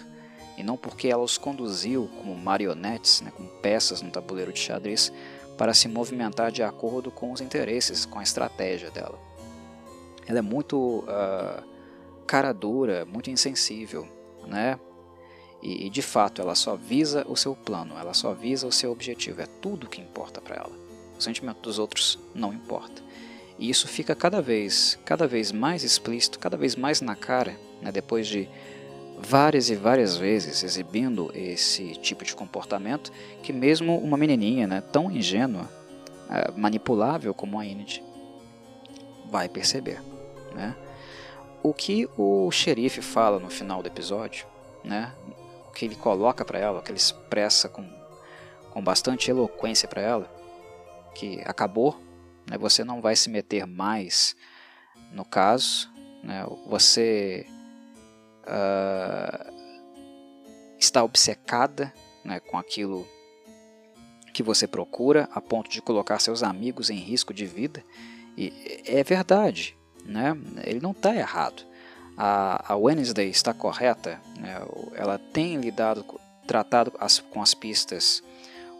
e 0.57 0.63
não 0.63 0.77
porque 0.77 1.07
ela 1.07 1.23
os 1.23 1.38
conduziu 1.38 2.09
como 2.17 2.35
marionetes, 2.35 3.21
né, 3.21 3.31
como 3.35 3.47
peças 3.61 4.01
no 4.01 4.09
tabuleiro 4.09 4.53
de 4.53 4.59
xadrez, 4.59 5.11
para 5.57 5.73
se 5.73 5.87
movimentar 5.87 6.51
de 6.51 6.61
acordo 6.61 7.09
com 7.11 7.31
os 7.31 7.41
interesses, 7.41 8.05
com 8.05 8.19
a 8.19 8.23
estratégia 8.23 8.91
dela. 8.91 9.19
Ela 10.27 10.39
é 10.39 10.41
muito 10.41 10.99
uh, 10.99 11.63
cara 12.25 12.53
dura, 12.53 13.05
muito 13.05 13.29
insensível, 13.29 14.07
né? 14.45 14.79
E, 15.61 15.87
e, 15.87 15.89
de 15.89 16.01
fato, 16.01 16.41
ela 16.41 16.53
só 16.53 16.75
visa 16.75 17.25
o 17.27 17.35
seu 17.35 17.55
plano, 17.55 17.97
ela 17.97 18.13
só 18.13 18.33
visa 18.33 18.67
o 18.67 18.71
seu 18.71 18.91
objetivo, 18.91 19.41
é 19.41 19.47
tudo 19.47 19.89
que 19.89 19.99
importa 19.99 20.39
para 20.39 20.57
ela. 20.57 20.71
O 21.17 21.21
sentimento 21.21 21.61
dos 21.61 21.79
outros 21.79 22.19
não 22.35 22.53
importa. 22.53 23.01
E 23.57 23.69
isso 23.69 23.87
fica 23.87 24.15
cada 24.15 24.39
vez, 24.39 24.99
cada 25.03 25.25
vez 25.25 25.51
mais 25.51 25.83
explícito, 25.83 26.37
cada 26.37 26.55
vez 26.55 26.75
mais 26.75 27.01
na 27.01 27.15
cara, 27.15 27.57
né, 27.81 27.91
depois 27.91 28.27
de 28.27 28.47
várias 29.18 29.70
e 29.70 29.76
várias 29.76 30.15
vezes 30.15 30.63
exibindo 30.63 31.32
esse 31.34 31.93
tipo 31.95 32.24
de 32.24 32.36
comportamento, 32.36 33.11
que 33.41 33.51
mesmo 33.51 33.97
uma 33.97 34.18
menininha 34.18 34.68
né, 34.68 34.82
tão 34.91 35.11
ingênua, 35.11 35.68
é, 36.30 36.51
manipulável 36.51 37.34
como 37.34 37.59
a 37.59 37.65
Enid, 37.65 38.03
vai 39.30 39.49
perceber. 39.49 40.01
Né? 40.53 40.76
O 41.63 41.74
que 41.74 42.07
o 42.18 42.51
xerife 42.51 43.01
fala 43.01 43.39
no 43.39 43.49
final 43.49 43.82
do 43.82 43.88
episódio, 43.88 44.45
né, 44.84 45.11
que 45.74 45.86
ele 45.86 45.95
coloca 45.95 46.45
para 46.45 46.59
ela, 46.59 46.80
o 46.80 46.84
que 46.84 46.91
ele 46.91 46.97
expressa 46.97 47.68
com, 47.68 47.88
com 48.72 48.84
bastante 48.84 49.30
eloquência 49.30 49.88
para 49.88 50.01
ela, 50.01 50.32
que 51.15 51.41
acabou, 51.45 51.99
né? 52.49 52.57
você 52.57 52.84
não 52.84 53.01
vai 53.01 53.15
se 53.15 53.30
meter 53.30 53.65
mais 53.65 54.36
no 55.11 55.26
caso, 55.26 55.89
né? 56.24 56.45
você 56.68 57.47
uh, 58.47 59.53
está 60.79 61.03
obcecada 61.03 61.93
né, 62.23 62.39
com 62.39 62.57
aquilo 62.57 63.07
que 64.33 64.43
você 64.43 64.67
procura 64.67 65.27
a 65.33 65.41
ponto 65.41 65.69
de 65.69 65.81
colocar 65.81 66.19
seus 66.19 66.43
amigos 66.43 66.89
em 66.89 66.97
risco 66.97 67.33
de 67.33 67.45
vida. 67.45 67.83
E 68.37 68.53
é 68.85 69.03
verdade, 69.03 69.75
né? 70.05 70.37
ele 70.63 70.79
não 70.79 70.91
está 70.91 71.15
errado. 71.15 71.63
A, 72.15 72.73
a 72.73 72.75
Wednesday 72.75 73.29
está 73.29 73.53
correta, 73.53 74.21
né? 74.39 74.59
ela 74.95 75.17
tem 75.17 75.57
lidado, 75.57 76.05
tratado 76.45 76.93
as, 76.99 77.19
com 77.19 77.41
as 77.41 77.53
pistas 77.53 78.23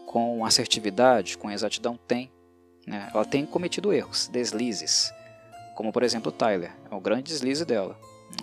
com 0.08 0.42
assertividade, 0.42 1.36
com 1.36 1.50
exatidão, 1.50 1.98
tem. 2.08 2.32
Né? 2.86 3.10
Ela 3.12 3.26
tem 3.26 3.44
cometido 3.44 3.92
erros, 3.92 4.26
deslizes, 4.28 5.12
como 5.76 5.92
por 5.92 6.02
exemplo 6.02 6.30
o 6.30 6.32
Tyler, 6.32 6.72
é 6.90 6.94
o 6.94 7.00
grande 7.00 7.24
deslize 7.24 7.64
dela. 7.64 7.98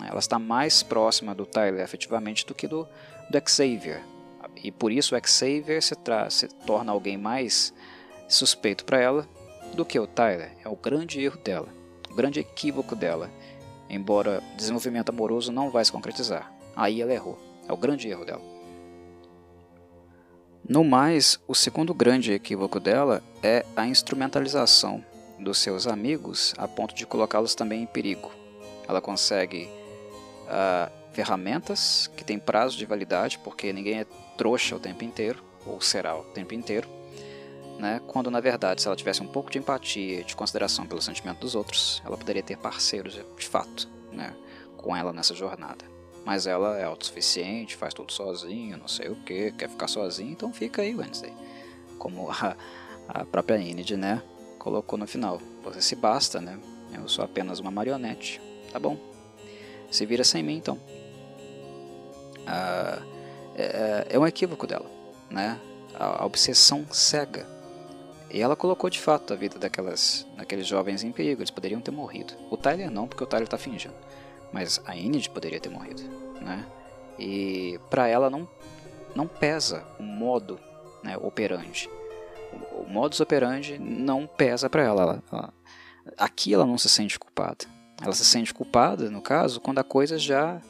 Ela 0.06 0.18
está 0.18 0.38
mais 0.38 0.82
próxima 0.82 1.34
do 1.34 1.46
Tyler 1.46 1.82
efetivamente 1.82 2.46
do 2.46 2.54
que 2.54 2.66
do, 2.66 2.86
do 3.30 3.50
Xavier, 3.50 4.02
e 4.62 4.72
por 4.72 4.90
isso 4.90 5.14
o 5.14 5.20
Xavier 5.26 5.82
se, 5.82 5.94
se 6.30 6.48
torna 6.66 6.92
alguém 6.92 7.16
mais 7.16 7.72
suspeito 8.28 8.84
para 8.84 9.00
ela 9.00 9.28
do 9.74 9.84
que 9.84 9.98
o 9.98 10.06
Tyler. 10.06 10.52
É 10.64 10.68
o 10.68 10.76
grande 10.76 11.20
erro 11.20 11.38
dela, 11.38 11.68
o 12.10 12.14
grande 12.14 12.40
equívoco 12.40 12.96
dela. 12.96 13.30
Embora 13.88 14.42
desenvolvimento 14.56 15.10
amoroso 15.10 15.52
não 15.52 15.70
vai 15.70 15.84
se 15.84 15.92
concretizar. 15.92 16.52
Aí 16.74 17.00
ela 17.00 17.12
errou. 17.12 17.38
É 17.68 17.72
o 17.72 17.76
grande 17.76 18.08
erro 18.08 18.24
dela. 18.24 18.42
No 20.68 20.82
mais, 20.82 21.38
o 21.46 21.54
segundo 21.54 21.94
grande 21.94 22.32
equívoco 22.32 22.80
dela 22.80 23.22
é 23.42 23.64
a 23.76 23.86
instrumentalização 23.86 25.04
dos 25.38 25.58
seus 25.58 25.86
amigos 25.86 26.54
a 26.58 26.66
ponto 26.66 26.92
de 26.94 27.06
colocá-los 27.06 27.54
também 27.54 27.82
em 27.82 27.86
perigo. 27.86 28.32
Ela 28.88 29.00
consegue 29.00 29.68
uh, 30.46 30.90
ferramentas 31.12 32.10
que 32.16 32.24
têm 32.24 32.38
prazo 32.38 32.76
de 32.76 32.84
validade, 32.86 33.38
porque 33.38 33.72
ninguém 33.72 34.00
é 34.00 34.06
trouxa 34.36 34.76
o 34.76 34.80
tempo 34.80 35.04
inteiro, 35.04 35.42
ou 35.64 35.80
será 35.80 36.16
o 36.16 36.22
tempo 36.24 36.54
inteiro, 36.54 36.88
né? 37.78 38.00
quando 38.06 38.30
na 38.30 38.40
verdade, 38.40 38.80
se 38.80 38.86
ela 38.86 38.96
tivesse 38.96 39.22
um 39.22 39.26
pouco 39.26 39.50
de 39.50 39.58
empatia, 39.58 40.22
de 40.22 40.36
consideração 40.36 40.86
pelo 40.86 41.02
sentimento 41.02 41.40
dos 41.40 41.54
outros, 41.54 42.02
ela 42.04 42.16
poderia 42.16 42.42
ter 42.42 42.56
parceiros 42.56 43.14
de 43.14 43.46
fato 43.46 43.88
né? 44.12 44.34
com 44.76 44.96
ela 44.96 45.12
nessa 45.12 45.34
jornada. 45.34 45.84
Mas 46.24 46.46
ela 46.46 46.76
é 46.76 46.84
autossuficiente, 46.84 47.76
faz 47.76 47.94
tudo 47.94 48.12
sozinha, 48.12 48.76
não 48.76 48.88
sei 48.88 49.08
o 49.08 49.16
que, 49.16 49.52
quer 49.52 49.68
ficar 49.68 49.86
sozinha, 49.86 50.32
então 50.32 50.52
fica 50.52 50.82
aí, 50.82 50.94
Wednesday. 50.94 51.32
Como 51.98 52.28
a, 52.30 52.56
a 53.08 53.24
própria 53.24 53.56
Enid, 53.56 53.96
né? 53.96 54.20
Colocou 54.58 54.98
no 54.98 55.06
final. 55.06 55.40
Você 55.62 55.80
se 55.80 55.94
basta, 55.94 56.40
né? 56.40 56.58
Eu 56.92 57.08
sou 57.08 57.24
apenas 57.24 57.60
uma 57.60 57.70
marionete. 57.70 58.40
Tá 58.76 58.80
bom. 58.80 58.98
Se 59.90 60.04
vira 60.04 60.22
sem 60.22 60.42
mim, 60.42 60.58
então. 60.58 60.78
Ah, 62.46 63.00
é, 63.56 64.06
é 64.10 64.18
um 64.18 64.26
equívoco 64.26 64.66
dela, 64.66 64.84
né? 65.30 65.58
A, 65.94 66.22
a, 66.22 66.26
obsessão 66.26 66.84
cega. 66.90 67.46
E 68.30 68.38
ela 68.38 68.54
colocou 68.54 68.90
de 68.90 69.00
fato 69.00 69.32
a 69.32 69.36
vida 69.36 69.58
daquelas, 69.58 70.26
daqueles 70.36 70.66
jovens 70.66 71.02
em 71.02 71.10
perigo, 71.10 71.40
eles 71.40 71.50
poderiam 71.50 71.80
ter 71.80 71.90
morrido. 71.90 72.34
O 72.50 72.56
Tyler 72.58 72.90
não, 72.90 73.08
porque 73.08 73.24
o 73.24 73.26
Tyler 73.26 73.46
está 73.46 73.56
fingindo. 73.56 73.94
Mas 74.52 74.78
a 74.84 74.94
Enid 74.94 75.30
poderia 75.30 75.58
ter 75.58 75.70
morrido, 75.70 76.02
né? 76.42 76.66
E 77.18 77.80
para 77.88 78.06
ela 78.08 78.28
não, 78.28 78.46
não 79.14 79.26
pesa 79.26 79.86
o 79.98 80.02
modo 80.02 80.60
né, 81.02 81.16
operandi. 81.16 81.88
O, 82.52 82.82
o 82.82 82.90
modus 82.90 83.20
operandi 83.20 83.78
não 83.78 84.26
pesa 84.26 84.68
para 84.68 84.82
ela. 84.82 85.00
Ela, 85.00 85.22
ela. 85.32 85.54
Aqui 86.18 86.52
ela 86.52 86.66
não 86.66 86.76
se 86.76 86.90
sente 86.90 87.18
culpada. 87.18 87.74
Ela 88.00 88.12
se 88.12 88.24
sente 88.24 88.52
culpada, 88.52 89.10
no 89.10 89.22
caso, 89.22 89.60
quando 89.60 89.78
a 89.78 89.84
coisa 89.84 90.18
já 90.18 90.60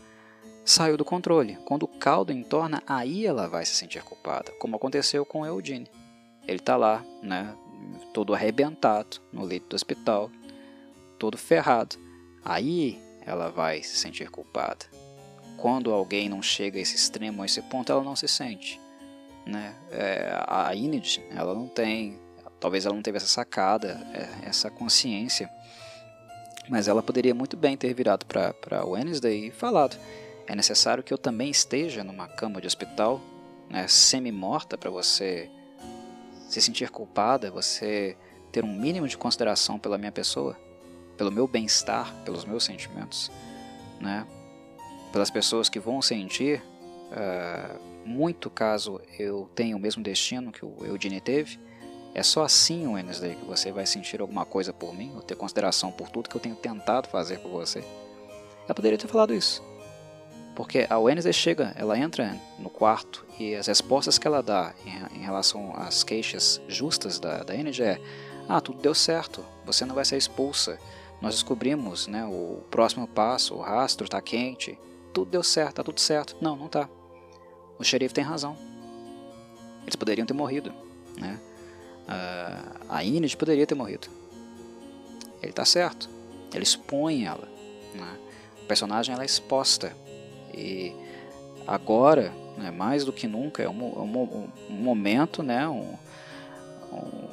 saiu 0.64 0.96
do 0.96 1.04
controle. 1.04 1.56
Quando 1.64 1.84
o 1.84 1.88
caldo 1.88 2.32
entorna, 2.32 2.82
aí 2.86 3.24
ela 3.24 3.48
vai 3.48 3.64
se 3.64 3.74
sentir 3.74 4.02
culpada, 4.02 4.52
como 4.58 4.76
aconteceu 4.76 5.24
com 5.24 5.46
Eudine. 5.46 5.88
Ele 6.46 6.58
está 6.58 6.76
lá, 6.76 7.04
né, 7.22 7.54
todo 8.12 8.34
arrebentado 8.34 9.18
no 9.32 9.44
leito 9.44 9.68
do 9.68 9.76
hospital, 9.76 10.30
todo 11.18 11.38
ferrado. 11.38 11.96
Aí 12.44 13.00
ela 13.24 13.50
vai 13.50 13.82
se 13.82 13.96
sentir 13.96 14.30
culpada. 14.30 14.86
Quando 15.56 15.92
alguém 15.92 16.28
não 16.28 16.42
chega 16.42 16.78
a 16.78 16.82
esse 16.82 16.96
extremo, 16.96 17.42
a 17.42 17.46
esse 17.46 17.62
ponto, 17.62 17.90
ela 17.90 18.02
não 18.02 18.14
se 18.14 18.28
sente. 18.28 18.80
Né? 19.46 19.74
É, 19.90 20.44
a 20.46 20.74
Inid, 20.74 21.22
ela 21.30 21.54
não 21.54 21.68
tem, 21.68 22.18
talvez 22.60 22.84
ela 22.84 22.94
não 22.94 23.02
teve 23.02 23.16
essa 23.16 23.26
sacada, 23.26 24.00
é, 24.12 24.48
essa 24.48 24.70
consciência, 24.70 25.48
mas 26.68 26.88
ela 26.88 27.02
poderia 27.02 27.34
muito 27.34 27.56
bem 27.56 27.76
ter 27.76 27.92
virado 27.94 28.26
para 28.26 28.84
Wednesday 28.84 29.46
e 29.46 29.50
falado: 29.50 29.96
é 30.46 30.54
necessário 30.54 31.02
que 31.02 31.12
eu 31.12 31.18
também 31.18 31.50
esteja 31.50 32.02
numa 32.04 32.26
cama 32.28 32.60
de 32.60 32.66
hospital, 32.66 33.20
né, 33.68 33.86
semi-morta, 33.88 34.78
para 34.78 34.90
você 34.90 35.50
se 36.48 36.60
sentir 36.60 36.90
culpada, 36.90 37.50
você 37.50 38.16
ter 38.52 38.64
um 38.64 38.72
mínimo 38.72 39.06
de 39.06 39.18
consideração 39.18 39.78
pela 39.78 39.98
minha 39.98 40.12
pessoa, 40.12 40.56
pelo 41.16 41.30
meu 41.30 41.46
bem-estar, 41.46 42.14
pelos 42.24 42.44
meus 42.44 42.64
sentimentos, 42.64 43.30
né? 44.00 44.26
pelas 45.12 45.30
pessoas 45.30 45.68
que 45.68 45.80
vão 45.80 46.00
sentir 46.02 46.62
uh, 47.10 47.78
muito 48.06 48.48
caso 48.48 49.00
eu 49.18 49.50
tenha 49.54 49.76
o 49.76 49.80
mesmo 49.80 50.02
destino 50.02 50.52
que 50.52 50.64
o 50.64 50.84
Eudine 50.84 51.20
teve. 51.20 51.58
É 52.16 52.22
só 52.22 52.44
assim, 52.44 52.86
Wednesday, 52.86 53.34
que 53.34 53.44
você 53.44 53.70
vai 53.70 53.84
sentir 53.84 54.22
alguma 54.22 54.46
coisa 54.46 54.72
por 54.72 54.94
mim, 54.94 55.12
ou 55.14 55.20
ter 55.20 55.34
consideração 55.34 55.92
por 55.92 56.08
tudo 56.08 56.30
que 56.30 56.34
eu 56.34 56.40
tenho 56.40 56.56
tentado 56.56 57.08
fazer 57.08 57.40
por 57.40 57.50
você. 57.50 57.84
Ela 58.64 58.74
poderia 58.74 58.96
ter 58.96 59.06
falado 59.06 59.34
isso. 59.34 59.62
Porque 60.54 60.86
a 60.88 60.98
Wednesday 60.98 61.34
chega, 61.34 61.74
ela 61.76 61.98
entra 61.98 62.34
no 62.58 62.70
quarto 62.70 63.26
e 63.38 63.54
as 63.54 63.66
respostas 63.66 64.18
que 64.18 64.26
ela 64.26 64.42
dá 64.42 64.72
em, 65.14 65.18
relação 65.18 65.74
às 65.76 66.02
queixas 66.02 66.58
justas 66.66 67.20
da, 67.20 67.42
da 67.42 67.54
Energy 67.54 67.82
é: 67.82 68.00
Ah, 68.48 68.62
tudo 68.62 68.80
deu 68.80 68.94
certo, 68.94 69.44
você 69.66 69.84
não 69.84 69.94
vai 69.94 70.06
ser 70.06 70.16
expulsa. 70.16 70.78
Nós 71.20 71.34
descobrimos 71.34 72.06
né, 72.06 72.24
o 72.24 72.62
próximo 72.70 73.06
passo, 73.06 73.56
o 73.56 73.60
rastro 73.60 74.06
está 74.06 74.22
quente, 74.22 74.78
tudo 75.12 75.32
deu 75.32 75.42
certo, 75.42 75.68
está 75.68 75.84
tudo 75.84 76.00
certo. 76.00 76.34
Não, 76.40 76.56
não 76.56 76.64
está. 76.64 76.88
O 77.78 77.84
xerife 77.84 78.14
tem 78.14 78.24
razão. 78.24 78.56
Eles 79.82 79.96
poderiam 79.96 80.26
ter 80.26 80.32
morrido. 80.32 80.72
Né? 81.20 81.38
Uh, 82.06 82.86
a 82.88 83.04
Enid 83.04 83.36
poderia 83.36 83.66
ter 83.66 83.74
morrido. 83.74 84.08
Ele 85.42 85.50
está 85.50 85.64
certo. 85.64 86.08
Ele 86.54 86.62
expõe 86.62 87.24
ela. 87.24 87.48
Né? 87.94 88.18
A 88.62 88.66
personagem 88.66 89.12
ela 89.12 89.22
é 89.22 89.26
exposta 89.26 89.94
e 90.54 90.94
agora, 91.66 92.32
né, 92.56 92.70
mais 92.70 93.04
do 93.04 93.12
que 93.12 93.26
nunca, 93.26 93.62
é 93.62 93.68
um, 93.68 93.84
um, 93.84 94.48
um 94.70 94.74
momento, 94.74 95.42
né, 95.42 95.68
um, 95.68 95.94
um, 96.92 97.28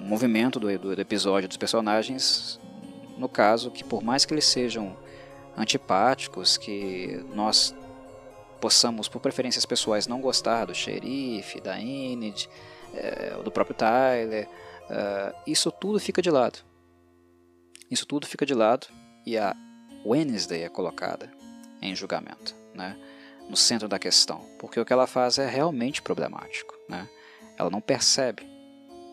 movimento 0.00 0.58
do, 0.58 0.76
do 0.78 1.00
episódio 1.00 1.48
dos 1.48 1.56
personagens, 1.56 2.58
no 3.16 3.28
caso, 3.28 3.70
que 3.70 3.84
por 3.84 4.02
mais 4.02 4.24
que 4.24 4.32
eles 4.32 4.46
sejam 4.46 4.96
antipáticos, 5.56 6.56
que 6.56 7.24
nós 7.34 7.74
possamos, 8.60 9.08
por 9.08 9.20
preferências 9.20 9.64
pessoais, 9.64 10.06
não 10.06 10.20
gostar 10.20 10.66
do 10.66 10.74
xerife, 10.74 11.60
da 11.60 11.80
Enid, 11.80 12.48
é, 12.94 13.40
do 13.42 13.50
próprio 13.50 13.76
Tyler, 13.76 14.48
é, 14.90 15.34
isso 15.46 15.70
tudo 15.70 15.98
fica 15.98 16.22
de 16.22 16.30
lado. 16.30 16.58
Isso 17.90 18.06
tudo 18.06 18.26
fica 18.26 18.44
de 18.44 18.54
lado 18.54 18.86
e 19.24 19.36
a 19.36 19.54
Wednesday 20.04 20.62
é 20.62 20.68
colocada 20.68 21.30
em 21.80 21.94
julgamento, 21.94 22.54
né? 22.74 22.96
no 23.48 23.56
centro 23.56 23.88
da 23.88 23.98
questão, 23.98 24.44
porque 24.58 24.78
o 24.78 24.84
que 24.84 24.92
ela 24.92 25.06
faz 25.06 25.38
é 25.38 25.48
realmente 25.48 26.02
problemático. 26.02 26.74
Né? 26.88 27.08
Ela 27.56 27.70
não 27.70 27.80
percebe, 27.80 28.46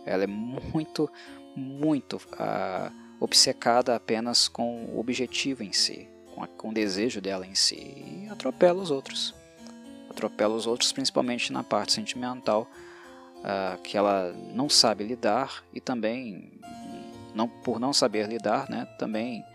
ela 0.06 0.24
é 0.24 0.28
muito, 0.28 1.10
muito 1.56 2.18
uh, 2.18 2.94
obcecada 3.20 3.96
apenas 3.96 4.48
com 4.48 4.86
o 4.86 5.00
objetivo 5.00 5.64
em 5.64 5.72
si, 5.72 6.08
com, 6.34 6.44
a, 6.44 6.48
com 6.48 6.70
o 6.70 6.74
desejo 6.74 7.22
dela 7.22 7.48
em 7.48 7.56
si, 7.56 7.76
e 7.76 8.28
atropela 8.30 8.82
os 8.82 8.92
outros. 8.92 9.34
Atropela 10.10 10.54
os 10.54 10.68
outros, 10.68 10.92
principalmente 10.92 11.52
na 11.52 11.64
parte 11.64 11.94
sentimental, 11.94 12.70
uh, 13.46 13.80
que 13.82 13.98
ela 13.98 14.34
não 14.54 14.68
sabe 14.68 15.04
lidar 15.04 15.64
e 15.72 15.80
também, 15.80 16.52
não, 17.34 17.48
por 17.48 17.80
não 17.80 17.94
saber 17.94 18.28
lidar, 18.28 18.70
né, 18.70 18.86
também 18.98 19.46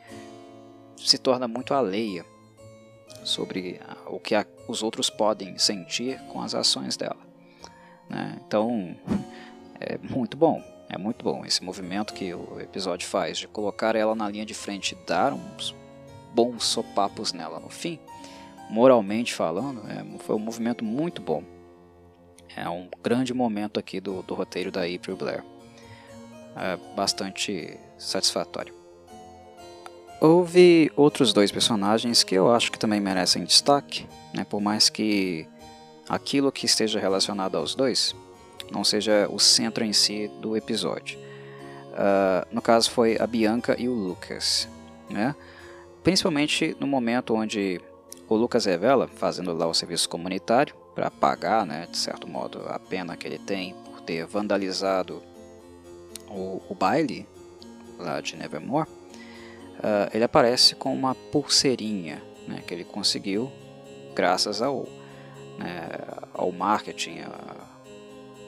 se 0.96 1.18
torna 1.18 1.48
muito 1.48 1.74
alheia 1.74 2.24
sobre 3.24 3.80
o 4.06 4.20
que 4.20 4.34
a, 4.34 4.46
os 4.68 4.82
outros 4.82 5.10
podem 5.10 5.58
sentir 5.58 6.20
com 6.28 6.40
as 6.40 6.54
ações 6.54 6.96
dela. 6.96 7.18
Né? 8.08 8.38
Então, 8.46 8.96
é 9.80 9.98
muito 9.98 10.36
bom, 10.36 10.62
é 10.88 10.96
muito 10.96 11.24
bom 11.24 11.44
esse 11.44 11.62
movimento 11.62 12.14
que 12.14 12.32
o 12.32 12.60
episódio 12.60 13.08
faz 13.08 13.38
de 13.38 13.48
colocar 13.48 13.96
ela 13.96 14.14
na 14.14 14.28
linha 14.28 14.46
de 14.46 14.54
frente 14.54 14.92
e 14.92 15.06
dar 15.06 15.32
uns 15.32 15.74
bons 16.34 16.64
sopapos 16.64 17.32
nela 17.32 17.58
no 17.58 17.68
fim. 17.68 17.98
Moralmente 18.68 19.34
falando, 19.34 19.82
é, 19.90 20.04
foi 20.18 20.36
um 20.36 20.40
movimento 20.40 20.84
muito 20.84 21.20
bom. 21.20 21.42
É 22.56 22.68
um 22.68 22.88
grande 23.02 23.32
momento 23.32 23.78
aqui 23.78 24.00
do, 24.00 24.22
do 24.22 24.34
roteiro 24.34 24.70
da 24.70 24.82
April 24.82 25.16
Blair. 25.16 25.44
é 26.56 26.76
bastante 26.94 27.78
satisfatório. 27.98 28.74
Houve 30.20 30.92
outros 30.96 31.32
dois 31.32 31.50
personagens 31.50 32.22
que 32.22 32.34
eu 32.34 32.52
acho 32.52 32.70
que 32.70 32.78
também 32.78 33.00
merecem 33.00 33.44
destaque, 33.44 34.06
né, 34.34 34.44
por 34.44 34.60
mais 34.60 34.90
que 34.90 35.46
aquilo 36.08 36.52
que 36.52 36.66
esteja 36.66 37.00
relacionado 37.00 37.56
aos 37.56 37.74
dois 37.74 38.14
não 38.70 38.84
seja 38.84 39.28
o 39.30 39.38
centro 39.38 39.84
em 39.84 39.92
si 39.92 40.28
do 40.40 40.56
episódio. 40.56 41.18
Uh, 41.90 42.46
no 42.52 42.62
caso 42.62 42.90
foi 42.90 43.16
a 43.18 43.26
Bianca 43.26 43.74
e 43.78 43.88
o 43.88 43.94
Lucas, 43.94 44.68
né? 45.08 45.34
principalmente 46.02 46.76
no 46.78 46.86
momento 46.86 47.34
onde 47.34 47.80
o 48.28 48.36
Lucas 48.36 48.64
revela, 48.64 49.08
fazendo 49.08 49.52
lá 49.52 49.66
o 49.66 49.74
serviço 49.74 50.08
comunitário, 50.08 50.74
para 51.00 51.10
pagar, 51.10 51.64
né, 51.64 51.88
de 51.90 51.96
certo 51.96 52.28
modo, 52.28 52.60
a 52.68 52.78
pena 52.78 53.16
que 53.16 53.26
ele 53.26 53.38
tem 53.38 53.74
por 53.86 54.02
ter 54.02 54.26
vandalizado 54.26 55.22
o, 56.28 56.60
o 56.68 56.74
baile 56.74 57.26
lá 57.98 58.20
de 58.20 58.36
Nevermore, 58.36 58.86
uh, 58.86 60.10
ele 60.12 60.24
aparece 60.24 60.74
com 60.74 60.92
uma 60.92 61.14
pulseirinha 61.14 62.22
né, 62.46 62.62
que 62.66 62.74
ele 62.74 62.84
conseguiu 62.84 63.50
graças 64.14 64.60
ao, 64.60 64.86
né, 65.58 65.88
ao 66.34 66.52
marketing, 66.52 67.20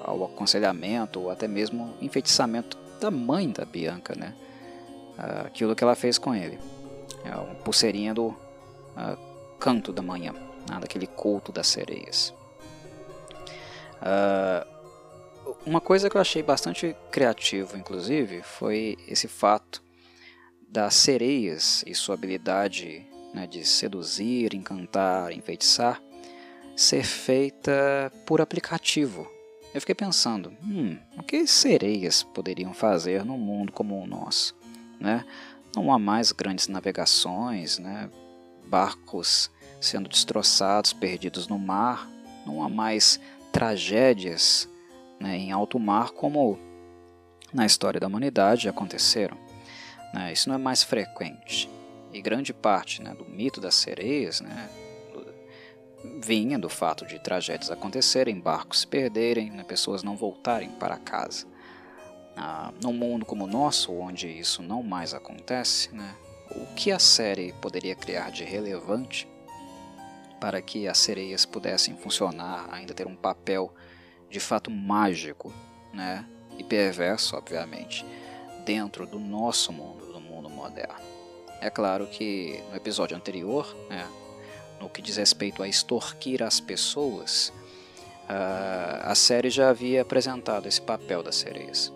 ao 0.02 0.22
aconselhamento, 0.22 1.20
ou 1.20 1.30
até 1.30 1.48
mesmo 1.48 1.94
enfeitiçamento 2.02 2.76
da 3.00 3.10
mãe 3.10 3.48
da 3.48 3.64
Bianca, 3.64 4.14
né? 4.14 4.34
Uh, 5.16 5.46
aquilo 5.46 5.74
que 5.74 5.82
ela 5.82 5.94
fez 5.94 6.18
com 6.18 6.34
ele. 6.34 6.58
É 7.24 7.34
uma 7.34 7.54
pulseirinha 7.54 8.12
do 8.12 8.26
uh, 8.26 9.56
canto 9.58 9.90
da 9.90 10.02
manhã, 10.02 10.34
né, 10.68 10.78
daquele 10.78 11.06
culto 11.06 11.50
das 11.50 11.66
sereias. 11.68 12.34
Uh, 14.02 14.72
uma 15.64 15.80
coisa 15.80 16.10
que 16.10 16.16
eu 16.16 16.20
achei 16.20 16.42
bastante 16.42 16.96
criativo, 17.10 17.76
inclusive, 17.76 18.42
foi 18.42 18.96
esse 19.06 19.28
fato 19.28 19.82
das 20.68 20.94
sereias 20.94 21.84
e 21.86 21.94
sua 21.94 22.14
habilidade 22.14 23.06
né, 23.32 23.46
de 23.46 23.64
seduzir, 23.64 24.54
encantar, 24.54 25.32
enfeitiçar, 25.32 26.02
ser 26.76 27.04
feita 27.04 28.12
por 28.26 28.40
aplicativo. 28.40 29.30
Eu 29.74 29.80
fiquei 29.80 29.94
pensando, 29.94 30.52
hum, 30.62 30.98
o 31.16 31.22
que 31.22 31.46
sereias 31.46 32.22
poderiam 32.22 32.74
fazer 32.74 33.24
num 33.24 33.38
mundo 33.38 33.72
como 33.72 34.02
o 34.02 34.06
nosso? 34.06 34.54
Né? 35.00 35.24
Não 35.74 35.92
há 35.92 35.98
mais 35.98 36.32
grandes 36.32 36.68
navegações, 36.68 37.78
né? 37.78 38.10
barcos 38.66 39.50
sendo 39.80 40.08
destroçados, 40.08 40.92
perdidos 40.92 41.48
no 41.48 41.58
mar, 41.58 42.08
não 42.46 42.62
há 42.62 42.68
mais 42.68 43.20
tragédias 43.52 44.68
né, 45.20 45.36
em 45.36 45.52
alto 45.52 45.78
mar 45.78 46.10
como 46.10 46.58
na 47.52 47.66
história 47.66 48.00
da 48.00 48.06
humanidade 48.06 48.68
aconteceram. 48.68 49.36
Né, 50.12 50.32
isso 50.32 50.48
não 50.48 50.56
é 50.56 50.58
mais 50.58 50.82
frequente. 50.82 51.70
E 52.12 52.20
grande 52.20 52.52
parte 52.52 53.02
né, 53.02 53.14
do 53.14 53.24
mito 53.24 53.60
das 53.60 53.74
sereias 53.74 54.40
né, 54.40 54.68
vinha 56.20 56.58
do 56.58 56.68
fato 56.68 57.06
de 57.06 57.18
tragédias 57.18 57.70
acontecerem, 57.70 58.40
barcos 58.40 58.80
se 58.80 58.86
perderem, 58.86 59.50
né, 59.50 59.62
pessoas 59.64 60.02
não 60.02 60.16
voltarem 60.16 60.70
para 60.70 60.96
casa. 60.96 61.46
Ah, 62.36 62.72
num 62.82 62.92
mundo 62.92 63.26
como 63.26 63.44
o 63.44 63.46
nosso, 63.46 63.92
onde 63.92 64.26
isso 64.26 64.62
não 64.62 64.82
mais 64.82 65.12
acontece, 65.12 65.94
né, 65.94 66.14
o 66.50 66.66
que 66.74 66.90
a 66.90 66.98
série 66.98 67.52
poderia 67.60 67.94
criar 67.94 68.30
de 68.30 68.44
relevante 68.44 69.28
para 70.42 70.60
que 70.60 70.88
as 70.88 70.98
sereias 70.98 71.46
pudessem 71.46 71.96
funcionar, 71.96 72.68
ainda 72.72 72.92
ter 72.92 73.06
um 73.06 73.14
papel 73.14 73.72
de 74.28 74.40
fato 74.40 74.72
mágico, 74.72 75.54
né? 75.94 76.26
E 76.58 76.64
perverso, 76.64 77.36
obviamente, 77.36 78.04
dentro 78.64 79.06
do 79.06 79.20
nosso 79.20 79.72
mundo, 79.72 80.12
do 80.12 80.20
mundo 80.20 80.50
moderno. 80.50 80.96
É 81.60 81.70
claro 81.70 82.08
que 82.08 82.60
no 82.70 82.76
episódio 82.76 83.16
anterior, 83.16 83.72
né, 83.88 84.04
no 84.80 84.88
que 84.88 85.00
diz 85.00 85.16
respeito 85.16 85.62
a 85.62 85.68
extorquir 85.68 86.42
as 86.42 86.58
pessoas, 86.58 87.52
a 89.00 89.14
série 89.14 89.48
já 89.48 89.70
havia 89.70 90.02
apresentado 90.02 90.66
esse 90.66 90.82
papel 90.82 91.22
das 91.22 91.36
sereias, 91.36 91.92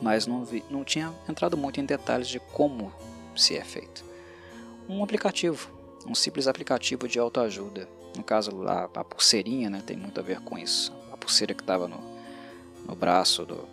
mas 0.00 0.28
não, 0.28 0.44
vi, 0.44 0.64
não 0.70 0.84
tinha 0.84 1.12
entrado 1.28 1.56
muito 1.56 1.80
em 1.80 1.84
detalhes 1.84 2.28
de 2.28 2.38
como 2.38 2.94
se 3.34 3.56
é 3.56 3.64
feito. 3.64 4.04
Um 4.88 5.02
aplicativo 5.02 5.81
um 6.06 6.14
simples 6.14 6.46
aplicativo 6.46 7.06
de 7.08 7.18
autoajuda. 7.18 7.88
No 8.16 8.22
caso 8.22 8.54
lá, 8.56 8.88
a 8.94 9.04
pulseirinha 9.04 9.70
né, 9.70 9.82
tem 9.84 9.96
muito 9.96 10.20
a 10.20 10.22
ver 10.22 10.40
com 10.40 10.58
isso. 10.58 10.92
A 11.12 11.16
pulseira 11.16 11.54
que 11.54 11.62
estava 11.62 11.88
no, 11.88 12.00
no 12.86 12.94
braço, 12.94 13.44
do, 13.44 13.66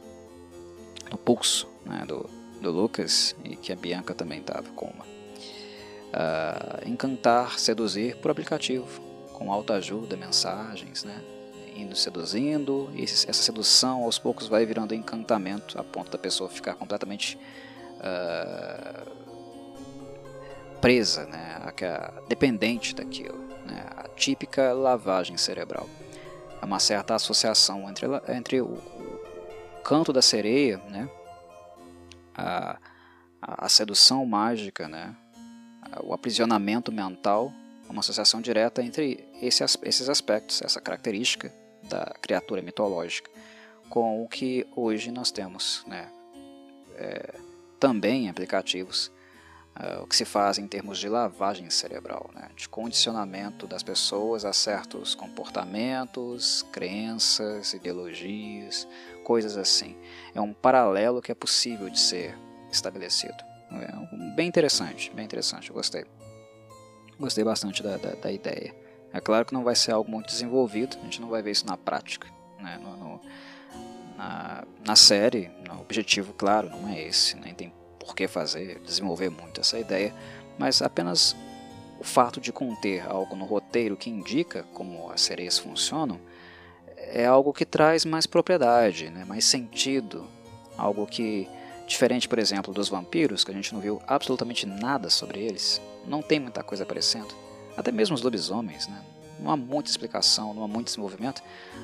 no 1.11 1.17
pulso 1.17 1.67
né, 1.85 2.05
do, 2.07 2.29
do 2.61 2.71
Lucas 2.71 3.35
e 3.43 3.55
que 3.55 3.73
a 3.73 3.75
Bianca 3.75 4.13
também 4.13 4.39
estava 4.39 4.69
com 4.71 4.87
uma. 4.87 5.05
Uh, 6.09 6.89
encantar, 6.89 7.59
seduzir 7.59 8.15
por 8.17 8.31
aplicativo, 8.31 9.01
com 9.33 9.51
autoajuda, 9.51 10.17
mensagens, 10.17 11.03
né? 11.03 11.21
indo 11.75 11.95
seduzindo, 11.95 12.89
e 12.93 13.03
essa 13.03 13.33
sedução 13.33 14.03
aos 14.03 14.19
poucos 14.19 14.47
vai 14.47 14.65
virando 14.65 14.93
encantamento, 14.93 15.79
a 15.79 15.83
ponto 15.83 16.11
da 16.11 16.17
pessoa 16.17 16.49
ficar 16.49 16.73
completamente 16.73 17.37
uh, 17.97 19.18
presa, 20.81 21.25
né, 21.25 21.59
dependente 22.27 22.95
daquilo, 22.95 23.37
né, 23.65 23.85
a 23.95 24.07
típica 24.09 24.73
lavagem 24.73 25.37
cerebral. 25.37 25.89
É 26.61 26.65
uma 26.65 26.79
certa 26.79 27.15
associação 27.15 27.89
entre, 27.89 28.07
entre 28.27 28.61
o, 28.61 28.77
canto 29.83 30.13
da 30.13 30.21
sereia, 30.21 30.77
né, 30.89 31.09
a, 32.35 32.77
a 33.41 33.69
sedução 33.69 34.25
mágica, 34.25 34.87
né, 34.87 35.15
o 36.03 36.13
aprisionamento 36.13 36.91
mental, 36.91 37.51
uma 37.89 38.01
associação 38.01 38.39
direta 38.39 38.83
entre 38.83 39.27
esse, 39.41 39.63
esses 39.83 40.09
aspectos, 40.09 40.61
essa 40.61 40.79
característica 40.79 41.51
da 41.83 42.13
criatura 42.21 42.61
mitológica, 42.61 43.31
com 43.89 44.23
o 44.23 44.27
que 44.27 44.67
hoje 44.75 45.11
nós 45.11 45.31
temos, 45.31 45.83
né, 45.87 46.07
é, 46.95 47.35
também 47.79 48.29
aplicativos 48.29 49.11
o 50.01 50.07
que 50.07 50.15
se 50.15 50.25
faz 50.25 50.57
em 50.57 50.67
termos 50.67 50.97
de 50.97 51.07
lavagem 51.07 51.69
cerebral, 51.69 52.29
né, 52.35 52.49
de 52.55 52.67
condicionamento 52.67 53.65
das 53.65 53.81
pessoas 53.81 54.43
a 54.43 54.51
certos 54.51 55.15
comportamentos, 55.15 56.63
crenças, 56.71 57.73
ideologias, 57.73 58.85
coisas 59.23 59.57
assim. 59.57 59.95
É 60.35 60.41
um 60.41 60.53
paralelo 60.53 61.21
que 61.21 61.31
é 61.31 61.35
possível 61.35 61.89
de 61.89 61.99
ser 61.99 62.37
estabelecido. 62.69 63.37
É 63.71 64.35
bem 64.35 64.47
interessante, 64.47 65.11
bem 65.11 65.23
interessante, 65.23 65.71
gostei. 65.71 66.03
Gostei 67.17 67.43
bastante 67.43 67.81
da, 67.81 67.95
da, 67.97 68.15
da, 68.15 68.31
ideia. 68.31 68.75
É 69.13 69.21
claro 69.21 69.45
que 69.45 69.53
não 69.53 69.63
vai 69.63 69.75
ser 69.75 69.91
algo 69.91 70.09
muito 70.09 70.27
desenvolvido, 70.27 70.97
a 70.99 71.03
gente 71.03 71.21
não 71.21 71.29
vai 71.29 71.41
ver 71.41 71.51
isso 71.51 71.65
na 71.65 71.77
prática. 71.77 72.27
Né? 72.59 72.77
No, 72.81 72.97
no, 72.97 73.21
na, 74.17 74.63
na 74.85 74.95
série, 74.95 75.49
o 75.69 75.81
objetivo, 75.81 76.33
claro, 76.33 76.69
não 76.69 76.89
é 76.89 77.01
esse, 77.01 77.37
nem 77.37 77.53
tem 77.53 77.71
por 78.09 78.15
que 78.15 78.27
fazer, 78.27 78.79
desenvolver 78.79 79.29
muito 79.29 79.61
essa 79.61 79.77
ideia, 79.77 80.13
mas 80.57 80.81
apenas 80.81 81.35
o 81.99 82.03
fato 82.03 82.41
de 82.41 82.51
conter 82.51 83.05
algo 83.07 83.35
no 83.35 83.45
roteiro 83.45 83.95
que 83.95 84.09
indica 84.09 84.63
como 84.73 85.11
as 85.11 85.21
sereias 85.21 85.59
funcionam 85.59 86.19
é 86.97 87.25
algo 87.25 87.53
que 87.53 87.65
traz 87.65 88.05
mais 88.05 88.25
propriedade, 88.25 89.09
né, 89.09 89.23
mais 89.25 89.45
sentido, 89.45 90.25
algo 90.75 91.05
que, 91.05 91.47
diferente, 91.87 92.27
por 92.27 92.39
exemplo, 92.39 92.73
dos 92.73 92.89
vampiros, 92.89 93.43
que 93.43 93.51
a 93.51 93.53
gente 93.53 93.73
não 93.73 93.79
viu 93.79 94.01
absolutamente 94.07 94.65
nada 94.65 95.09
sobre 95.09 95.39
eles, 95.39 95.79
não 96.07 96.21
tem 96.21 96.39
muita 96.39 96.63
coisa 96.63 96.83
aparecendo, 96.83 97.33
até 97.77 97.91
mesmo 97.91 98.15
os 98.15 98.21
lobisomens, 98.21 98.87
né, 98.87 99.03
não 99.39 99.51
há 99.51 99.57
muita 99.57 99.89
explicação, 99.89 100.53
não 100.53 100.63
há 100.63 100.67
muito 100.67 100.87
desenvolvimento. 100.87 101.41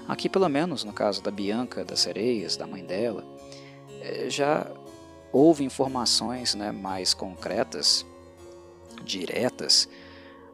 Aqui, 0.07 0.27
pelo 0.27 0.49
menos, 0.49 0.83
no 0.83 0.91
caso 0.91 1.21
da 1.21 1.31
Bianca, 1.31 1.85
das 1.85 2.01
sereias, 2.01 2.57
da 2.57 2.67
mãe 2.67 2.83
dela, 2.83 3.23
é, 4.01 4.29
já 4.29 4.67
houve 5.35 5.65
informações 5.65 6.55
né, 6.55 6.71
mais 6.71 7.13
concretas, 7.13 8.05
diretas, 9.03 9.89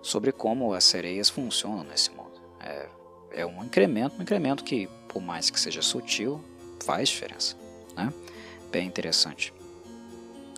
sobre 0.02 0.32
como 0.32 0.74
as 0.74 0.84
sereias 0.84 1.30
funcionam 1.30 1.84
nesse 1.84 2.10
mundo. 2.10 2.42
É, 2.60 2.90
é 3.32 3.46
um 3.46 3.64
incremento, 3.64 4.18
um 4.18 4.24
incremento 4.24 4.64
que, 4.64 4.90
por 5.08 5.22
mais 5.22 5.52
que 5.52 5.60
seja 5.60 5.84
sutil, 5.84 6.44
faz 6.84 7.10
diferença. 7.10 7.56
Né? 7.96 8.12
Bem 8.72 8.88
interessante. 8.88 9.54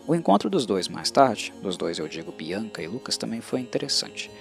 O 0.07 0.15
encontro 0.15 0.49
dos 0.49 0.65
dois 0.65 0.87
mais 0.87 1.11
tarde, 1.11 1.53
dos 1.61 1.75
dois 1.75 1.99
eu 1.99 2.07
digo 2.07 2.31
Bianca 2.31 2.81
e 2.81 2.87
Lucas, 2.87 3.17
também 3.17 3.41
foi 3.41 3.59
interessante, 3.59 4.31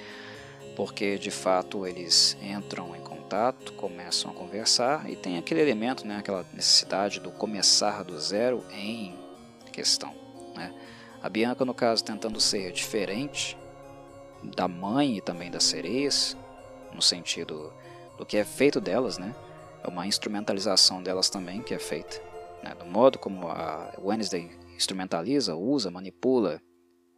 porque 0.76 1.18
de 1.18 1.32
fato 1.32 1.88
eles 1.88 2.36
entram 2.40 2.94
em 2.94 3.00
contato, 3.00 3.72
começam 3.72 4.30
a 4.30 4.34
conversar 4.34 5.10
e 5.10 5.16
tem 5.16 5.38
aquele 5.38 5.60
elemento, 5.60 6.06
né, 6.06 6.18
aquela 6.18 6.46
necessidade 6.54 7.18
do 7.18 7.32
começar 7.32 8.04
do 8.04 8.16
zero 8.20 8.64
em 8.72 9.21
questão. 9.72 10.14
Né? 10.54 10.72
A 11.20 11.28
Bianca, 11.28 11.64
no 11.64 11.74
caso, 11.74 12.04
tentando 12.04 12.40
ser 12.40 12.70
diferente 12.72 13.56
da 14.42 14.68
mãe 14.68 15.16
e 15.16 15.20
também 15.20 15.50
das 15.50 15.64
sereias, 15.64 16.36
no 16.92 17.02
sentido 17.02 17.72
do 18.18 18.26
que 18.26 18.36
é 18.36 18.44
feito 18.44 18.80
delas, 18.80 19.18
né? 19.18 19.34
É 19.82 19.88
uma 19.88 20.06
instrumentalização 20.06 21.02
delas 21.02 21.30
também 21.30 21.62
que 21.62 21.74
é 21.74 21.78
feita. 21.78 22.20
né, 22.62 22.74
do 22.74 22.84
modo 22.84 23.18
como 23.18 23.48
a 23.48 23.92
Wednesday 23.98 24.50
instrumentaliza, 24.76 25.56
usa, 25.56 25.90
manipula 25.90 26.60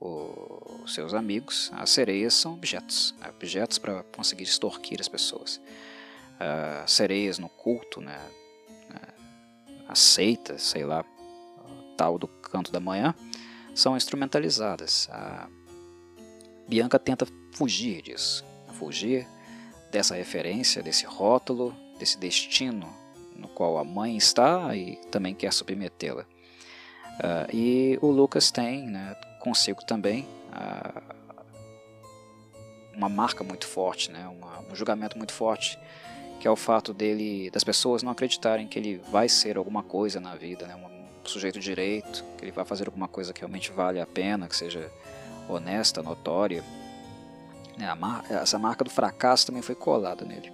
os 0.01 0.95
seus 0.95 1.15
amigos, 1.15 1.71
as 1.75 1.91
sereias 1.91 2.35
são 2.35 2.55
objetos, 2.55 3.15
né, 3.19 3.29
objetos 3.31 3.79
para 3.79 4.03
conseguir 4.15 4.45
extorquir 4.45 5.01
as 5.01 5.09
pessoas. 5.09 5.61
Uh, 6.35 6.87
sereias 6.87 7.39
no 7.39 7.49
culto, 7.49 8.01
né, 8.01 8.19
aceitas, 9.89 10.63
sei 10.63 10.85
lá, 10.85 11.05
tal 11.97 12.19
do 12.19 12.29
canto 12.55 12.71
da 12.71 12.79
manhã, 12.79 13.13
são 13.75 13.97
instrumentalizadas. 13.97 15.09
A 15.11 15.49
Bianca 16.69 17.01
tenta 17.01 17.27
fugir 17.53 18.01
disso, 18.01 18.45
fugir 18.79 19.27
dessa 19.91 20.15
referência, 20.15 20.81
desse 20.81 21.05
rótulo, 21.05 21.75
desse 21.99 22.17
destino 22.17 22.89
no 23.35 23.49
qual 23.49 23.77
a 23.77 23.85
mãe 23.85 24.17
está 24.17 24.77
e 24.77 24.95
também 25.11 25.35
quer 25.35 25.53
submetê-la. 25.53 26.23
Uh, 26.23 27.53
e 27.53 27.99
o 28.01 28.07
Lucas 28.07 28.53
tem 28.53 28.87
né, 28.87 29.17
consigo 29.41 29.85
também 29.85 30.27
uh, 30.53 31.15
uma 32.97 33.09
marca 33.09 33.43
muito 33.43 33.67
forte, 33.67 34.13
né, 34.13 34.29
uma, 34.29 34.61
um 34.71 34.77
julgamento 34.77 35.19
muito 35.19 35.33
forte, 35.33 35.77
que 36.39 36.47
é 36.47 36.51
o 36.51 36.57
fato 36.57 36.95
dele, 36.95 37.51
das 37.51 37.65
pessoas 37.65 38.03
não 38.05 38.13
acreditarem 38.13 38.69
que 38.69 38.79
ele 38.79 39.01
vai 39.11 39.29
ser 39.29 39.57
alguma 39.57 39.83
coisa 39.83 40.21
na 40.21 40.37
vida, 40.37 40.67
né, 40.67 40.77
um, 40.77 40.94
sujeito 41.31 41.59
direito, 41.61 42.25
que 42.37 42.45
ele 42.45 42.53
vai 42.53 42.65
fazer 42.65 42.87
alguma 42.87 43.09
coisa 43.09 43.33
que 43.33 43.41
realmente 43.41 43.71
vale 43.73 44.01
a 44.01 44.07
pena, 44.07 44.49
que 44.49 44.57
seja 44.57 44.91
honesta, 45.49 46.03
notória. 46.03 46.65
Né, 47.77 47.93
mar 47.95 48.25
essa 48.31 48.59
marca 48.59 48.85
do 48.85 48.91
fracasso 48.91 49.47
também 49.47 49.63
foi 49.63 49.75
colada 49.75 50.25
nele. 50.25 50.53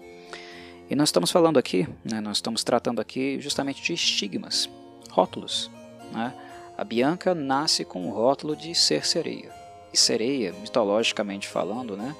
E 0.89 0.97
nós 0.97 1.09
estamos 1.09 1.31
falando 1.31 1.59
aqui, 1.59 1.89
né, 2.05 2.21
nós 2.21 2.39
estamos 2.39 2.65
tratando 2.65 3.01
aqui 3.01 3.41
justamente 3.41 3.83
de 3.83 3.93
estigmas, 3.93 4.69
rótulos. 5.11 5.71
Né? 6.11 6.35
A 6.77 6.83
Bianca 6.83 7.35
nasce 7.35 7.85
com 7.85 8.09
o 8.09 8.13
rótulo 8.13 8.57
de 8.57 8.75
ser 8.75 9.07
sereia. 9.07 9.53
E 9.93 9.97
sereia, 9.97 10.53
mitologicamente 10.53 11.47
falando, 11.47 11.97
né, 11.97 12.15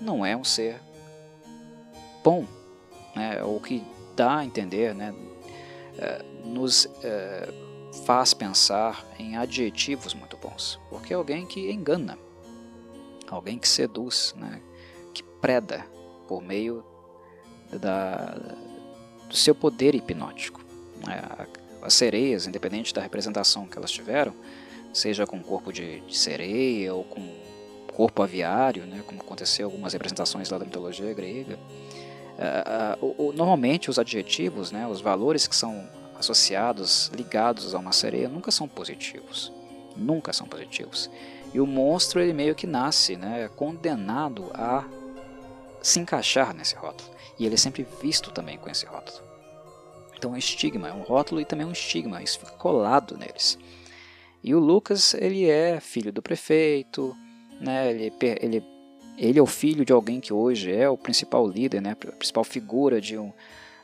não 0.00 0.24
é 0.24 0.36
um 0.36 0.44
ser 0.44 0.80
bom, 2.22 2.46
né, 3.16 3.42
ou 3.42 3.60
que 3.60 3.82
dá 4.14 4.38
a 4.38 4.44
entender, 4.44 4.94
né, 4.94 5.12
é, 5.12 5.41
nos 6.44 6.88
é, 7.02 7.48
faz 8.04 8.32
pensar 8.32 9.06
em 9.18 9.36
adjetivos 9.36 10.14
muito 10.14 10.36
bons, 10.36 10.80
porque 10.88 11.12
é 11.12 11.16
alguém 11.16 11.46
que 11.46 11.70
engana, 11.70 12.18
alguém 13.28 13.58
que 13.58 13.68
seduz, 13.68 14.34
né, 14.36 14.60
que 15.12 15.22
preda 15.22 15.84
por 16.26 16.42
meio 16.42 16.84
da, 17.70 18.36
do 19.28 19.36
seu 19.36 19.54
poder 19.54 19.94
hipnótico. 19.94 20.60
Né? 21.06 21.46
As 21.82 21.94
sereias, 21.94 22.46
independente 22.46 22.94
da 22.94 23.00
representação 23.00 23.66
que 23.66 23.76
elas 23.76 23.90
tiveram, 23.90 24.34
seja 24.92 25.26
com 25.26 25.42
corpo 25.42 25.72
de, 25.72 26.00
de 26.00 26.16
sereia 26.16 26.94
ou 26.94 27.04
com 27.04 27.20
corpo 27.94 28.22
aviário, 28.22 28.84
né, 28.86 29.02
como 29.06 29.20
aconteceu 29.20 29.68
em 29.68 29.70
algumas 29.70 29.92
representações 29.92 30.48
lá 30.48 30.58
da 30.58 30.64
mitologia 30.64 31.12
grega, 31.12 31.58
uh, 33.00 33.32
normalmente 33.32 33.90
os 33.90 33.98
adjetivos, 33.98 34.72
né, 34.72 34.86
os 34.86 35.00
valores 35.00 35.46
que 35.46 35.54
são 35.54 35.88
associados, 36.18 37.10
ligados 37.14 37.74
a 37.74 37.78
uma 37.78 37.92
sereia, 37.92 38.28
nunca 38.28 38.50
são 38.50 38.68
positivos. 38.68 39.52
Nunca 39.96 40.32
são 40.32 40.46
positivos. 40.46 41.10
E 41.52 41.60
o 41.60 41.66
monstro 41.66 42.20
ele 42.20 42.32
meio 42.32 42.54
que 42.54 42.66
nasce 42.66 43.16
né, 43.16 43.48
condenado 43.56 44.50
a 44.54 44.84
se 45.82 46.00
encaixar 46.00 46.54
nesse 46.54 46.74
rótulo. 46.74 47.10
E 47.38 47.44
ele 47.44 47.54
é 47.54 47.58
sempre 47.58 47.86
visto 48.00 48.30
também 48.30 48.56
com 48.56 48.70
esse 48.70 48.86
rótulo. 48.86 49.20
Então 50.16 50.30
é 50.30 50.34
um 50.34 50.38
estigma, 50.38 50.88
é 50.88 50.92
um 50.92 51.02
rótulo 51.02 51.40
e 51.40 51.44
também 51.44 51.66
um 51.66 51.72
estigma, 51.72 52.22
isso 52.22 52.38
fica 52.38 52.52
colado 52.52 53.18
neles. 53.18 53.58
E 54.42 54.54
o 54.54 54.58
Lucas, 54.58 55.14
ele 55.14 55.48
é 55.48 55.80
filho 55.80 56.12
do 56.12 56.22
prefeito, 56.22 57.14
né, 57.60 57.90
ele, 57.90 58.12
ele, 58.40 58.64
ele 59.22 59.38
é 59.38 59.42
o 59.42 59.46
filho 59.46 59.84
de 59.84 59.92
alguém 59.92 60.20
que 60.20 60.32
hoje 60.32 60.72
é 60.72 60.88
o 60.88 60.98
principal 60.98 61.46
líder, 61.46 61.80
né, 61.80 61.92
a 61.92 62.12
principal 62.12 62.42
figura 62.42 63.00
de, 63.00 63.16
um, 63.16 63.32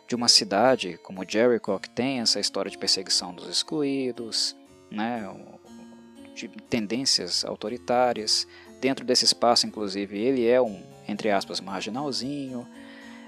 de 0.08 0.16
uma 0.16 0.26
cidade 0.26 0.98
como 1.00 1.24
Jericho, 1.26 1.78
que 1.78 1.88
tem 1.88 2.18
essa 2.18 2.40
história 2.40 2.68
de 2.68 2.76
perseguição 2.76 3.32
dos 3.32 3.48
excluídos, 3.48 4.56
né, 4.90 5.32
de 6.34 6.48
tendências 6.68 7.44
autoritárias. 7.44 8.48
Dentro 8.80 9.04
desse 9.04 9.24
espaço, 9.24 9.64
inclusive, 9.64 10.18
ele 10.18 10.44
é 10.44 10.60
um, 10.60 10.82
entre 11.06 11.30
aspas, 11.30 11.60
marginalzinho. 11.60 12.66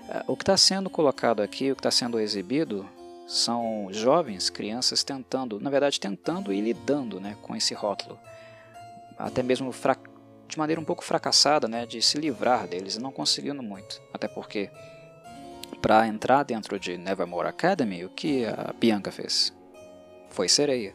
Ah, 0.08 0.24
o 0.26 0.36
que 0.36 0.42
está 0.42 0.56
sendo 0.56 0.90
colocado 0.90 1.40
aqui, 1.40 1.70
o 1.70 1.76
que 1.76 1.80
está 1.80 1.92
sendo 1.92 2.18
exibido, 2.18 2.88
são 3.28 3.86
jovens, 3.92 4.50
crianças 4.50 5.04
tentando, 5.04 5.60
na 5.60 5.70
verdade, 5.70 6.00
tentando 6.00 6.52
e 6.52 6.60
lidando 6.60 7.20
né, 7.20 7.36
com 7.40 7.54
esse 7.54 7.72
rótulo. 7.72 8.18
Até 9.16 9.44
mesmo 9.44 9.70
de 10.50 10.58
maneira 10.58 10.80
um 10.80 10.84
pouco 10.84 11.04
fracassada, 11.04 11.68
né, 11.68 11.86
de 11.86 12.02
se 12.02 12.18
livrar 12.18 12.66
deles 12.66 12.96
e 12.96 13.00
não 13.00 13.12
conseguindo 13.12 13.62
muito. 13.62 14.02
Até 14.12 14.28
porque, 14.28 14.68
para 15.80 16.06
entrar 16.06 16.42
dentro 16.42 16.78
de 16.78 16.98
Nevermore 16.98 17.48
Academy, 17.48 18.04
o 18.04 18.10
que 18.10 18.44
a 18.44 18.74
Bianca 18.78 19.10
fez? 19.10 19.52
Foi 20.28 20.48
sereia. 20.48 20.94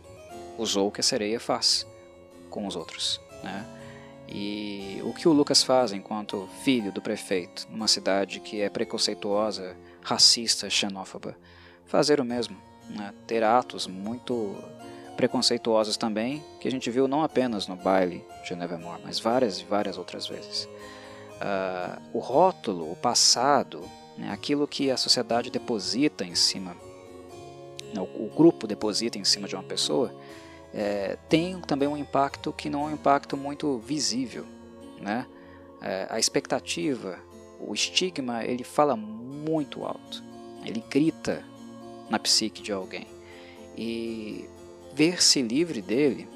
Usou 0.58 0.88
o 0.88 0.92
que 0.92 1.02
a 1.02 1.04
sereia 1.04 1.40
faz 1.40 1.88
com 2.50 2.68
os 2.68 2.76
outros. 2.76 3.20
Né? 3.44 3.66
E 4.28 5.02
o 5.04 5.14
que 5.14 5.28
o 5.28 5.34
Lucas 5.34 5.64
faz 5.64 5.92
enquanto 5.92 6.50
filho 6.64 6.92
do 6.92 7.02
prefeito, 7.02 7.68
numa 7.70 7.88
cidade 7.88 8.40
que 8.40 8.62
é 8.62 8.70
preconceituosa, 8.70 9.76
racista, 10.02 10.70
xenófoba? 10.70 11.38
Fazer 11.86 12.20
o 12.20 12.26
mesmo, 12.26 12.58
né? 12.90 13.14
ter 13.28 13.44
atos 13.44 13.88
muito 13.88 14.56
preconceituosos 15.16 15.98
também, 15.98 16.44
que 16.60 16.68
a 16.68 16.72
gente 16.72 16.90
viu 16.90 17.08
não 17.08 17.24
apenas 17.24 17.68
no 17.68 17.76
baile 17.76 18.24
de 18.44 18.56
Nevermore, 18.56 19.02
mas 19.04 19.20
várias 19.20 19.60
e 19.60 19.64
várias 19.64 19.98
outras 19.98 20.28
vezes. 20.28 20.66
Uh, 21.36 22.02
o 22.14 22.20
rótulo, 22.20 22.92
o 22.92 22.96
passado, 22.96 23.82
né? 24.18 24.32
aquilo 24.32 24.68
que 24.68 24.92
a 24.92 24.98
sociedade 24.98 25.50
deposita 25.50 26.24
em 26.24 26.36
cima, 26.36 26.76
né? 27.94 28.02
o 28.02 28.30
grupo 28.36 28.68
deposita 28.68 29.18
em 29.18 29.24
cima 29.24 29.48
de 29.48 29.56
uma 29.56 29.64
pessoa, 29.64 30.14
é, 30.74 31.18
tem 31.30 31.60
também 31.62 31.88
um 31.88 31.96
impacto 31.96 32.52
que 32.52 32.70
não 32.70 32.82
é 32.82 32.92
um 32.92 32.94
impacto 32.94 33.38
muito 33.38 33.78
visível. 33.80 34.46
Né? 35.00 35.26
É, 35.82 36.08
a 36.10 36.20
expectativa, 36.20 37.18
o 37.60 37.74
estigma, 37.74 38.44
ele 38.44 38.64
fala 38.64 38.96
muito 38.96 39.86
alto, 39.86 40.24
ele 40.66 40.84
grita 40.90 41.44
na 42.10 42.20
psique 42.20 42.62
de 42.62 42.72
alguém. 42.72 43.08
E 43.78 44.50
ver-se 44.96 45.42
livre 45.42 45.82
dele 45.82 46.28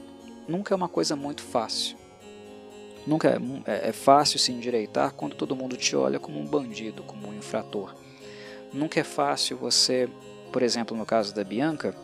nunca 0.48 0.74
é 0.74 0.76
uma 0.76 0.90
coisa 0.90 1.16
muito 1.16 1.42
fácil. 1.42 1.98
Nunca 3.08 3.30
é, 3.30 3.38
é, 3.72 3.90
é, 3.90 3.92
fácil 3.94 4.38
se 4.38 4.52
endireitar 4.52 5.14
quando 5.14 5.36
todo 5.36 5.56
mundo 5.56 5.78
te 5.78 5.96
olha 5.96 6.20
como 6.20 6.40
um 6.40 6.46
bandido, 6.46 7.02
como 7.04 7.30
um 7.30 7.34
infrator. 7.34 7.96
Nunca 8.74 9.00
é 9.00 9.04
fácil 9.04 9.58
você, 9.58 10.10
por 10.52 10.62
exemplo, 10.62 10.96
no 10.96 11.06
caso 11.06 11.34
da 11.34 11.44
Bianca, 11.44 11.96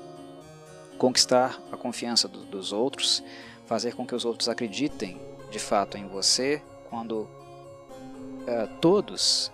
conquistar 0.97 1.61
a 1.71 1.75
confiança 1.75 2.27
do, 2.27 2.39
dos 2.45 2.71
outros, 2.71 3.21
fazer 3.65 3.93
com 3.93 4.07
que 4.07 4.15
os 4.15 4.23
outros 4.23 4.47
acreditem 4.47 5.19
de 5.51 5.59
fato 5.59 5.97
em 5.97 6.07
você, 6.07 6.61
quando 6.89 7.21
uh, 7.21 8.67
todos 8.79 9.51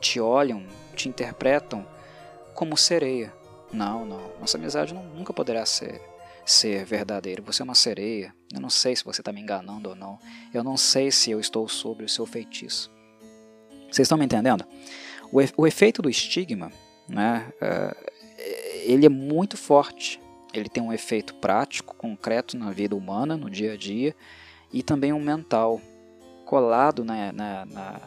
te 0.00 0.20
olham, 0.20 0.64
te 0.94 1.08
interpretam 1.08 1.86
como 2.52 2.76
sereia. 2.76 3.32
Não, 3.72 4.04
não, 4.04 4.20
nossa 4.40 4.58
amizade 4.58 4.92
não, 4.92 5.02
nunca 5.04 5.32
poderá 5.32 5.64
ser, 5.64 6.00
ser 6.44 6.84
verdadeira. 6.84 7.42
Você 7.42 7.62
é 7.62 7.64
uma 7.64 7.74
sereia. 7.74 8.34
Eu 8.52 8.60
não 8.60 8.70
sei 8.70 8.94
se 8.94 9.04
você 9.04 9.20
está 9.20 9.32
me 9.32 9.40
enganando 9.40 9.90
ou 9.90 9.94
não. 9.94 10.18
Eu 10.52 10.62
não 10.62 10.76
sei 10.76 11.10
se 11.10 11.30
eu 11.30 11.40
estou 11.40 11.68
sobre 11.68 12.04
o 12.04 12.08
seu 12.08 12.26
feitiço. 12.26 12.90
Vocês 13.90 14.06
estão 14.06 14.18
me 14.18 14.24
entendendo? 14.24 14.64
O, 15.32 15.38
o 15.62 15.66
efeito 15.66 16.02
do 16.02 16.10
estigma, 16.10 16.70
né, 17.08 17.52
uh, 17.62 18.10
ele 18.84 19.06
é 19.06 19.08
muito 19.08 19.56
forte 19.56 20.20
ele 20.54 20.68
tem 20.68 20.82
um 20.82 20.92
efeito 20.92 21.34
prático, 21.34 21.96
concreto 21.96 22.56
na 22.56 22.70
vida 22.70 22.94
humana, 22.94 23.36
no 23.36 23.50
dia 23.50 23.72
a 23.72 23.76
dia, 23.76 24.14
e 24.72 24.82
também 24.82 25.12
um 25.12 25.20
mental, 25.20 25.80
colado 26.44 27.04
na, 27.04 27.32
na, 27.32 27.66
na, 27.66 28.00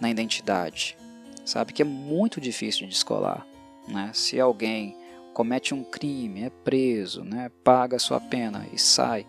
na 0.00 0.10
identidade. 0.10 0.96
Sabe 1.44 1.72
que 1.72 1.82
é 1.82 1.84
muito 1.84 2.40
difícil 2.40 2.86
de 2.86 2.92
descolar. 2.92 3.46
Né? 3.86 4.10
Se 4.14 4.40
alguém 4.40 4.96
comete 5.40 5.72
um 5.72 5.82
crime, 5.82 6.42
é 6.42 6.50
preso, 6.50 7.24
né? 7.24 7.50
paga 7.64 7.96
a 7.96 7.98
sua 7.98 8.20
pena 8.20 8.66
e 8.74 8.78
sai, 8.78 9.26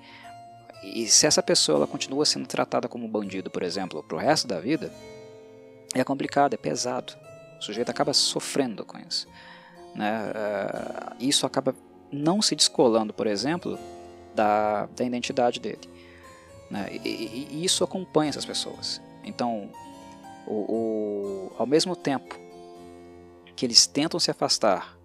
e 0.84 1.08
se 1.08 1.26
essa 1.26 1.42
pessoa 1.42 1.78
ela 1.78 1.88
continua 1.88 2.26
sendo 2.26 2.46
tratada 2.48 2.90
como 2.90 3.08
bandido, 3.08 3.50
por 3.50 3.64
exemplo, 3.64 4.04
para 4.04 4.18
o 4.18 4.20
resto 4.20 4.46
da 4.46 4.60
vida, 4.60 4.92
é 5.96 6.04
complicado, 6.04 6.54
é 6.54 6.58
pesado. 6.58 7.14
O 7.58 7.64
sujeito 7.64 7.90
acaba 7.90 8.12
sofrendo 8.12 8.84
com 8.84 8.98
isso. 9.00 9.26
Né? 9.96 10.22
Uh, 10.32 11.16
isso 11.18 11.46
acaba 11.46 11.74
não 12.12 12.42
se 12.42 12.58
descolando, 12.58 13.14
por 13.14 13.26
exemplo, 13.26 13.80
da, 14.36 14.88
da 14.88 15.06
identidade 15.06 15.62
dele. 15.62 15.90
Né? 16.70 16.90
E, 17.06 17.48
e, 17.54 17.64
isso 17.64 17.86
acompanha 17.86 18.32
essas 18.32 18.44
pessoas. 18.44 19.02
Então, 19.24 19.70
o, 20.46 20.54
o, 20.54 21.52
ao 21.58 21.66
mesmo 21.66 21.96
tempo 21.96 22.38
que 23.56 23.66
eles 23.66 23.88
tentam 23.88 24.20
se 24.20 24.30
afastar 24.30 25.00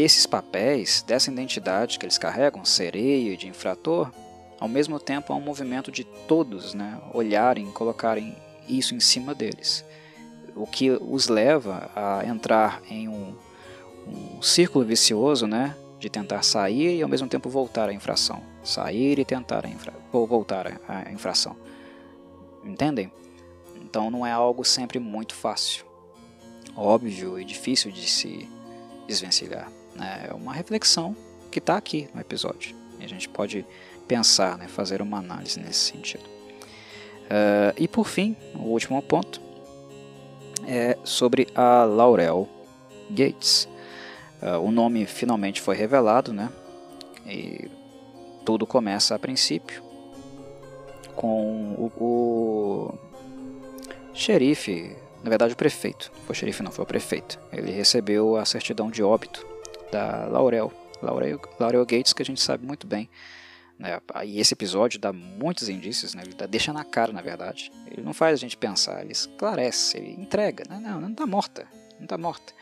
desses 0.00 0.24
papéis, 0.24 1.04
dessa 1.06 1.30
identidade 1.30 1.98
que 1.98 2.06
eles 2.06 2.16
carregam, 2.16 2.64
sereia 2.64 3.36
de 3.36 3.46
infrator, 3.46 4.10
ao 4.58 4.66
mesmo 4.66 4.98
tempo 4.98 5.30
há 5.30 5.36
um 5.36 5.42
movimento 5.42 5.92
de 5.92 6.04
todos 6.04 6.72
né, 6.72 6.98
olharem, 7.12 7.70
colocarem 7.70 8.34
isso 8.66 8.94
em 8.94 9.00
cima 9.00 9.34
deles. 9.34 9.84
O 10.56 10.66
que 10.66 10.90
os 10.90 11.28
leva 11.28 11.90
a 11.94 12.24
entrar 12.24 12.80
em 12.88 13.08
um, 13.08 13.36
um 14.06 14.40
círculo 14.40 14.86
vicioso 14.86 15.46
né, 15.46 15.76
de 15.98 16.08
tentar 16.08 16.42
sair 16.44 16.96
e 16.96 17.02
ao 17.02 17.08
mesmo 17.08 17.28
tempo 17.28 17.50
voltar 17.50 17.90
à 17.90 17.92
infração. 17.92 18.42
Sair 18.64 19.18
e 19.18 19.24
tentar 19.24 19.66
a 19.66 19.68
infra 19.68 19.92
voltar 20.10 20.80
à 20.88 21.12
infração. 21.12 21.54
Entendem? 22.64 23.12
Então 23.82 24.10
não 24.10 24.26
é 24.26 24.32
algo 24.32 24.64
sempre 24.64 24.98
muito 24.98 25.34
fácil, 25.34 25.84
óbvio 26.74 27.38
e 27.38 27.44
difícil 27.44 27.92
de 27.92 28.08
se 28.08 28.48
desvencilhar. 29.06 29.79
É 29.98 30.32
uma 30.32 30.52
reflexão 30.52 31.16
que 31.50 31.58
está 31.58 31.76
aqui 31.76 32.08
no 32.14 32.20
episódio. 32.20 32.74
E 32.98 33.04
a 33.04 33.08
gente 33.08 33.28
pode 33.28 33.66
pensar, 34.06 34.58
né, 34.58 34.68
fazer 34.68 35.00
uma 35.00 35.18
análise 35.18 35.58
nesse 35.58 35.92
sentido. 35.92 36.24
Uh, 36.24 37.72
e 37.76 37.86
por 37.86 38.06
fim, 38.06 38.36
o 38.54 38.64
último 38.64 39.00
ponto 39.02 39.40
é 40.66 40.98
sobre 41.04 41.46
a 41.54 41.84
Laurel 41.84 42.48
Gates. 43.10 43.68
Uh, 44.42 44.58
o 44.60 44.70
nome 44.70 45.06
finalmente 45.06 45.60
foi 45.60 45.76
revelado, 45.76 46.32
né? 46.32 46.50
E 47.26 47.70
tudo 48.44 48.66
começa 48.66 49.14
a 49.14 49.18
princípio 49.18 49.82
com 51.14 51.74
o, 51.74 51.92
o 52.02 52.98
xerife, 54.14 54.96
na 55.22 55.28
verdade 55.28 55.52
o 55.52 55.56
prefeito, 55.56 56.10
foi 56.24 56.32
o 56.32 56.34
xerife 56.34 56.62
não, 56.62 56.72
foi 56.72 56.82
o 56.82 56.86
prefeito. 56.86 57.38
Ele 57.52 57.70
recebeu 57.70 58.36
a 58.36 58.44
certidão 58.44 58.90
de 58.90 59.02
óbito 59.02 59.46
da 59.90 60.26
Laurel, 60.26 60.72
Laurel, 61.02 61.40
Laurel 61.58 61.86
Gates, 61.86 62.12
que 62.12 62.22
a 62.22 62.24
gente 62.24 62.40
sabe 62.40 62.66
muito 62.66 62.86
bem. 62.86 63.08
Né? 63.78 63.98
E 64.24 64.38
esse 64.38 64.52
episódio 64.52 65.00
dá 65.00 65.12
muitos 65.12 65.68
indícios, 65.68 66.14
né? 66.14 66.22
ele 66.24 66.34
dá, 66.34 66.46
deixa 66.46 66.72
na 66.72 66.84
cara, 66.84 67.12
na 67.12 67.22
verdade. 67.22 67.72
Ele 67.90 68.02
não 68.02 68.12
faz 68.12 68.34
a 68.34 68.36
gente 68.36 68.56
pensar, 68.56 69.02
ele 69.02 69.12
esclarece, 69.12 69.96
ele 69.96 70.20
entrega. 70.20 70.64
Né? 70.68 70.78
Não, 70.78 71.00
não 71.00 71.10
está 71.10 71.26
morta, 71.26 71.66
não 71.96 72.04
está 72.04 72.18
morta. 72.18 72.52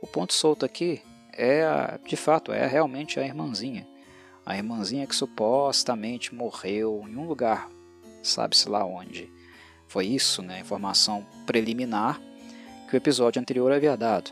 O 0.00 0.06
ponto 0.06 0.32
solto 0.32 0.64
aqui 0.64 1.02
é, 1.32 1.64
a, 1.64 1.98
de 2.06 2.16
fato, 2.16 2.52
é 2.52 2.66
realmente 2.66 3.18
a 3.18 3.24
irmãzinha. 3.24 3.86
A 4.44 4.56
irmãzinha 4.56 5.06
que 5.06 5.14
supostamente 5.14 6.34
morreu 6.34 7.04
em 7.08 7.16
um 7.16 7.26
lugar, 7.26 7.68
sabe-se 8.22 8.68
lá 8.68 8.84
onde. 8.84 9.30
Foi 9.88 10.06
isso, 10.06 10.42
né? 10.42 10.60
Informação 10.60 11.26
preliminar 11.46 12.20
que 12.88 12.94
o 12.94 12.96
episódio 12.96 13.40
anterior 13.40 13.72
havia 13.72 13.96
dado. 13.96 14.30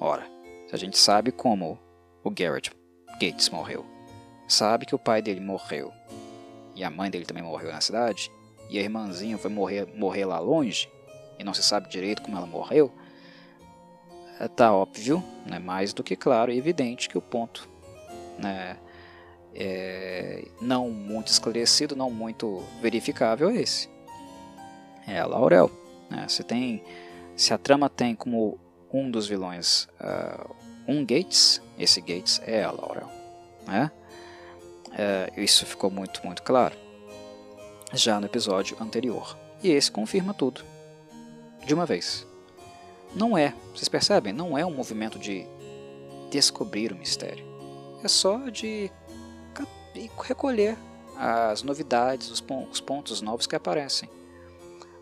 Ora, 0.00 0.26
a 0.74 0.78
gente 0.78 0.98
sabe 0.98 1.32
como 1.32 1.78
o 2.22 2.30
Garrett 2.30 2.70
Gates 3.20 3.48
morreu, 3.50 3.84
sabe 4.48 4.86
que 4.86 4.94
o 4.94 4.98
pai 4.98 5.22
dele 5.22 5.40
morreu 5.40 5.92
e 6.74 6.84
a 6.84 6.90
mãe 6.90 7.10
dele 7.10 7.24
também 7.24 7.42
morreu 7.42 7.72
na 7.72 7.80
cidade, 7.80 8.30
e 8.68 8.78
a 8.78 8.82
irmãzinha 8.82 9.36
foi 9.36 9.50
morrer, 9.50 9.86
morrer 9.94 10.24
lá 10.24 10.38
longe 10.38 10.88
e 11.38 11.44
não 11.44 11.52
se 11.52 11.62
sabe 11.62 11.88
direito 11.88 12.22
como 12.22 12.36
ela 12.36 12.46
morreu, 12.46 12.92
tá 14.48 14.72
óbvio, 14.72 15.22
né, 15.44 15.58
mais 15.58 15.92
do 15.92 16.02
que 16.02 16.16
claro 16.16 16.50
e 16.52 16.56
evidente 16.56 17.08
que 17.08 17.18
o 17.18 17.22
ponto 17.22 17.68
né, 18.38 18.78
é, 19.54 20.46
não 20.60 20.90
muito 20.90 21.28
esclarecido, 21.28 21.96
não 21.96 22.10
muito 22.10 22.62
verificável 22.80 23.50
é 23.50 23.56
esse. 23.56 23.88
É 25.06 25.18
a 25.18 25.26
Laurel. 25.26 25.70
Né? 26.08 26.26
Se, 26.28 26.42
tem, 26.42 26.82
se 27.36 27.52
a 27.52 27.58
trama 27.58 27.88
tem 27.88 28.14
como 28.14 28.58
um 28.92 29.10
dos 29.10 29.26
vilões 29.26 29.88
uh, 30.00 30.54
um 30.90 31.04
Gates, 31.04 31.62
esse 31.78 32.00
Gates 32.00 32.40
é 32.44 32.64
a 32.64 32.72
Laurel. 32.72 33.08
Né? 33.66 33.90
É, 34.92 35.32
isso 35.36 35.64
ficou 35.64 35.90
muito, 35.90 36.20
muito 36.24 36.42
claro 36.42 36.76
já 37.92 38.20
no 38.20 38.26
episódio 38.26 38.76
anterior. 38.80 39.36
E 39.62 39.70
esse 39.70 39.90
confirma 39.90 40.34
tudo, 40.34 40.62
de 41.64 41.74
uma 41.74 41.86
vez. 41.86 42.26
Não 43.14 43.36
é, 43.36 43.54
vocês 43.74 43.88
percebem? 43.88 44.32
Não 44.32 44.56
é 44.56 44.64
um 44.64 44.74
movimento 44.74 45.18
de 45.18 45.46
descobrir 46.30 46.92
o 46.92 46.96
mistério. 46.96 47.44
É 48.02 48.08
só 48.08 48.48
de 48.48 48.90
recolher 50.22 50.76
as 51.16 51.62
novidades, 51.62 52.30
os 52.30 52.80
pontos 52.80 53.20
novos 53.20 53.46
que 53.46 53.56
aparecem. 53.56 54.08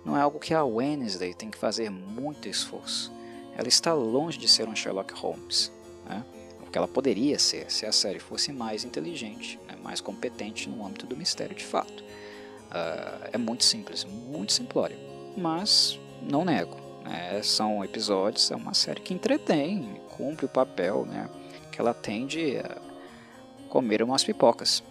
Não 0.04 0.16
é 0.16 0.20
algo 0.20 0.38
que 0.38 0.54
a 0.54 0.64
Wednesday 0.64 1.34
tem 1.34 1.50
que 1.50 1.58
fazer 1.58 1.90
muito 1.90 2.48
esforço. 2.48 3.12
Ela 3.56 3.68
está 3.68 3.92
longe 3.92 4.38
de 4.38 4.48
ser 4.48 4.68
um 4.68 4.74
Sherlock 4.74 5.12
Holmes 5.14 5.70
né? 6.08 6.24
o 6.66 6.70
que 6.70 6.76
ela 6.76 6.88
poderia 6.88 7.38
ser 7.38 7.70
se 7.70 7.86
a 7.86 7.92
série 7.92 8.18
fosse 8.18 8.52
mais 8.52 8.84
inteligente, 8.84 9.58
né? 9.66 9.74
mais 9.82 10.00
competente 10.00 10.68
no 10.68 10.84
âmbito 10.84 11.06
do 11.06 11.16
mistério 11.16 11.54
de 11.54 11.64
fato. 11.64 12.02
Uh, 12.02 13.30
é 13.32 13.38
muito 13.38 13.64
simples, 13.64 14.04
muito 14.04 14.52
simplório, 14.52 14.96
mas 15.36 15.98
não 16.22 16.44
nego. 16.44 16.76
Né? 17.04 17.42
São 17.42 17.82
episódios, 17.82 18.50
é 18.50 18.56
uma 18.56 18.74
série 18.74 19.00
que 19.00 19.14
entretém, 19.14 19.98
cumpre 20.16 20.44
o 20.44 20.48
papel 20.48 21.06
né? 21.06 21.28
que 21.72 21.80
ela 21.80 21.94
tem 21.94 22.26
de 22.26 22.56
uh, 22.56 23.68
comer 23.68 24.02
umas 24.02 24.22
pipocas. 24.22 24.82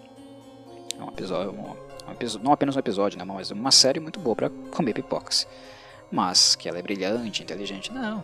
É 0.97 1.03
um 1.03 1.09
episódio, 1.09 1.51
um, 1.51 2.09
um 2.09 2.11
episódio, 2.11 2.43
não 2.43 2.51
apenas 2.51 2.75
um 2.75 2.79
episódio, 2.79 3.19
né? 3.19 3.23
mas 3.23 3.51
uma 3.51 3.71
série 3.71 3.99
muito 3.99 4.19
boa 4.19 4.35
para 4.35 4.49
comer 4.71 4.93
pipocas. 4.93 5.47
Mas 6.09 6.55
que 6.55 6.67
ela 6.67 6.79
é 6.79 6.81
brilhante, 6.81 7.43
inteligente, 7.43 7.91
não. 7.91 8.23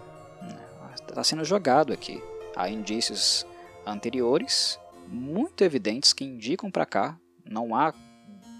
Está 0.95 1.23
sendo 1.23 1.45
jogado 1.45 1.93
aqui. 1.93 2.23
Há 2.55 2.69
indícios 2.69 3.45
anteriores, 3.85 4.79
muito 5.07 5.63
evidentes, 5.63 6.13
que 6.13 6.23
indicam 6.23 6.69
para 6.69 6.85
cá, 6.85 7.19
não 7.45 7.75
há 7.75 7.93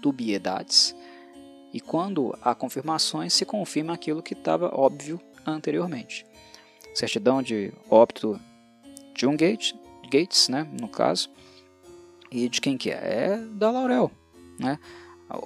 dubiedades, 0.02 0.94
e 1.72 1.80
quando 1.80 2.36
há 2.42 2.54
confirmações, 2.54 3.32
se 3.32 3.44
confirma 3.44 3.94
aquilo 3.94 4.22
que 4.22 4.34
estava 4.34 4.74
óbvio 4.74 5.20
anteriormente. 5.46 6.24
Certidão 6.94 7.42
de 7.42 7.72
óbito 7.90 8.40
de 9.14 9.26
um 9.26 9.36
Gates, 9.36 9.74
Gates 10.10 10.48
né, 10.48 10.68
no 10.80 10.88
caso, 10.88 11.30
e 12.30 12.48
de 12.48 12.60
quem 12.60 12.76
que 12.76 12.90
é? 12.90 12.94
É 12.94 13.36
da 13.36 13.70
Laurel, 13.70 14.10
né? 14.58 14.78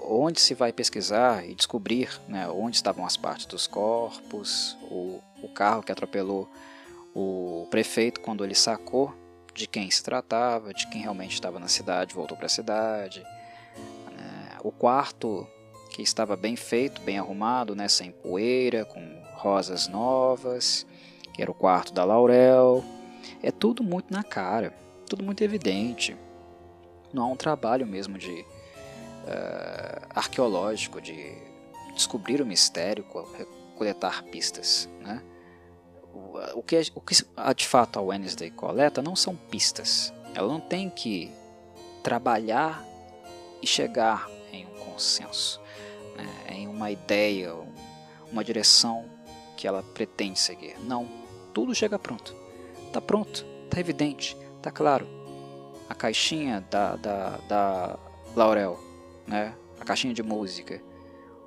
Onde 0.06 0.40
se 0.40 0.54
vai 0.54 0.72
pesquisar 0.72 1.48
e 1.48 1.54
descobrir 1.54 2.10
né, 2.26 2.48
onde 2.48 2.76
estavam 2.76 3.06
as 3.06 3.16
partes 3.16 3.46
dos 3.46 3.66
corpos, 3.66 4.76
o, 4.82 5.20
o 5.42 5.48
carro 5.48 5.82
que 5.82 5.92
atropelou 5.92 6.50
o 7.14 7.66
prefeito, 7.70 8.20
quando 8.20 8.44
ele 8.44 8.54
sacou 8.54 9.14
de 9.54 9.66
quem 9.66 9.90
se 9.90 10.02
tratava, 10.02 10.72
de 10.72 10.88
quem 10.88 11.02
realmente 11.02 11.34
estava 11.34 11.58
na 11.58 11.68
cidade, 11.68 12.14
voltou 12.14 12.36
para 12.36 12.46
a 12.46 12.50
cidade. 12.50 13.22
Né? 14.14 14.58
O 14.62 14.70
quarto, 14.70 15.46
que 15.90 16.02
estava 16.02 16.36
bem 16.36 16.54
feito, 16.54 17.00
bem 17.02 17.18
arrumado, 17.18 17.74
né? 17.74 17.88
sem 17.88 18.12
poeira, 18.12 18.84
com 18.84 19.00
rosas 19.34 19.88
novas, 19.88 20.86
que 21.34 21.42
era 21.42 21.50
o 21.50 21.54
quarto 21.54 21.92
da 21.92 22.04
Laurel. 22.04 22.84
É 23.42 23.50
tudo 23.50 23.82
muito 23.82 24.12
na 24.12 24.22
cara, 24.22 24.72
tudo 25.08 25.24
muito 25.24 25.42
evidente. 25.42 26.16
Não 27.12 27.24
há 27.24 27.26
um 27.26 27.36
trabalho 27.36 27.86
mesmo 27.86 28.16
de 28.18 28.30
uh, 28.30 30.06
arqueológico, 30.10 31.00
de 31.00 31.36
descobrir 31.94 32.40
o 32.40 32.46
mistério, 32.46 33.04
coletar 33.76 34.22
pistas. 34.24 34.88
Né? 35.00 35.22
O 36.54 36.62
que, 36.62 36.80
o 36.94 37.00
que 37.00 37.14
de 37.56 37.66
fato 37.66 37.98
a 37.98 38.02
Wednesday 38.02 38.50
coleta 38.50 39.02
não 39.02 39.16
são 39.16 39.34
pistas. 39.34 40.12
Ela 40.34 40.48
não 40.48 40.60
tem 40.60 40.88
que 40.88 41.30
trabalhar 42.02 42.84
e 43.60 43.66
chegar 43.66 44.30
em 44.52 44.66
um 44.66 44.78
consenso, 44.78 45.60
né, 46.16 46.26
em 46.48 46.68
uma 46.68 46.90
ideia, 46.90 47.54
uma 48.30 48.44
direção 48.44 49.04
que 49.56 49.66
ela 49.66 49.82
pretende 49.82 50.38
seguir. 50.38 50.78
Não, 50.80 51.08
tudo 51.52 51.74
chega 51.74 51.98
pronto. 51.98 52.34
Está 52.86 53.00
pronto, 53.00 53.44
está 53.64 53.80
evidente, 53.80 54.36
está 54.56 54.70
claro. 54.70 55.06
A 55.88 55.94
caixinha 55.94 56.64
da, 56.70 56.96
da, 56.96 57.36
da 57.48 57.98
Laurel, 58.36 58.78
né, 59.26 59.54
a 59.80 59.84
caixinha 59.84 60.14
de 60.14 60.22
música, 60.22 60.80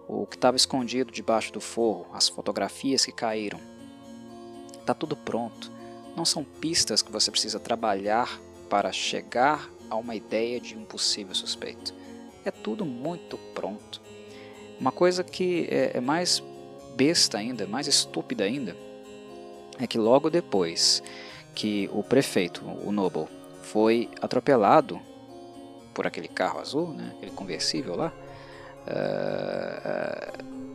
o 0.08 0.26
que 0.26 0.36
estava 0.36 0.58
escondido 0.58 1.12
debaixo 1.12 1.54
do 1.54 1.62
forro, 1.62 2.08
as 2.14 2.28
fotografias 2.28 3.06
que 3.06 3.12
caíram, 3.12 3.60
Está 4.82 4.94
tudo 4.94 5.16
pronto. 5.16 5.72
Não 6.16 6.26
são 6.26 6.44
pistas 6.44 7.02
que 7.02 7.12
você 7.12 7.32
precisa 7.32 7.60
trabalhar 7.60 8.40
para 8.70 8.92
chegar 8.92 9.70
a 9.90 9.96
uma 9.96 10.16
ideia 10.16 10.60
de 10.60 10.76
um 10.76 10.84
possível 10.84 11.34
suspeito. 11.34 11.94
É 12.44 12.52
tudo 12.52 12.86
muito 12.86 13.38
pronto. 13.54 14.02
Uma 14.80 14.92
coisa 14.92 15.24
que 15.24 15.68
é, 15.70 15.98
é 15.98 16.02
mais 16.02 16.44
besta 16.96 17.38
ainda, 17.38 17.68
mais 17.68 17.88
estúpida 17.88 18.44
ainda, 18.44 18.76
é 19.80 19.88
que 19.88 19.98
logo 19.98 20.30
depois 20.30 21.02
que 21.54 21.90
o 21.94 22.04
prefeito, 22.04 22.64
o 22.84 22.92
Noble, 22.92 23.28
foi 23.62 24.10
atropelado 24.22 25.00
por 25.94 26.08
aquele 26.08 26.28
carro 26.28 26.60
azul, 26.60 26.90
né, 26.90 27.14
aquele 27.18 27.32
conversível 27.32 27.96
lá, 27.96 28.14
uh, 28.88 30.71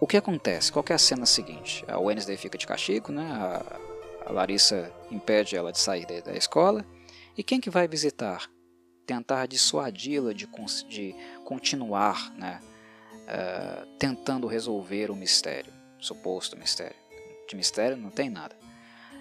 o 0.00 0.06
que 0.06 0.16
acontece? 0.16 0.70
Qual 0.70 0.84
é 0.88 0.92
a 0.92 0.98
cena 0.98 1.26
seguinte? 1.26 1.84
A 1.88 1.98
Wednesday 1.98 2.36
fica 2.36 2.58
de 2.58 2.66
castigo, 2.66 3.12
né? 3.12 3.22
A, 3.22 3.80
a 4.26 4.32
Larissa 4.32 4.92
impede 5.10 5.56
ela 5.56 5.72
de 5.72 5.78
sair 5.78 6.06
da, 6.06 6.20
da 6.20 6.36
escola. 6.36 6.84
E 7.36 7.42
quem 7.42 7.60
que 7.60 7.70
vai 7.70 7.86
visitar? 7.86 8.50
Tentar 9.06 9.46
dissuadi-la 9.46 10.32
de, 10.32 10.48
de, 10.88 11.14
continuar 11.44 12.32
né, 12.34 12.60
uh, 13.22 13.86
tentando 13.98 14.48
resolver 14.48 15.12
o 15.12 15.16
mistério, 15.16 15.72
suposto 16.00 16.56
mistério. 16.56 16.96
De 17.48 17.54
mistério 17.54 17.96
não 17.96 18.10
tem 18.10 18.28
nada. 18.28 18.56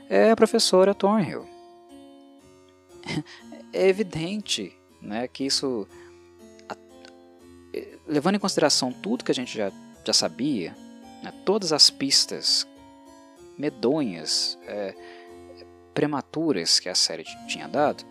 É 0.09 0.31
a 0.31 0.35
professora 0.35 0.95
Thornhill. 0.95 1.47
é 3.71 3.87
evidente 3.87 4.75
né, 4.99 5.27
que 5.27 5.45
isso, 5.45 5.87
levando 8.07 8.35
em 8.35 8.39
consideração 8.39 8.91
tudo 8.91 9.23
que 9.23 9.31
a 9.31 9.35
gente 9.35 9.55
já, 9.55 9.71
já 10.05 10.13
sabia, 10.13 10.75
né, 11.23 11.33
todas 11.43 11.73
as 11.73 11.89
pistas 11.89 12.67
medonhas, 13.57 14.57
é, 14.67 14.93
prematuras 15.93 16.79
que 16.79 16.89
a 16.89 16.95
série 16.95 17.23
tinha 17.47 17.67
dado, 17.67 18.03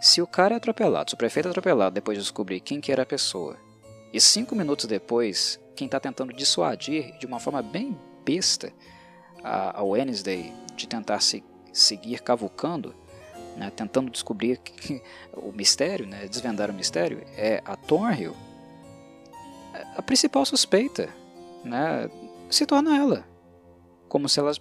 se 0.00 0.22
o 0.22 0.26
cara 0.26 0.54
é 0.54 0.56
atropelado, 0.56 1.10
se 1.10 1.14
o 1.14 1.18
prefeito 1.18 1.46
é 1.46 1.50
atropelado 1.50 1.94
depois 1.94 2.16
de 2.16 2.24
descobrir 2.24 2.60
quem 2.60 2.80
que 2.80 2.90
era 2.90 3.02
a 3.02 3.06
pessoa, 3.06 3.56
e 4.12 4.20
cinco 4.20 4.54
minutos 4.54 4.86
depois, 4.86 5.60
quem 5.74 5.86
está 5.86 5.98
tentando 5.98 6.32
dissuadir 6.32 7.16
de 7.18 7.26
uma 7.26 7.40
forma 7.40 7.62
bem 7.62 7.98
besta 8.24 8.72
a, 9.42 9.80
a 9.80 9.82
Wednesday 9.82 10.52
de 10.76 10.86
tentar 10.86 11.20
se 11.20 11.42
seguir 11.72 12.22
cavucando, 12.22 12.94
né, 13.56 13.70
tentando 13.74 14.10
descobrir 14.10 14.58
que, 14.58 15.02
o 15.34 15.52
mistério, 15.52 16.06
né, 16.06 16.26
desvendar 16.26 16.70
o 16.70 16.74
mistério, 16.74 17.22
é 17.36 17.62
a 17.64 17.76
Thornhill, 17.76 18.36
a 19.96 20.02
principal 20.02 20.44
suspeita, 20.44 21.08
né, 21.64 22.10
se 22.50 22.66
torna 22.66 22.96
ela, 22.96 23.24
como 24.08 24.28
se 24.28 24.40
ela 24.40 24.52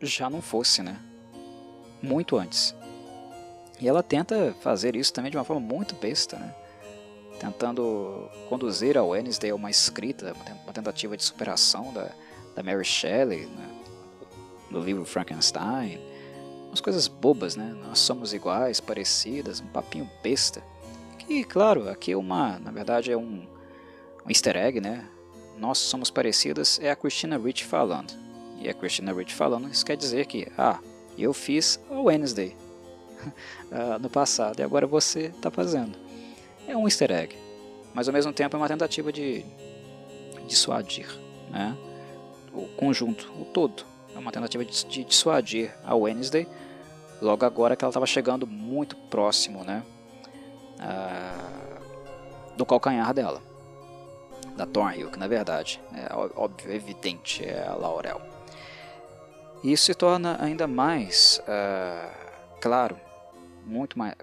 já 0.00 0.28
não 0.30 0.40
fosse, 0.40 0.82
né, 0.82 0.98
muito 2.02 2.36
antes. 2.36 2.74
E 3.80 3.88
ela 3.88 4.02
tenta 4.02 4.54
fazer 4.60 4.94
isso 4.94 5.12
também 5.12 5.30
de 5.30 5.36
uma 5.36 5.44
forma 5.44 5.66
muito 5.66 5.94
besta, 5.94 6.36
né, 6.36 6.54
tentando 7.38 8.28
conduzir 8.48 8.98
a 8.98 9.02
Wednesday 9.02 9.50
a 9.50 9.54
uma 9.54 9.70
escrita, 9.70 10.34
uma 10.64 10.72
tentativa 10.72 11.16
de 11.16 11.24
superação 11.24 11.92
da, 11.92 12.10
da 12.54 12.62
Mary 12.62 12.84
Shelley, 12.84 13.46
né, 13.46 13.68
no 14.70 14.80
livro 14.80 15.04
Frankenstein, 15.04 16.00
umas 16.70 16.80
coisas 16.80 17.08
bobas, 17.08 17.56
né? 17.56 17.76
Nós 17.84 17.98
somos 17.98 18.32
iguais, 18.32 18.80
parecidas, 18.80 19.60
um 19.60 19.66
papinho 19.66 20.08
besta. 20.22 20.62
Que, 21.18 21.42
claro, 21.44 21.88
aqui 21.88 22.14
uma, 22.14 22.58
na 22.60 22.70
verdade 22.70 23.10
é 23.10 23.16
um, 23.16 23.44
um 24.24 24.30
easter 24.30 24.56
egg, 24.56 24.80
né? 24.80 25.06
Nós 25.56 25.78
somos 25.78 26.10
parecidas 26.10 26.78
é 26.82 26.90
a 26.90 26.96
Christina 26.96 27.38
Ricci 27.38 27.64
falando. 27.64 28.12
E 28.60 28.68
a 28.68 28.74
Christina 28.74 29.12
Ricci 29.12 29.34
falando, 29.34 29.68
isso 29.68 29.84
quer 29.84 29.96
dizer 29.96 30.26
que, 30.26 30.46
ah, 30.56 30.78
eu 31.18 31.32
fiz 31.32 31.80
a 31.90 32.00
Wednesday 32.00 32.56
uh, 33.70 33.98
no 34.00 34.08
passado 34.08 34.60
e 34.60 34.62
agora 34.62 34.86
você 34.86 35.26
está 35.26 35.50
fazendo. 35.50 35.96
É 36.66 36.76
um 36.76 36.86
easter 36.86 37.10
egg, 37.10 37.36
mas 37.94 38.08
ao 38.08 38.14
mesmo 38.14 38.32
tempo 38.32 38.56
é 38.56 38.58
uma 38.58 38.68
tentativa 38.68 39.12
de 39.12 39.44
dissuadir, 40.46 41.08
né? 41.50 41.76
O 42.52 42.66
conjunto, 42.76 43.30
o 43.40 43.44
todo. 43.44 43.84
É 44.14 44.18
uma 44.18 44.32
tentativa 44.32 44.64
de, 44.64 45.04
dissuadir 45.04 45.72
a 45.84 45.94
Wednesday 45.94 46.46
logo 47.20 47.44
agora 47.44 47.76
que 47.76 47.84
ela 47.84 47.90
estava 47.90 48.06
chegando 48.06 48.46
muito 48.46 48.96
próximo, 48.96 49.62
né, 49.62 49.82
uh, 50.78 52.56
do 52.56 52.64
calcanhar 52.64 53.12
dela, 53.12 53.42
da 54.60 54.66
Thornhill, 54.66 55.10
que 55.10 55.18
na 55.18 55.26
verdade 55.26 55.80
é 55.94 56.14
óbvio, 56.14 56.72
evidente, 56.72 57.44
é 57.44 57.66
a 57.66 57.74
Laurel. 57.74 58.20
Isso 59.62 59.84
se 59.84 59.94
torna 59.94 60.42
ainda 60.42 60.66
mais 60.66 61.40
uh, 61.40 62.60
claro, 62.60 62.98
muito 63.66 63.98
mais, 63.98 64.14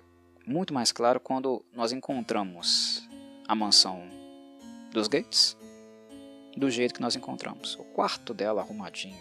muito 0.46 0.74
mais 0.74 0.92
claro 0.92 1.20
quando 1.20 1.64
nós 1.74 1.92
encontramos 1.92 3.08
a 3.48 3.56
mansão 3.56 4.04
dos 4.92 5.08
Gates 5.08 5.58
do 6.56 6.70
jeito 6.72 6.94
que 6.96 7.02
nós 7.02 7.16
encontramos. 7.16 7.76
O 7.76 7.84
quarto 7.84 8.34
dela 8.34 8.62
arrumadinho. 8.62 9.18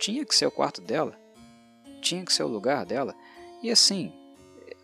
Tinha 0.00 0.24
que 0.24 0.34
ser 0.34 0.46
o 0.46 0.50
quarto 0.50 0.80
dela 0.80 1.16
tinha 2.02 2.24
que 2.24 2.32
ser 2.32 2.42
o 2.42 2.48
lugar 2.48 2.84
dela. 2.84 3.14
E 3.62 3.70
assim, 3.70 4.12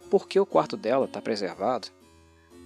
por 0.08 0.26
que 0.26 0.40
o 0.40 0.46
quarto 0.46 0.76
dela 0.76 1.04
está 1.04 1.20
preservado? 1.20 1.88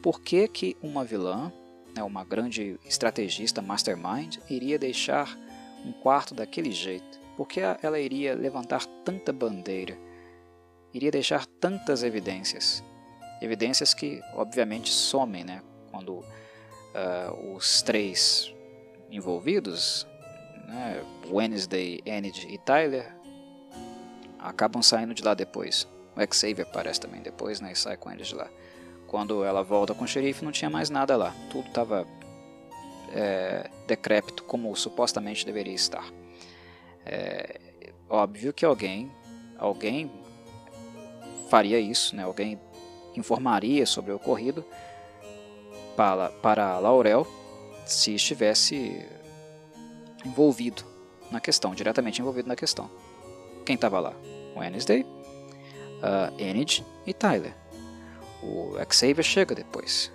Por 0.02 0.20
que, 0.20 0.46
que 0.46 0.76
uma 0.82 1.04
vilã, 1.04 1.50
né, 1.94 2.02
uma 2.02 2.24
grande 2.24 2.78
estrategista 2.84 3.60
mastermind, 3.60 4.38
iria 4.48 4.78
deixar 4.78 5.38
um 5.84 5.92
quarto 5.92 6.34
daquele 6.34 6.70
jeito? 6.70 7.20
Por 7.36 7.48
que 7.48 7.60
ela 7.60 7.98
iria 7.98 8.34
levantar 8.34 8.84
tanta 9.04 9.32
bandeira? 9.32 9.96
Iria 10.92 11.10
deixar 11.10 11.46
tantas 11.46 12.02
evidências? 12.02 12.84
Evidências 13.40 13.94
que, 13.94 14.20
obviamente, 14.34 14.90
somem 14.90 15.42
né, 15.42 15.62
quando 15.90 16.18
uh, 16.18 17.56
os 17.56 17.82
três 17.82 18.54
envolvidos, 19.10 20.06
né, 20.66 21.02
Wednesday, 21.30 22.00
Enid 22.04 22.46
e 22.48 22.58
Tyler, 22.58 23.14
acabam 24.38 24.82
saindo 24.82 25.14
de 25.14 25.22
lá 25.22 25.34
depois. 25.34 25.88
O 26.14 26.34
Xavier 26.34 26.66
aparece 26.66 27.00
também 27.00 27.22
depois, 27.22 27.60
né, 27.60 27.72
e 27.72 27.76
sai 27.76 27.96
com 27.96 28.10
eles 28.10 28.28
de 28.28 28.34
lá. 28.34 28.48
Quando 29.12 29.44
ela 29.44 29.62
volta 29.62 29.92
com 29.92 30.04
o 30.04 30.08
xerife, 30.08 30.42
não 30.42 30.50
tinha 30.50 30.70
mais 30.70 30.88
nada 30.88 31.14
lá. 31.18 31.34
Tudo 31.50 31.68
estava 31.68 32.06
é, 33.12 33.68
decrépito, 33.86 34.42
como 34.44 34.74
supostamente 34.74 35.44
deveria 35.44 35.74
estar. 35.74 36.10
É, 37.04 37.60
óbvio 38.08 38.54
que 38.54 38.64
alguém, 38.64 39.12
alguém 39.58 40.10
faria 41.50 41.78
isso, 41.78 42.16
né? 42.16 42.22
Alguém 42.22 42.58
informaria 43.14 43.84
sobre 43.84 44.12
o 44.12 44.16
ocorrido 44.16 44.64
para, 45.94 46.30
para 46.30 46.78
Laurel 46.78 47.26
se 47.84 48.14
estivesse 48.14 49.06
envolvido 50.24 50.84
na 51.30 51.38
questão, 51.38 51.74
diretamente 51.74 52.22
envolvido 52.22 52.48
na 52.48 52.56
questão. 52.56 52.90
Quem 53.66 53.74
estava 53.74 54.00
lá? 54.00 54.14
Wednesday, 54.56 55.02
uh, 55.02 56.40
Enid 56.40 56.82
e 57.06 57.12
Tyler. 57.12 57.61
O 58.42 58.74
Xavier 58.90 59.22
chega 59.22 59.54
depois. 59.54 60.10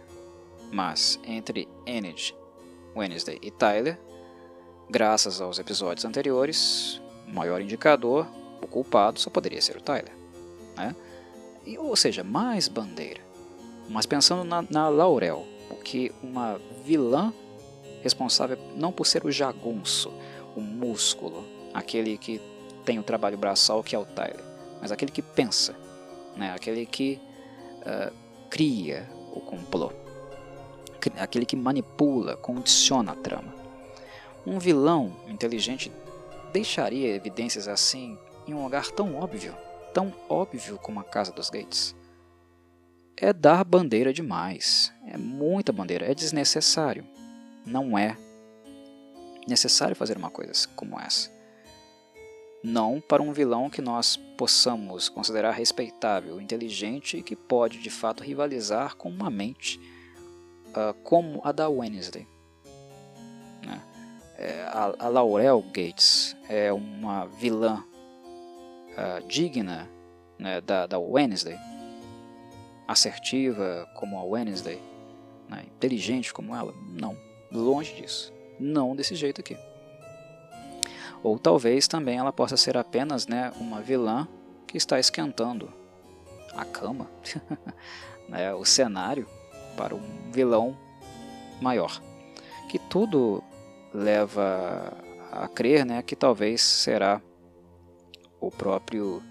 Mas 0.71 1.19
entre 1.23 1.67
Enid, 1.85 2.35
Wednesday 2.95 3.39
e 3.41 3.49
Tyler, 3.49 3.97
graças 4.89 5.39
aos 5.39 5.59
episódios 5.59 6.03
anteriores, 6.03 7.01
o 7.27 7.33
maior 7.33 7.61
indicador, 7.61 8.27
o 8.61 8.67
culpado, 8.67 9.19
só 9.19 9.29
poderia 9.29 9.61
ser 9.61 9.77
o 9.77 9.81
Tyler. 9.81 10.11
Né? 10.75 10.95
E, 11.65 11.77
ou 11.77 11.95
seja, 11.95 12.23
mais 12.23 12.67
bandeira. 12.67 13.21
Mas 13.89 14.05
pensando 14.05 14.43
na, 14.43 14.61
na 14.69 14.89
Laurel, 14.89 15.45
porque 15.69 16.11
uma 16.21 16.59
vilã 16.83 17.33
responsável 18.01 18.57
não 18.75 18.91
por 18.91 19.05
ser 19.05 19.25
o 19.25 19.31
jagunço, 19.31 20.11
o 20.55 20.61
músculo, 20.61 21.45
aquele 21.73 22.17
que 22.17 22.41
tem 22.83 22.99
o 22.99 23.03
trabalho 23.03 23.37
braçal 23.37 23.83
que 23.83 23.95
é 23.95 23.99
o 23.99 24.05
Tyler, 24.05 24.43
mas 24.81 24.91
aquele 24.91 25.11
que 25.11 25.21
pensa, 25.21 25.75
né? 26.35 26.53
aquele 26.53 26.85
que 26.85 27.19
uh, 27.87 28.13
cria 28.49 29.09
o 29.33 29.39
complô, 29.39 29.91
aquele 31.17 31.45
que 31.45 31.55
manipula, 31.55 32.35
condiciona 32.35 33.13
a 33.13 33.15
trama. 33.15 33.53
Um 34.45 34.59
vilão 34.59 35.15
inteligente 35.27 35.91
deixaria 36.51 37.15
evidências 37.15 37.67
assim 37.67 38.17
em 38.47 38.53
um 38.53 38.63
lugar 38.63 38.87
tão 38.91 39.15
óbvio, 39.15 39.55
tão 39.93 40.13
óbvio 40.29 40.77
como 40.77 40.99
a 40.99 41.03
Casa 41.03 41.31
dos 41.31 41.49
Gates. 41.49 41.95
É 43.15 43.33
dar 43.33 43.63
bandeira 43.63 44.13
demais, 44.13 44.93
é 45.07 45.17
muita 45.17 45.73
bandeira, 45.73 46.09
é 46.09 46.13
desnecessário. 46.13 47.05
Não 47.65 47.97
é 47.97 48.15
necessário 49.47 49.95
fazer 49.95 50.17
uma 50.17 50.29
coisa 50.29 50.53
como 50.75 50.99
essa 50.99 51.36
não 52.67 52.99
para 52.99 53.23
um 53.23 53.31
vilão 53.31 53.69
que 53.69 53.81
nós 53.81 54.17
possamos 54.37 55.07
considerar 55.07 55.51
respeitável, 55.51 56.41
inteligente 56.41 57.17
e 57.17 57.23
que 57.23 57.35
pode 57.35 57.79
de 57.79 57.89
fato 57.89 58.23
rivalizar 58.23 58.95
com 58.97 59.09
uma 59.09 59.29
mente 59.29 59.79
uh, 60.69 60.93
como 61.01 61.39
a 61.45 61.53
da 61.53 61.69
Wednesday. 61.69 62.27
Né? 63.65 63.81
É, 64.37 64.61
a, 64.63 64.93
a, 64.99 65.07
Laurel 65.07 65.61
Gates 65.73 66.35
é 66.49 66.71
uma 66.73 67.25
vilã 67.25 67.83
uh, 68.91 69.25
digna 69.27 69.89
né, 70.37 70.59
da, 70.59 70.85
da 70.85 70.99
Wednesday, 70.99 71.57
assertiva 72.85 73.89
como 73.95 74.19
a 74.19 74.23
Wednesday, 74.23 74.81
né, 75.47 75.63
inteligente 75.75 76.33
como 76.33 76.53
ela? 76.53 76.73
Não, 76.89 77.17
longe 77.49 77.93
disso. 77.95 78.33
Não 78.59 78.93
desse 78.93 79.15
jeito 79.15 79.39
aqui. 79.39 79.57
Ou 81.23 81.37
talvez 81.37 81.87
também 81.87 82.17
ela 82.17 82.31
possa 82.31 82.57
ser 82.57 82.77
apenas 82.77 83.27
né, 83.27 83.51
uma 83.59 83.81
vilã 83.81 84.27
que 84.65 84.77
está 84.77 84.99
esquentando 84.99 85.71
a 86.55 86.65
cama, 86.65 87.09
né, 88.27 88.53
o 88.53 88.65
cenário 88.65 89.27
para 89.75 89.95
um 89.95 90.31
vilão 90.31 90.77
maior. 91.61 92.01
Que 92.69 92.79
tudo 92.79 93.43
leva 93.93 94.93
a 95.31 95.47
crer 95.47 95.85
né, 95.85 96.01
que 96.01 96.15
talvez 96.15 96.61
será 96.61 97.21
o 98.39 98.51
próprio 98.51 99.21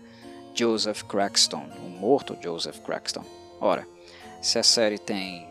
Joseph 0.55 1.03
Crackston, 1.03 1.69
o 1.85 1.89
morto 1.89 2.37
Joseph 2.43 2.79
Crackston. 2.81 3.25
Ora, 3.61 3.87
se 4.41 4.59
a 4.59 4.63
série 4.63 4.99
tem 4.99 5.47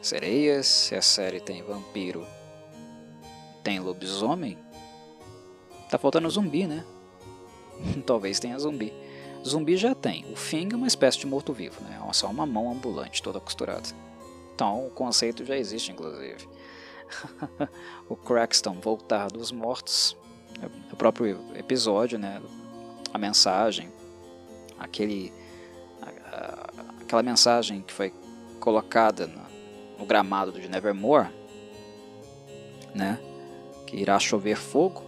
sereias, 0.00 0.66
se 0.66 0.94
a 0.94 1.02
série 1.02 1.40
tem 1.40 1.62
vampiro, 1.62 2.26
tem 3.62 3.80
lobisomem, 3.80 4.58
tá 5.88 5.98
faltando 5.98 6.28
zumbi, 6.30 6.66
né? 6.66 6.84
Talvez 8.06 8.40
tenha 8.40 8.58
zumbi. 8.58 8.92
Zumbi 9.46 9.76
já 9.76 9.94
tem. 9.94 10.24
O 10.32 10.36
Fing 10.36 10.72
é 10.72 10.76
uma 10.76 10.86
espécie 10.86 11.18
de 11.18 11.26
morto-vivo, 11.26 11.80
né? 11.82 12.00
É 12.08 12.12
só 12.12 12.28
uma 12.28 12.44
mão 12.44 12.72
ambulante 12.72 13.22
toda 13.22 13.40
costurada. 13.40 13.88
Então 14.54 14.86
o 14.86 14.90
conceito 14.90 15.44
já 15.44 15.56
existe, 15.56 15.92
inclusive. 15.92 16.48
o 18.08 18.16
Crackston 18.16 18.74
voltar 18.80 19.28
dos 19.28 19.52
mortos, 19.52 20.16
é 20.60 20.66
o 20.92 20.96
próprio 20.96 21.38
episódio, 21.54 22.18
né? 22.18 22.42
A 23.14 23.18
mensagem, 23.18 23.92
aquele, 24.78 25.32
aquela 27.00 27.22
mensagem 27.22 27.82
que 27.82 27.92
foi 27.92 28.12
colocada 28.58 29.26
no, 29.26 29.42
no 29.98 30.06
gramado 30.06 30.52
de 30.52 30.68
Nevermore, 30.68 31.28
né? 32.94 33.20
Que 33.86 33.96
irá 33.96 34.18
chover 34.18 34.56
fogo 34.56 35.05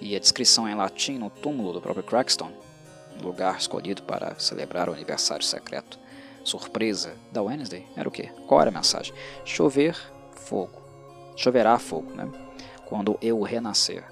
e 0.00 0.14
a 0.14 0.18
descrição 0.18 0.68
em 0.68 0.74
latim 0.74 1.18
no 1.18 1.30
túmulo 1.30 1.72
do 1.72 1.80
próprio 1.80 2.04
Crackston, 2.04 2.52
lugar 3.22 3.58
escolhido 3.58 4.02
para 4.02 4.38
celebrar 4.38 4.88
o 4.88 4.92
aniversário 4.92 5.44
secreto 5.44 5.98
surpresa 6.42 7.14
da 7.32 7.42
Wednesday, 7.42 7.86
era 7.96 8.08
o 8.08 8.12
quê? 8.12 8.30
Qual 8.46 8.60
era 8.60 8.70
a 8.70 8.72
mensagem? 8.72 9.14
Chover 9.44 9.96
fogo. 10.32 10.82
Choverá 11.36 11.78
fogo, 11.78 12.12
né? 12.12 12.30
Quando 12.84 13.18
eu 13.20 13.40
renascer. 13.42 14.04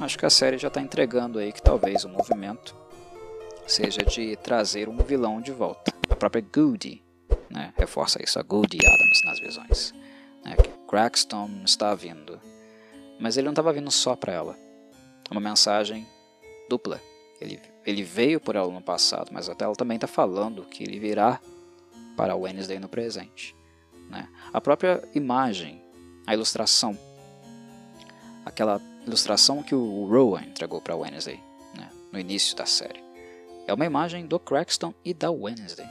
Acho 0.00 0.18
que 0.18 0.26
a 0.26 0.30
série 0.30 0.58
já 0.58 0.68
está 0.68 0.80
entregando 0.80 1.38
aí 1.38 1.52
que 1.52 1.62
talvez 1.62 2.04
o 2.04 2.08
movimento 2.08 2.74
seja 3.66 4.02
de 4.02 4.36
trazer 4.36 4.88
um 4.88 4.96
vilão 4.96 5.40
de 5.40 5.52
volta. 5.52 5.92
A 6.08 6.16
própria 6.16 6.42
Goody 6.42 7.02
né, 7.50 7.72
reforça 7.76 8.22
isso, 8.22 8.38
a 8.38 8.42
Goody 8.42 8.78
Adams 8.78 9.20
nas 9.24 9.40
visões. 9.40 9.94
Né, 10.44 10.56
que 10.56 10.68
Crackston 10.88 11.50
está 11.64 11.94
vindo. 11.94 12.40
Mas 13.20 13.36
ele 13.36 13.46
não 13.46 13.52
estava 13.52 13.72
vindo 13.72 13.90
só 13.90 14.14
para 14.16 14.32
ela 14.32 14.65
uma 15.30 15.40
mensagem 15.40 16.06
dupla. 16.68 17.00
Ele, 17.40 17.60
ele 17.84 18.02
veio 18.02 18.40
por 18.40 18.56
ela 18.56 18.72
no 18.72 18.80
passado, 18.80 19.30
mas 19.32 19.48
até 19.48 19.64
ela 19.64 19.76
também 19.76 19.96
está 19.96 20.06
falando 20.06 20.64
que 20.64 20.82
ele 20.82 20.98
virá 20.98 21.40
para 22.16 22.32
a 22.32 22.36
Wednesday 22.36 22.78
no 22.78 22.88
presente. 22.88 23.54
Né? 24.08 24.28
A 24.52 24.60
própria 24.60 25.02
imagem, 25.14 25.82
a 26.26 26.34
ilustração, 26.34 26.98
aquela 28.44 28.80
ilustração 29.06 29.62
que 29.62 29.74
o 29.74 30.06
Rowan 30.06 30.42
entregou 30.42 30.80
para 30.80 30.96
Wednesday 30.96 31.40
né? 31.76 31.90
no 32.12 32.18
início 32.18 32.56
da 32.56 32.66
série, 32.66 33.04
é 33.66 33.74
uma 33.74 33.84
imagem 33.84 34.26
do 34.26 34.38
Crackston 34.38 34.94
e 35.04 35.12
da 35.12 35.30
Wednesday, 35.30 35.86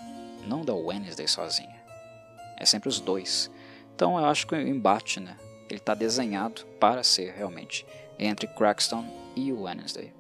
não 0.48 0.64
da 0.64 0.74
Wednesday 0.74 1.28
sozinha. 1.28 1.76
É 2.58 2.66
sempre 2.66 2.88
os 2.88 3.00
dois. 3.00 3.52
Então 3.94 4.18
eu 4.18 4.26
acho 4.26 4.48
que 4.48 4.56
o 4.56 4.68
embate, 4.68 5.20
né? 5.20 5.38
ele 5.70 5.80
está 5.80 5.94
desenhado 5.94 6.66
para 6.80 7.04
ser 7.04 7.34
realmente 7.34 7.86
entre 8.18 8.48
Crackston 8.48 9.06
e 9.36 9.52
Wednesday. 9.52 10.14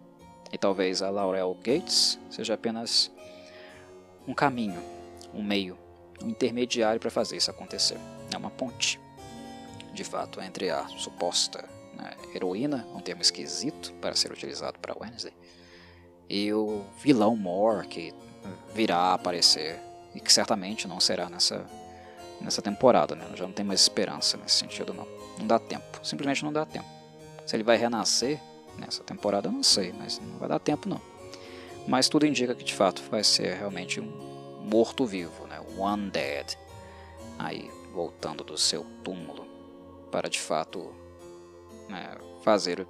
E 0.51 0.57
talvez 0.57 1.01
a 1.01 1.09
Laurel 1.09 1.55
Gates 1.63 2.19
seja 2.29 2.53
apenas 2.53 3.11
um 4.27 4.33
caminho, 4.33 4.81
um 5.33 5.43
meio, 5.43 5.77
um 6.23 6.29
intermediário 6.29 6.99
para 6.99 7.11
fazer 7.11 7.37
isso 7.37 7.51
acontecer. 7.51 7.97
É 8.33 8.37
uma 8.37 8.49
ponte, 8.49 8.99
de 9.93 10.03
fato, 10.03 10.41
entre 10.41 10.69
a 10.69 10.87
suposta 10.87 11.63
né, 11.95 12.11
heroína, 12.33 12.87
um 12.93 12.99
termo 12.99 13.21
esquisito 13.21 13.93
para 14.01 14.15
ser 14.15 14.31
utilizado 14.31 14.79
para 14.79 14.95
Wednesday, 14.97 15.33
e 16.29 16.51
o 16.53 16.83
vilão 17.01 17.35
Moore 17.35 17.87
que 17.87 18.13
virá 18.73 18.97
a 18.97 19.13
aparecer 19.13 19.79
e 20.13 20.19
que 20.19 20.31
certamente 20.31 20.87
não 20.87 20.99
será 20.99 21.29
nessa 21.29 21.65
nessa 22.41 22.61
temporada, 22.61 23.15
né? 23.15 23.25
Já 23.35 23.45
não 23.45 23.53
tem 23.53 23.65
mais 23.65 23.81
esperança 23.81 24.37
nesse 24.37 24.55
sentido 24.55 24.93
não. 24.93 25.07
Não 25.37 25.47
dá 25.47 25.59
tempo, 25.59 25.99
simplesmente 26.03 26.43
não 26.43 26.51
dá 26.51 26.65
tempo. 26.65 26.94
Se 27.45 27.55
ele 27.55 27.63
vai 27.63 27.77
renascer 27.77 28.41
nessa 28.77 29.03
temporada, 29.03 29.47
eu 29.47 29.51
não 29.51 29.63
sei, 29.63 29.93
mas 29.93 30.19
não 30.19 30.37
vai 30.37 30.49
dar 30.49 30.59
tempo 30.59 30.89
não. 30.89 31.01
Mas 31.87 32.09
tudo 32.09 32.25
indica 32.25 32.55
que 32.55 32.63
de 32.63 32.73
fato 32.73 33.03
vai 33.09 33.23
ser 33.23 33.55
realmente 33.55 33.99
um 33.99 34.11
morto-vivo, 34.65 35.45
né? 35.47 35.59
One 35.77 36.09
Dead, 36.09 36.57
aí 37.37 37.69
voltando 37.93 38.43
do 38.43 38.57
seu 38.57 38.83
túmulo 39.03 39.45
para 40.11 40.29
de 40.29 40.39
fato 40.39 40.93
né, 41.87 42.17
fazer 42.43 42.87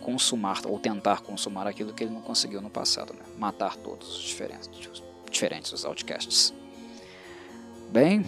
consumar 0.00 0.60
ou 0.66 0.78
tentar 0.78 1.22
consumar 1.22 1.66
aquilo 1.66 1.94
que 1.94 2.04
ele 2.04 2.12
não 2.12 2.20
conseguiu 2.20 2.60
no 2.60 2.68
passado, 2.68 3.14
né? 3.14 3.22
matar 3.38 3.74
todos 3.76 4.18
os 4.18 4.22
diferentes, 4.22 4.68
diferentes 5.30 5.72
os 5.72 5.84
outcasts. 5.84 6.52
Bem, 7.90 8.24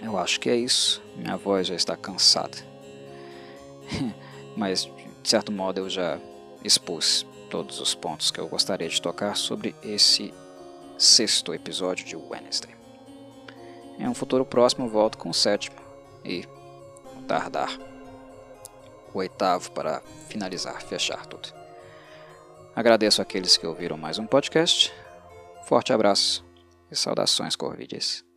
eu 0.00 0.16
acho 0.16 0.38
que 0.38 0.48
é 0.48 0.56
isso. 0.56 1.02
Minha 1.16 1.36
voz 1.36 1.66
já 1.66 1.74
está 1.74 1.96
cansada. 1.96 2.71
Mas, 4.56 4.84
de 5.22 5.28
certo 5.28 5.50
modo, 5.52 5.78
eu 5.78 5.90
já 5.90 6.18
expus 6.64 7.26
todos 7.50 7.80
os 7.80 7.94
pontos 7.94 8.30
que 8.30 8.40
eu 8.40 8.48
gostaria 8.48 8.88
de 8.88 9.00
tocar 9.00 9.36
sobre 9.36 9.74
esse 9.82 10.32
sexto 10.96 11.52
episódio 11.52 12.06
de 12.06 12.16
Wednesday. 12.16 12.74
Em 13.98 14.08
um 14.08 14.14
futuro 14.14 14.44
próximo, 14.44 14.88
volto 14.88 15.18
com 15.18 15.30
o 15.30 15.34
sétimo 15.34 15.76
e, 16.24 16.46
tardar, 17.26 17.78
o 19.12 19.18
oitavo 19.18 19.70
para 19.72 20.00
finalizar, 20.28 20.80
fechar 20.82 21.26
tudo. 21.26 21.52
Agradeço 22.74 23.20
àqueles 23.20 23.56
que 23.56 23.66
ouviram 23.66 23.98
mais 23.98 24.18
um 24.18 24.26
podcast. 24.26 24.92
Forte 25.66 25.92
abraço 25.92 26.44
e 26.90 26.96
saudações 26.96 27.54
corvides. 27.54 28.31